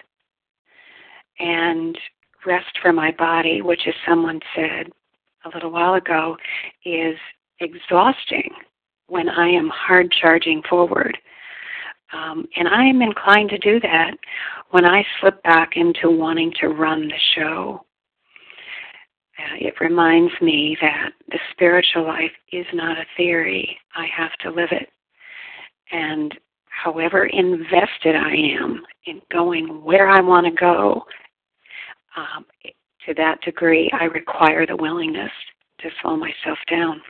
and 1.40 1.98
rest 2.46 2.78
for 2.82 2.92
my 2.92 3.12
body, 3.12 3.62
which, 3.62 3.82
as 3.88 3.94
someone 4.08 4.40
said 4.56 4.92
a 5.46 5.50
little 5.54 5.72
while 5.72 5.96
ago, 5.96 6.38
is 6.86 7.16
exhausting 7.60 8.50
when 9.08 9.30
I 9.30 9.50
am 9.50 9.70
hard 9.70 10.12
charging 10.12 10.62
forward 10.70 11.18
um, 12.14 12.46
and 12.56 12.68
I 12.68 12.86
am 12.86 13.02
inclined 13.02 13.50
to 13.50 13.58
do 13.58 13.80
that 13.82 14.12
when 14.70 14.86
I 14.86 15.04
slip 15.20 15.42
back 15.44 15.72
into 15.76 16.10
wanting 16.10 16.54
to 16.62 16.70
run 16.70 17.08
the 17.08 17.20
show. 17.36 17.86
Uh, 19.40 19.58
it 19.60 19.74
reminds 19.82 20.34
me 20.42 20.78
that 20.82 21.12
the 21.30 21.40
spiritual 21.52 22.06
life 22.06 22.32
is 22.52 22.66
not 22.74 22.98
a 22.98 23.06
theory. 23.18 23.78
I 23.96 24.06
have 24.16 24.32
to 24.42 24.52
live 24.52 24.70
it. 24.72 24.90
And 25.92 26.38
however 26.68 27.26
invested 27.26 28.16
I 28.16 28.34
am 28.62 28.84
in 29.06 29.22
going 29.32 29.84
where 29.84 30.08
I 30.08 30.22
want 30.22 30.46
to 30.46 30.52
go, 30.52 31.04
um, 32.16 32.46
to 33.08 33.14
that 33.16 33.42
degree, 33.42 33.92
I 34.00 34.06
require 34.06 34.66
the 34.68 34.76
willingness 34.76 35.32
to 35.80 35.90
slow 36.02 36.16
myself 36.16 36.60
down. 36.70 37.02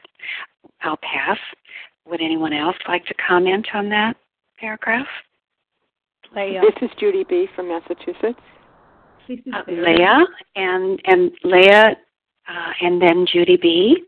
I'll 0.82 0.98
pass. 0.98 1.38
Would 2.08 2.22
anyone 2.22 2.54
else 2.54 2.76
like 2.88 3.06
to 3.06 3.14
comment 3.16 3.68
on 3.74 3.90
that 3.90 4.16
paragraph? 4.64 5.08
Leah. 6.34 6.62
This 6.62 6.90
is 6.90 6.96
Judy 6.98 7.26
B. 7.28 7.48
from 7.54 7.68
Massachusetts. 7.68 8.40
Uh, 9.30 9.62
Leah 9.68 10.26
and 10.56 11.00
and 11.06 11.32
Leah, 11.44 11.96
uh, 12.48 12.72
and 12.82 13.02
then 13.02 13.26
Judy 13.32 13.58
B. 13.62 14.04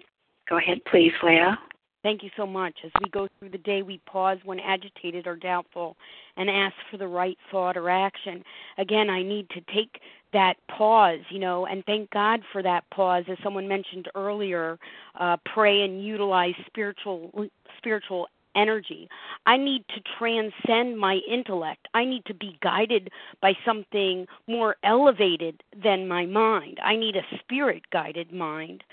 Go 0.49 0.58
ahead, 0.58 0.80
please, 0.89 1.12
Leah. 1.24 1.58
Thank 2.03 2.22
you 2.22 2.30
so 2.38 2.45
much. 2.45 2.74
As 2.86 2.91
we 3.03 3.10
go 3.10 3.28
through 3.39 3.49
the 3.49 3.58
day, 3.58 3.82
we 3.82 3.99
pause 4.06 4.38
when 4.45 4.60
agitated 4.60 5.26
or 5.26 5.36
doubtful 5.36 5.97
and 6.38 6.49
ask 6.49 6.76
for 6.91 6.97
the 6.97 7.08
right 7.08 7.38
thought 7.49 7.78
or 7.78 7.89
action. 7.89 8.43
Again, 8.78 9.10
I 9.10 9.24
need 9.24 9.49
to 9.49 9.62
take 9.74 9.99
that 10.32 10.56
pause, 10.70 11.22
you 11.32 11.39
know, 11.39 11.66
and 11.66 11.84
thank 11.86 12.12
God 12.12 12.41
for 12.51 12.62
that 12.62 12.84
pause. 12.93 13.24
As 13.28 13.38
someone 13.43 13.68
mentioned 13.68 14.08
earlier, 14.16 14.78
uh, 15.20 15.38
pray 15.51 15.82
and 15.82 16.03
utilize 16.06 16.53
spiritual 16.68 17.32
spiritual 17.78 18.28
energy. 18.56 19.10
I 19.45 19.58
need 19.58 19.86
to 19.89 20.01
transcend 20.18 20.97
my 20.97 21.20
intellect. 21.30 21.88
I 21.93 22.06
need 22.06 22.26
to 22.26 22.34
be 22.34 22.58
guided 22.62 23.10
by 23.41 23.53
something 23.66 24.28
more 24.47 24.76
elevated 24.84 25.64
than 25.84 26.08
my 26.08 26.26
mind. 26.26 26.80
I 26.84 26.95
need 26.95 27.16
a 27.16 27.38
spirit 27.39 27.84
guided 27.91 28.32
mind. 28.32 28.84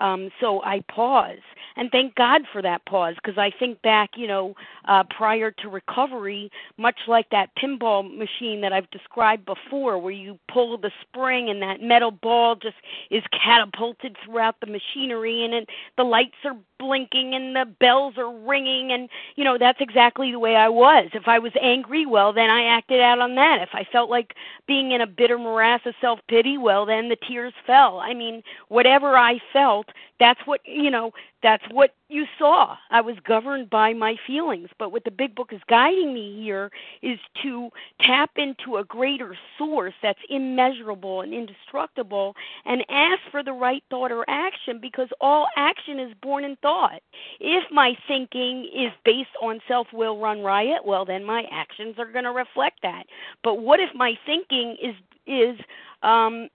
Um, 0.00 0.30
so 0.40 0.62
I 0.62 0.82
pause 0.88 1.42
and 1.76 1.90
thank 1.90 2.14
God 2.14 2.42
for 2.50 2.62
that 2.62 2.84
pause 2.86 3.14
because 3.16 3.36
I 3.36 3.50
think 3.58 3.82
back, 3.82 4.10
you 4.16 4.26
know, 4.26 4.54
uh, 4.88 5.04
prior 5.04 5.50
to 5.50 5.68
recovery, 5.68 6.50
much 6.78 6.96
like 7.06 7.28
that 7.30 7.50
pinball 7.62 8.02
machine 8.16 8.62
that 8.62 8.72
I've 8.72 8.90
described 8.90 9.44
before, 9.44 9.98
where 9.98 10.12
you 10.12 10.38
pull 10.50 10.78
the 10.78 10.90
spring 11.02 11.50
and 11.50 11.60
that 11.60 11.82
metal 11.82 12.10
ball 12.10 12.56
just 12.56 12.76
is 13.10 13.22
catapulted 13.44 14.16
throughout 14.24 14.56
the 14.60 14.66
machinery 14.66 15.44
and 15.44 15.52
it, 15.52 15.68
the 15.98 16.04
lights 16.04 16.36
are 16.44 16.56
blinking 16.80 17.34
and 17.34 17.54
the 17.54 17.66
bells 17.78 18.14
are 18.16 18.32
ringing 18.32 18.90
and 18.90 19.08
you 19.36 19.44
know 19.44 19.58
that's 19.58 19.80
exactly 19.80 20.32
the 20.32 20.38
way 20.38 20.56
I 20.56 20.68
was. 20.68 21.10
If 21.12 21.28
I 21.28 21.38
was 21.38 21.52
angry, 21.60 22.06
well 22.06 22.32
then 22.32 22.50
I 22.50 22.64
acted 22.64 23.00
out 23.00 23.20
on 23.20 23.36
that. 23.36 23.60
If 23.60 23.68
I 23.72 23.84
felt 23.84 24.10
like 24.10 24.34
being 24.66 24.92
in 24.92 25.02
a 25.02 25.06
bitter 25.06 25.38
morass 25.38 25.82
of 25.84 25.94
self-pity, 26.00 26.58
well 26.58 26.86
then 26.86 27.08
the 27.08 27.16
tears 27.28 27.52
fell. 27.66 28.00
I 28.00 28.14
mean, 28.14 28.42
whatever 28.68 29.16
I 29.16 29.38
felt, 29.52 29.86
that's 30.18 30.40
what, 30.46 30.60
you 30.64 30.90
know, 30.90 31.12
that's 31.42 31.64
what 31.70 31.94
you 32.08 32.24
saw. 32.38 32.76
I 32.90 33.00
was 33.00 33.16
governed 33.26 33.70
by 33.70 33.92
my 33.92 34.16
feelings. 34.26 34.68
But 34.78 34.92
what 34.92 35.04
the 35.04 35.10
big 35.10 35.34
book 35.34 35.52
is 35.52 35.60
guiding 35.68 36.12
me 36.12 36.40
here 36.42 36.70
is 37.02 37.18
to 37.42 37.70
tap 38.00 38.30
into 38.36 38.76
a 38.76 38.84
greater 38.84 39.36
source 39.56 39.94
that's 40.02 40.18
immeasurable 40.28 41.22
and 41.22 41.32
indestructible 41.32 42.34
and 42.64 42.84
ask 42.90 43.20
for 43.30 43.42
the 43.42 43.52
right 43.52 43.82
thought 43.90 44.12
or 44.12 44.24
action 44.28 44.80
because 44.80 45.08
all 45.20 45.46
action 45.56 45.98
is 45.98 46.12
born 46.22 46.44
in 46.44 46.56
thought. 46.56 47.00
If 47.38 47.64
my 47.70 47.94
thinking 48.06 48.68
is 48.74 48.92
based 49.04 49.30
on 49.42 49.60
self 49.66 49.86
will 49.92 50.18
run 50.18 50.42
riot, 50.42 50.84
well, 50.84 51.04
then 51.04 51.24
my 51.24 51.44
actions 51.50 51.94
are 51.98 52.10
going 52.10 52.24
to 52.24 52.32
reflect 52.32 52.80
that. 52.82 53.04
But 53.42 53.56
what 53.56 53.80
if 53.80 53.90
my 53.94 54.14
thinking 54.26 54.76
is, 54.82 54.94
is, 55.26 55.58
um, 56.02 56.48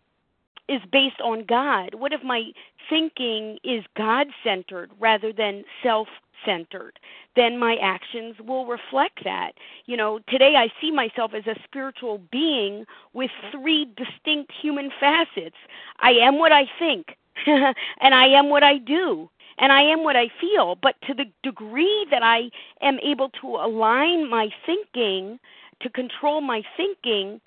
is 0.67 0.81
based 0.91 1.21
on 1.21 1.45
God? 1.45 1.95
What 1.95 2.13
if 2.13 2.23
my 2.23 2.51
thinking 2.89 3.57
is 3.63 3.83
God 3.95 4.27
centered 4.43 4.91
rather 4.99 5.31
than 5.31 5.63
self 5.83 6.07
centered? 6.45 6.99
Then 7.35 7.57
my 7.57 7.75
actions 7.81 8.35
will 8.45 8.65
reflect 8.65 9.23
that. 9.23 9.53
You 9.85 9.97
know, 9.97 10.19
today 10.29 10.55
I 10.55 10.69
see 10.81 10.91
myself 10.91 11.33
as 11.33 11.47
a 11.47 11.59
spiritual 11.63 12.21
being 12.31 12.85
with 13.13 13.31
three 13.51 13.85
distinct 13.95 14.51
human 14.61 14.91
facets. 14.99 15.57
I 15.99 16.11
am 16.11 16.37
what 16.37 16.51
I 16.51 16.65
think, 16.79 17.17
and 17.45 18.15
I 18.15 18.27
am 18.27 18.49
what 18.49 18.63
I 18.63 18.77
do 18.77 19.29
and 19.57 19.71
I 19.71 19.81
am 19.81 20.03
what 20.03 20.15
I 20.15 20.29
feel. 20.39 20.75
But 20.75 20.95
to 21.07 21.13
the 21.13 21.25
degree 21.43 22.05
that 22.11 22.23
I 22.23 22.49
am 22.81 22.99
able 22.99 23.29
to 23.41 23.47
align 23.55 24.29
my 24.29 24.49
thinking, 24.65 25.39
to 25.81 25.89
control 25.89 26.41
my 26.41 26.63
thinking, 26.75 27.41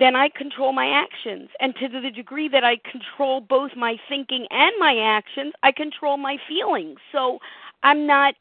then 0.00 0.16
I 0.16 0.30
control 0.30 0.72
my 0.72 0.88
actions. 0.88 1.50
And 1.60 1.74
to 1.76 1.88
the 1.88 2.10
degree 2.10 2.48
that 2.48 2.64
I 2.64 2.78
control 2.90 3.40
both 3.40 3.72
my 3.76 3.96
thinking 4.08 4.46
and 4.50 4.72
my 4.80 4.96
actions, 4.98 5.52
I 5.62 5.72
control 5.72 6.16
my 6.16 6.38
feelings. 6.48 6.98
So 7.12 7.38
I'm 7.82 8.06
not, 8.06 8.34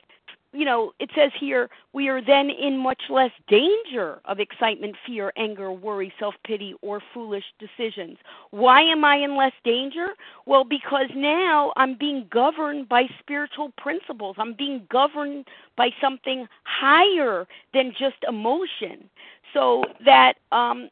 you 0.53 0.66
know, 0.66 0.93
it 0.99 1.10
says 1.16 1.32
here, 1.39 1.70
we 1.93 2.07
are 2.07 2.26
then 2.26 2.49
in 2.49 2.78
much 2.78 3.01
less 3.10 3.32
danger 3.49 4.20
of 4.26 4.39
excitement, 4.39 4.95
fear, 5.05 5.34
anger, 5.38 5.72
worry, 5.72 6.14
self 6.18 6.34
pity, 6.45 6.76
or 6.82 7.01
foolish 7.14 7.43
decisions. 7.60 8.18
Why 8.51 8.82
am 8.82 9.03
I 9.03 9.18
in 9.18 9.36
less 9.36 9.53
danger? 9.66 10.07
Well, 10.45 10.64
because 10.64 11.10
now 11.14 11.74
I'm 11.76 11.97
being 11.97 12.28
governed 12.32 12.88
by 12.88 13.03
spiritual 13.20 13.74
principles. 13.78 14.38
I'm 14.39 14.53
being 14.53 14.88
governed 14.89 15.45
by 15.76 15.89
something 16.01 16.47
higher 16.64 17.45
than 17.74 17.91
just 17.91 18.18
emotion. 18.28 19.10
So 19.53 19.84
that 20.05 20.36
um, 20.51 20.89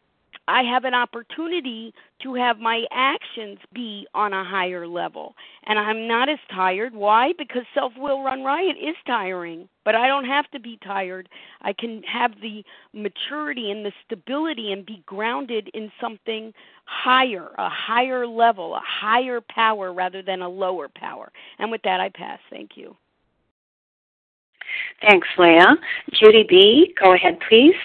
I 0.48 0.64
have 0.64 0.86
an 0.86 0.94
opportunity 0.94 1.94
to 2.24 2.34
have 2.36 2.60
my 2.60 2.84
actions 2.92 3.60
be 3.74 4.08
on 4.14 4.34
a 4.34 4.44
higher 4.44 4.88
level. 4.88 5.36
And 5.66 5.78
I'm 5.78 6.08
not 6.08 6.30
as 6.30 6.40
tired. 6.54 6.96
Why? 6.96 7.34
Because 7.38 7.64
self 7.74 7.94
will 7.98 8.24
run 8.24 8.44
riot 8.44 8.78
is 8.82 8.96
tiring. 9.06 9.68
But 9.84 9.96
I 9.96 10.08
don't 10.08 10.26
have 10.26 10.50
to 10.52 10.60
be 10.60 10.80
tired. 10.84 11.30
I 11.62 11.74
can 11.74 12.02
have 12.04 12.32
the 12.42 12.64
maturity 12.94 13.72
and 13.72 13.86
the 13.86 13.92
stability 14.06 14.72
and 14.72 14.86
be 14.86 15.04
grounded 15.06 15.70
in 15.74 15.92
something 16.00 16.54
higher, 16.86 17.50
a 17.58 17.70
higher 17.70 18.26
level, 18.26 18.76
a 18.76 18.82
higher 18.84 19.42
power 19.42 19.94
rather 19.94 20.22
than 20.22 20.42
a 20.42 20.50
lower 20.50 20.88
power. 20.88 21.32
And 21.60 21.72
with 21.72 21.82
that, 21.84 22.00
I 22.00 22.10
pass. 22.10 22.40
Thank 22.50 22.72
you. 22.76 22.96
Thanks, 25.02 25.28
Leah. 25.38 25.76
Judy 26.14 26.46
B., 26.48 26.94
go 27.02 27.14
ahead, 27.14 27.38
please. 27.48 27.76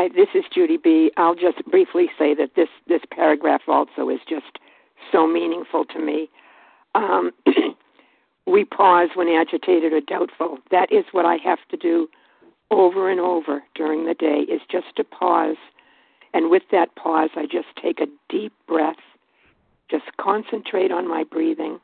Hi, 0.00 0.08
this 0.08 0.28
is 0.34 0.44
Judy 0.50 0.78
B. 0.78 1.12
I'll 1.18 1.34
just 1.34 1.62
briefly 1.70 2.06
say 2.18 2.34
that 2.34 2.52
this 2.56 2.70
this 2.88 3.02
paragraph 3.10 3.60
also 3.68 4.08
is 4.08 4.20
just 4.26 4.58
so 5.12 5.26
meaningful 5.26 5.84
to 5.84 5.98
me. 5.98 6.30
Um, 6.94 7.32
we 8.46 8.64
pause 8.64 9.10
when 9.14 9.28
agitated 9.28 9.92
or 9.92 10.00
doubtful. 10.00 10.56
That 10.70 10.90
is 10.90 11.04
what 11.12 11.26
I 11.26 11.36
have 11.44 11.58
to 11.68 11.76
do 11.76 12.08
over 12.70 13.10
and 13.10 13.20
over 13.20 13.62
during 13.74 14.06
the 14.06 14.14
day. 14.14 14.46
Is 14.50 14.62
just 14.72 14.86
to 14.96 15.04
pause, 15.04 15.58
and 16.32 16.48
with 16.48 16.62
that 16.72 16.96
pause, 16.96 17.28
I 17.36 17.42
just 17.42 17.68
take 17.76 18.00
a 18.00 18.06
deep 18.30 18.54
breath, 18.66 19.04
just 19.90 20.06
concentrate 20.18 20.90
on 20.90 21.06
my 21.10 21.24
breathing, 21.24 21.78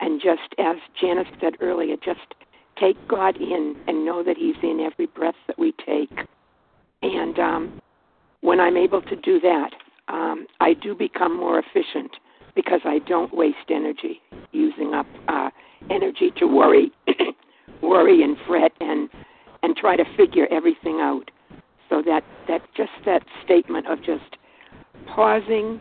and 0.00 0.20
just 0.20 0.52
as 0.58 0.78
Janice 1.00 1.28
said 1.40 1.54
earlier, 1.60 1.94
just 2.04 2.34
take 2.76 2.96
God 3.06 3.36
in 3.36 3.76
and 3.86 4.04
know 4.04 4.24
that 4.24 4.36
He's 4.36 4.56
in 4.64 4.80
every 4.80 5.06
breath 5.06 5.36
that 5.46 5.60
we 5.60 5.72
take 5.86 6.26
and 7.02 7.38
um, 7.38 7.80
when 8.40 8.60
I'm 8.60 8.76
able 8.76 9.02
to 9.02 9.16
do 9.16 9.40
that, 9.40 9.70
um, 10.08 10.46
I 10.60 10.74
do 10.74 10.94
become 10.94 11.36
more 11.36 11.58
efficient 11.58 12.12
because 12.54 12.80
I 12.84 13.00
don't 13.00 13.34
waste 13.34 13.70
energy 13.70 14.20
using 14.52 14.94
up 14.94 15.06
uh, 15.28 15.50
energy 15.90 16.32
to 16.38 16.46
worry, 16.46 16.90
worry 17.82 18.22
and 18.22 18.36
fret 18.46 18.72
and 18.80 19.08
and 19.62 19.76
try 19.76 19.96
to 19.96 20.04
figure 20.16 20.46
everything 20.50 21.00
out. 21.00 21.30
So 21.88 22.02
that 22.02 22.22
that 22.48 22.62
just 22.76 22.92
that 23.04 23.24
statement 23.44 23.86
of 23.88 23.98
just 23.98 24.36
pausing, 25.14 25.80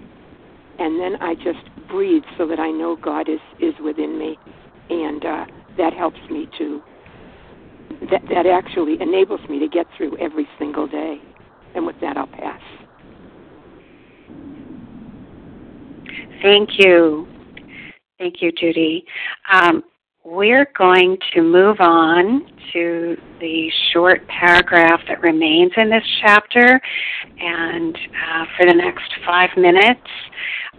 and 0.80 1.00
then 1.00 1.16
I 1.22 1.36
just 1.36 1.70
breathe 1.90 2.24
so 2.38 2.48
that 2.48 2.60
I 2.60 2.72
know 2.72 2.96
God 2.96 3.30
is 3.30 3.40
is 3.60 3.74
within 3.84 4.18
me, 4.18 4.38
and 4.90 5.24
uh, 5.26 5.46
that 5.78 5.94
helps 5.94 6.20
me 6.30 6.48
to 6.58 6.82
that, 8.12 8.24
that 8.30 8.46
actually 8.46 8.98
enables 9.02 9.42
me 9.50 9.60
to 9.60 9.68
get 9.68 9.86
through 9.98 10.18
every 10.18 10.48
single 10.58 10.88
day. 10.88 11.22
And 11.76 11.86
with 11.86 12.00
that, 12.02 12.18
I'll 12.18 12.28
pass. 12.28 12.62
Thank 16.42 16.70
you. 16.78 17.28
Thank 18.18 18.42
you, 18.42 18.52
Judy. 18.52 19.06
Um, 19.52 19.84
we're 20.24 20.68
going 20.78 21.18
to 21.34 21.42
move 21.42 21.78
on 21.80 22.46
to 22.74 23.16
the 23.40 23.70
short 23.94 24.28
paragraph 24.28 25.00
that 25.08 25.22
remains 25.22 25.72
in 25.78 25.90
this 25.90 26.04
chapter, 26.22 26.82
and 27.40 27.96
uh, 27.96 28.46
for 28.58 28.66
the 28.66 28.74
next 28.74 29.12
five 29.26 29.50
minutes, 29.56 30.02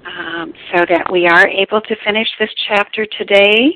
um, 0.04 0.52
so 0.72 0.84
that 0.88 1.06
we 1.12 1.26
are 1.26 1.46
able 1.48 1.80
to 1.80 1.94
finish 2.04 2.28
this 2.40 2.50
chapter 2.66 3.06
today. 3.18 3.72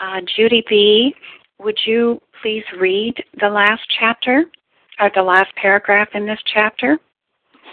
Uh, 0.00 0.20
Judy 0.36 0.64
B., 0.68 1.14
would 1.58 1.78
you 1.86 2.20
please 2.42 2.64
read 2.78 3.14
the 3.40 3.48
last 3.48 3.82
chapter, 4.00 4.44
or 4.98 5.10
the 5.14 5.22
last 5.22 5.54
paragraph 5.56 6.08
in 6.14 6.26
this 6.26 6.40
chapter? 6.52 6.98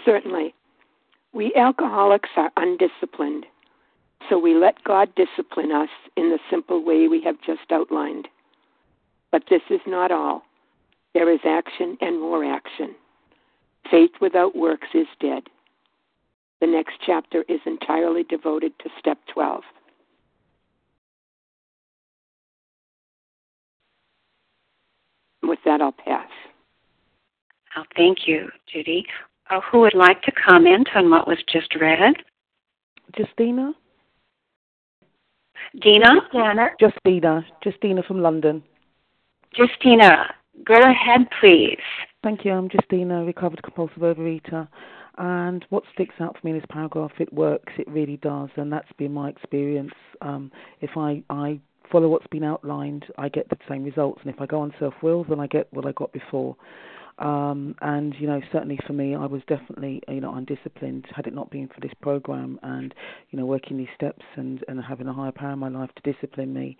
Certainly. 0.04 0.54
We 1.32 1.52
alcoholics 1.56 2.30
are 2.36 2.52
undisciplined, 2.56 3.46
so 4.28 4.38
we 4.38 4.54
let 4.54 4.82
God 4.84 5.08
discipline 5.16 5.72
us 5.72 5.88
in 6.16 6.30
the 6.30 6.38
simple 6.50 6.84
way 6.84 7.08
we 7.08 7.22
have 7.22 7.36
just 7.44 7.72
outlined. 7.72 8.28
But 9.32 9.44
this 9.50 9.62
is 9.70 9.80
not 9.86 10.12
all. 10.12 10.42
There 11.12 11.32
is 11.32 11.40
action 11.44 11.96
and 12.00 12.20
more 12.20 12.44
action. 12.44 12.94
Faith 13.90 14.12
without 14.20 14.56
works 14.56 14.88
is 14.94 15.06
dead. 15.20 15.44
The 16.60 16.66
next 16.66 16.94
chapter 17.04 17.44
is 17.48 17.60
entirely 17.66 18.22
devoted 18.22 18.72
to 18.78 18.90
step 18.98 19.18
12. 19.32 19.62
With 25.46 25.58
that, 25.64 25.80
I'll 25.80 25.92
pass. 25.92 26.28
Oh, 27.76 27.84
thank 27.96 28.26
you, 28.26 28.48
Judy. 28.72 29.06
Uh, 29.50 29.60
who 29.70 29.80
would 29.80 29.94
like 29.94 30.22
to 30.22 30.32
comment 30.32 30.88
on 30.94 31.10
what 31.10 31.28
was 31.28 31.38
just 31.52 31.74
read? 31.74 32.14
Justina? 33.16 33.72
Dina? 35.80 36.14
Justina. 36.80 37.44
Justina 37.64 38.02
from 38.02 38.22
London. 38.22 38.62
Justina, 39.56 40.34
go 40.64 40.74
ahead, 40.74 41.28
please. 41.40 41.78
Thank 42.22 42.44
you. 42.44 42.52
I'm 42.52 42.68
Justina, 42.72 43.24
recovered 43.24 43.62
compulsive 43.62 43.98
overeater. 43.98 44.66
And 45.18 45.64
what 45.68 45.84
sticks 45.92 46.14
out 46.20 46.36
for 46.40 46.46
me 46.46 46.52
in 46.52 46.58
this 46.58 46.66
paragraph, 46.70 47.12
it 47.18 47.32
works, 47.32 47.72
it 47.78 47.88
really 47.88 48.16
does, 48.16 48.48
and 48.56 48.72
that's 48.72 48.90
been 48.98 49.12
my 49.12 49.28
experience. 49.28 49.92
Um, 50.22 50.50
if 50.80 50.90
I, 50.96 51.22
I 51.30 51.60
follow 51.90 52.08
what's 52.08 52.26
been 52.28 52.44
outlined, 52.44 53.04
I 53.18 53.28
get 53.28 53.48
the 53.48 53.56
same 53.68 53.84
results, 53.84 54.20
and 54.24 54.32
if 54.32 54.40
I 54.40 54.46
go 54.46 54.60
on 54.60 54.72
self 54.78 54.94
will, 55.02 55.24
then 55.24 55.40
I 55.40 55.46
get 55.46 55.72
what 55.72 55.86
I 55.86 55.92
got 55.92 56.12
before. 56.12 56.56
Um, 57.18 57.76
and 57.80 58.12
you 58.18 58.26
know, 58.26 58.40
certainly 58.50 58.78
for 58.86 58.92
me, 58.92 59.14
I 59.14 59.26
was 59.26 59.40
definitely 59.46 60.02
you 60.08 60.20
know 60.20 60.34
undisciplined. 60.34 61.06
Had 61.14 61.26
it 61.26 61.34
not 61.34 61.50
been 61.50 61.68
for 61.68 61.80
this 61.80 61.92
program 62.02 62.58
and 62.62 62.92
you 63.30 63.38
know 63.38 63.46
working 63.46 63.76
these 63.76 63.88
steps 63.94 64.24
and 64.36 64.64
and 64.66 64.82
having 64.82 65.06
a 65.06 65.12
higher 65.12 65.30
power 65.30 65.52
in 65.52 65.60
my 65.60 65.68
life 65.68 65.90
to 65.94 66.12
discipline 66.12 66.52
me 66.52 66.76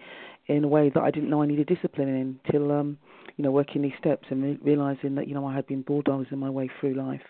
in 0.46 0.64
a 0.64 0.68
way 0.68 0.90
that 0.92 1.02
I 1.02 1.10
didn't 1.12 1.30
know 1.30 1.42
I 1.42 1.46
needed 1.46 1.68
discipline 1.68 2.08
in 2.08 2.40
until 2.44 2.72
um, 2.72 2.98
you 3.36 3.44
know 3.44 3.52
working 3.52 3.82
these 3.82 3.92
steps 3.98 4.26
and 4.30 4.42
re- 4.42 4.58
realizing 4.60 5.14
that 5.14 5.28
you 5.28 5.34
know 5.34 5.46
I 5.46 5.54
had 5.54 5.68
been 5.68 5.82
bulldozing 5.82 6.38
my 6.38 6.50
way 6.50 6.68
through 6.80 6.94
life. 6.94 7.22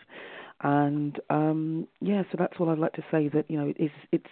And 0.63 1.21
um, 1.31 1.89
yeah, 2.01 2.23
so 2.31 2.37
that's 2.39 2.55
all 2.59 2.71
I'd 2.71 2.79
like 2.79 2.95
to 2.95 3.05
say. 3.11 3.29
That 3.29 3.51
you 3.51 3.59
know, 3.59 3.69
it 3.69 3.77
is 3.79 3.91
it's 4.13 4.27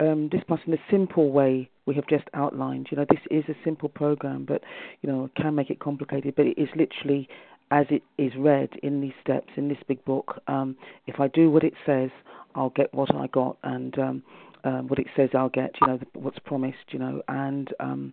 um, 0.00 0.30
plus 0.46 0.60
in 0.66 0.74
a 0.74 0.78
simple 0.90 1.30
way 1.30 1.70
we 1.86 1.94
have 1.94 2.06
just 2.06 2.24
outlined. 2.34 2.88
You 2.90 2.98
know, 2.98 3.06
this 3.08 3.20
is 3.30 3.44
a 3.48 3.56
simple 3.64 3.88
program, 3.88 4.44
but 4.44 4.62
you 5.00 5.10
know, 5.10 5.30
can 5.36 5.54
make 5.54 5.70
it 5.70 5.80
complicated. 5.80 6.34
But 6.36 6.46
it 6.46 6.58
is 6.58 6.68
literally 6.76 7.28
as 7.70 7.86
it 7.88 8.02
is 8.18 8.32
read 8.38 8.68
in 8.82 9.00
these 9.00 9.14
steps 9.22 9.48
in 9.56 9.68
this 9.68 9.78
big 9.88 10.04
book. 10.04 10.40
Um, 10.46 10.76
if 11.06 11.18
I 11.20 11.28
do 11.28 11.50
what 11.50 11.64
it 11.64 11.72
says, 11.86 12.10
I'll 12.54 12.70
get 12.70 12.92
what 12.92 13.14
I 13.14 13.26
got, 13.28 13.56
and 13.64 13.98
um, 13.98 14.22
um, 14.64 14.88
what 14.88 14.98
it 14.98 15.06
says 15.16 15.30
I'll 15.34 15.48
get. 15.48 15.72
You 15.80 15.86
know 15.88 16.00
what's 16.14 16.38
promised. 16.40 16.76
You 16.90 16.98
know, 16.98 17.22
and 17.28 17.72
um, 17.80 18.12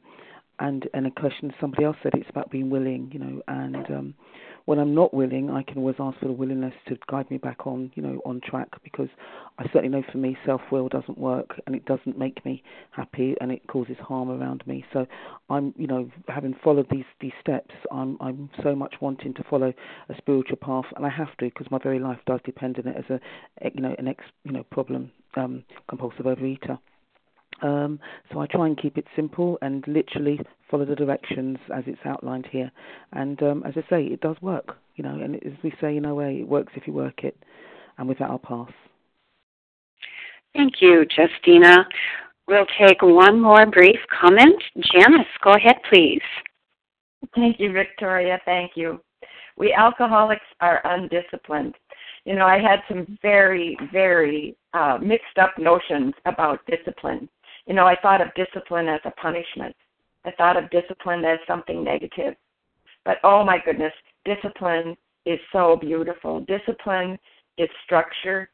and 0.59 0.87
and 0.93 1.07
a 1.07 1.11
question 1.11 1.53
somebody 1.59 1.83
else 1.83 1.97
said 2.01 2.13
it's 2.15 2.29
about 2.29 2.49
being 2.51 2.69
willing. 2.69 3.09
You 3.11 3.19
know, 3.19 3.41
and 3.47 3.85
um, 3.87 4.13
when 4.65 4.79
I'm 4.79 4.93
not 4.93 5.13
willing, 5.13 5.49
I 5.49 5.63
can 5.63 5.77
always 5.77 5.95
ask 5.99 6.19
for 6.19 6.27
the 6.27 6.33
willingness 6.33 6.73
to 6.87 6.97
guide 7.09 7.29
me 7.31 7.37
back 7.37 7.65
on, 7.65 7.91
you 7.95 8.03
know, 8.03 8.21
on 8.25 8.41
track 8.41 8.69
because 8.83 9.09
I 9.57 9.63
certainly 9.73 9.89
know 9.89 10.03
for 10.11 10.17
me 10.17 10.37
self-will 10.45 10.89
doesn't 10.89 11.17
work 11.17 11.59
and 11.65 11.75
it 11.75 11.85
doesn't 11.85 12.17
make 12.17 12.43
me 12.45 12.63
happy 12.91 13.35
and 13.41 13.51
it 13.51 13.65
causes 13.67 13.97
harm 13.99 14.29
around 14.29 14.65
me. 14.67 14.85
So 14.93 15.05
I'm, 15.49 15.73
you 15.77 15.87
know, 15.87 16.09
having 16.27 16.55
followed 16.63 16.87
these 16.89 17.05
these 17.19 17.33
steps, 17.41 17.73
I'm 17.91 18.17
I'm 18.21 18.49
so 18.63 18.75
much 18.75 18.95
wanting 19.01 19.33
to 19.35 19.43
follow 19.49 19.73
a 20.09 20.15
spiritual 20.17 20.57
path 20.57 20.85
and 20.95 21.05
I 21.05 21.09
have 21.09 21.35
to 21.37 21.45
because 21.45 21.67
my 21.71 21.79
very 21.81 21.99
life 21.99 22.19
does 22.25 22.39
depend 22.45 22.79
on 22.79 22.87
it 22.87 22.97
as 22.97 23.05
a, 23.09 23.71
you 23.73 23.81
know, 23.81 23.95
an 23.97 24.07
ex, 24.07 24.23
you 24.43 24.51
know, 24.51 24.63
problem 24.63 25.11
um, 25.35 25.63
compulsive 25.87 26.25
overeater. 26.25 26.79
Um, 27.61 27.99
so 28.31 28.39
I 28.39 28.47
try 28.47 28.67
and 28.67 28.79
keep 28.79 28.97
it 28.97 29.05
simple 29.15 29.57
and 29.61 29.83
literally 29.87 30.39
follow 30.69 30.85
the 30.85 30.95
directions 30.95 31.57
as 31.73 31.83
it's 31.87 31.99
outlined 32.05 32.47
here. 32.51 32.71
And 33.13 33.41
um, 33.43 33.63
as 33.65 33.73
I 33.75 33.89
say, 33.89 34.03
it 34.05 34.21
does 34.21 34.37
work, 34.41 34.77
you 34.95 35.03
know. 35.03 35.19
And 35.19 35.35
as 35.35 35.53
we 35.63 35.73
say 35.81 35.97
in 35.97 36.05
OA, 36.05 36.29
it 36.39 36.47
works 36.47 36.73
if 36.75 36.87
you 36.87 36.93
work 36.93 37.23
it. 37.23 37.37
And 37.97 38.07
with 38.07 38.19
that, 38.19 38.29
I'll 38.29 38.39
pass. 38.39 38.71
Thank 40.55 40.81
you, 40.81 41.05
Justina. 41.15 41.85
We'll 42.47 42.65
take 42.79 43.01
one 43.01 43.39
more 43.39 43.65
brief 43.67 43.99
comment. 44.19 44.61
Janice, 44.91 45.27
go 45.43 45.51
ahead, 45.51 45.75
please. 45.91 46.21
Thank 47.35 47.59
you, 47.59 47.71
Victoria. 47.71 48.39
Thank 48.45 48.71
you. 48.75 49.01
We 49.57 49.73
alcoholics 49.73 50.45
are 50.61 50.81
undisciplined. 50.85 51.75
You 52.25 52.35
know, 52.35 52.45
I 52.45 52.59
had 52.59 52.79
some 52.87 53.17
very, 53.21 53.77
very 53.91 54.55
uh, 54.73 54.97
mixed 55.01 55.37
up 55.39 55.51
notions 55.57 56.13
about 56.25 56.59
discipline 56.65 57.29
you 57.69 57.75
know, 57.75 57.85
I 57.85 57.95
thought 58.01 58.19
of 58.19 58.33
discipline 58.33 58.89
as 58.89 58.99
a 59.05 59.11
punishment. 59.11 59.75
I 60.25 60.31
thought 60.31 60.57
of 60.57 60.71
discipline 60.71 61.23
as 61.23 61.37
something 61.47 61.83
negative. 61.83 62.33
But 63.05 63.17
oh 63.23 63.45
my 63.45 63.59
goodness, 63.63 63.93
discipline 64.25 64.97
is 65.25 65.39
so 65.53 65.77
beautiful. 65.79 66.41
Discipline 66.41 67.17
is 67.59 67.69
structure. 67.85 68.49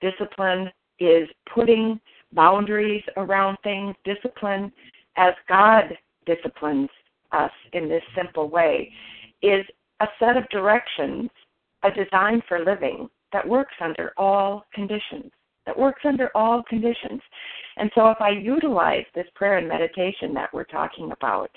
Discipline 0.00 0.70
is 1.00 1.28
putting 1.52 2.00
boundaries 2.32 3.02
around 3.16 3.58
things. 3.64 3.96
Discipline, 4.04 4.72
as 5.16 5.34
God 5.48 5.98
disciplines 6.24 6.88
us 7.32 7.50
in 7.72 7.88
this 7.88 8.02
simple 8.16 8.48
way, 8.48 8.92
is 9.42 9.66
a 9.98 10.06
set 10.20 10.36
of 10.36 10.48
directions, 10.48 11.28
a 11.82 11.90
design 11.90 12.40
for 12.48 12.64
living 12.64 13.08
that 13.32 13.46
works 13.46 13.74
under 13.80 14.12
all 14.16 14.64
conditions. 14.72 15.32
That 15.66 15.78
works 15.78 16.02
under 16.04 16.30
all 16.34 16.62
conditions. 16.62 17.20
And 17.76 17.90
so 17.94 18.08
if 18.10 18.20
I 18.20 18.30
utilize 18.30 19.04
this 19.14 19.26
prayer 19.34 19.58
and 19.58 19.68
meditation 19.68 20.34
that 20.34 20.52
we're 20.52 20.64
talking 20.64 21.12
about, 21.12 21.50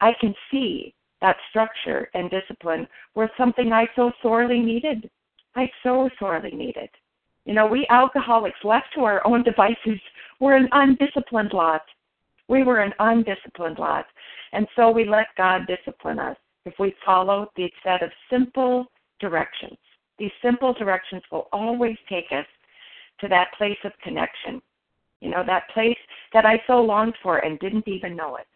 I 0.00 0.12
can 0.20 0.34
see 0.50 0.94
that 1.20 1.36
structure 1.50 2.10
and 2.14 2.30
discipline 2.30 2.86
were 3.14 3.30
something 3.38 3.72
I 3.72 3.86
so 3.94 4.10
sorely 4.22 4.60
needed. 4.60 5.08
I 5.54 5.70
so 5.82 6.08
sorely 6.18 6.50
needed. 6.50 6.88
You 7.44 7.54
know, 7.54 7.66
we 7.66 7.86
alcoholics 7.90 8.58
left 8.64 8.86
to 8.94 9.02
our 9.02 9.26
own 9.26 9.42
devices 9.42 10.00
were 10.40 10.56
an 10.56 10.68
undisciplined 10.72 11.52
lot. 11.52 11.82
We 12.48 12.62
were 12.64 12.80
an 12.80 12.92
undisciplined 12.98 13.78
lot. 13.78 14.06
And 14.52 14.66
so 14.76 14.90
we 14.90 15.04
let 15.04 15.26
God 15.36 15.66
discipline 15.66 16.18
us 16.18 16.36
if 16.64 16.74
we 16.78 16.94
follow 17.04 17.50
the 17.56 17.70
set 17.82 18.02
of 18.02 18.10
simple 18.30 18.86
directions. 19.20 19.78
These 20.18 20.30
simple 20.42 20.72
directions 20.74 21.22
will 21.30 21.48
always 21.52 21.96
take 22.08 22.26
us 22.30 22.46
to 23.22 23.28
that 23.28 23.48
place 23.56 23.78
of 23.84 23.92
connection 24.02 24.60
you 25.22 25.30
know, 25.30 25.44
that 25.46 25.70
place 25.72 25.96
that 26.32 26.44
I 26.44 26.60
so 26.66 26.82
longed 26.82 27.14
for 27.22 27.38
and 27.38 27.58
didn't 27.60 27.86
even 27.86 28.16
know 28.16 28.36
it. 28.36 28.46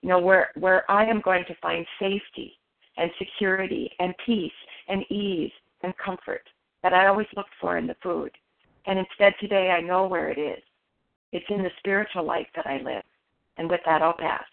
You 0.00 0.08
know, 0.08 0.18
where 0.18 0.48
where 0.54 0.90
I 0.90 1.04
am 1.04 1.20
going 1.20 1.44
to 1.48 1.54
find 1.60 1.86
safety 1.98 2.58
and 2.96 3.10
security 3.18 3.90
and 3.98 4.14
peace 4.24 4.50
and 4.88 5.04
ease 5.10 5.52
and 5.82 5.92
comfort 5.98 6.42
that 6.82 6.94
I 6.94 7.08
always 7.08 7.26
looked 7.36 7.54
for 7.60 7.76
in 7.76 7.86
the 7.86 7.96
food. 8.02 8.30
And 8.86 8.98
instead 8.98 9.34
today 9.38 9.70
I 9.70 9.82
know 9.82 10.06
where 10.06 10.30
it 10.30 10.38
is. 10.38 10.62
It's 11.32 11.44
in 11.50 11.62
the 11.62 11.70
spiritual 11.78 12.24
life 12.24 12.46
that 12.56 12.66
I 12.66 12.78
live. 12.78 13.02
And 13.58 13.68
with 13.68 13.80
that 13.84 14.00
I'll 14.00 14.16
pass. 14.16 14.44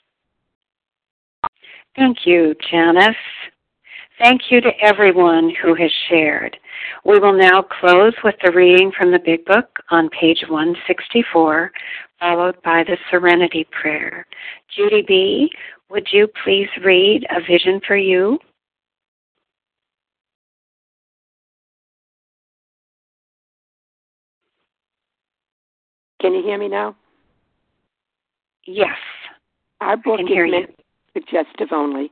Thank 1.96 2.26
you, 2.26 2.54
Janice. 2.70 3.16
Thank 4.20 4.52
you 4.52 4.62
to 4.62 4.70
everyone 4.80 5.52
who 5.62 5.74
has 5.74 5.92
shared. 6.08 6.56
We 7.04 7.18
will 7.20 7.34
now 7.34 7.64
close 7.64 8.14
with 8.24 8.36
the 8.44 8.52
reading 8.52 8.92
from 8.96 9.12
the 9.12 9.20
Big 9.20 9.44
Book 9.46 9.80
on 9.90 10.10
page 10.10 10.44
164, 10.48 11.72
followed 12.20 12.56
by 12.64 12.84
the 12.84 12.98
Serenity 13.10 13.68
Prayer. 13.72 14.28
Judy 14.76 15.04
B., 15.08 15.52
would 15.90 16.08
you 16.12 16.28
please 16.44 16.70
read 16.84 17.26
A 17.36 17.42
Vision 17.42 17.82
for 17.88 17.96
You? 17.98 18.38
Can 26.22 26.34
you 26.34 26.44
hear 26.44 26.58
me 26.58 26.70
now? 26.70 26.96
Yes. 28.66 28.96
Our 29.82 29.98
book 29.98 30.22
is 30.22 30.28
meant 30.30 30.76
suggestive 31.14 31.70
only. 31.72 32.12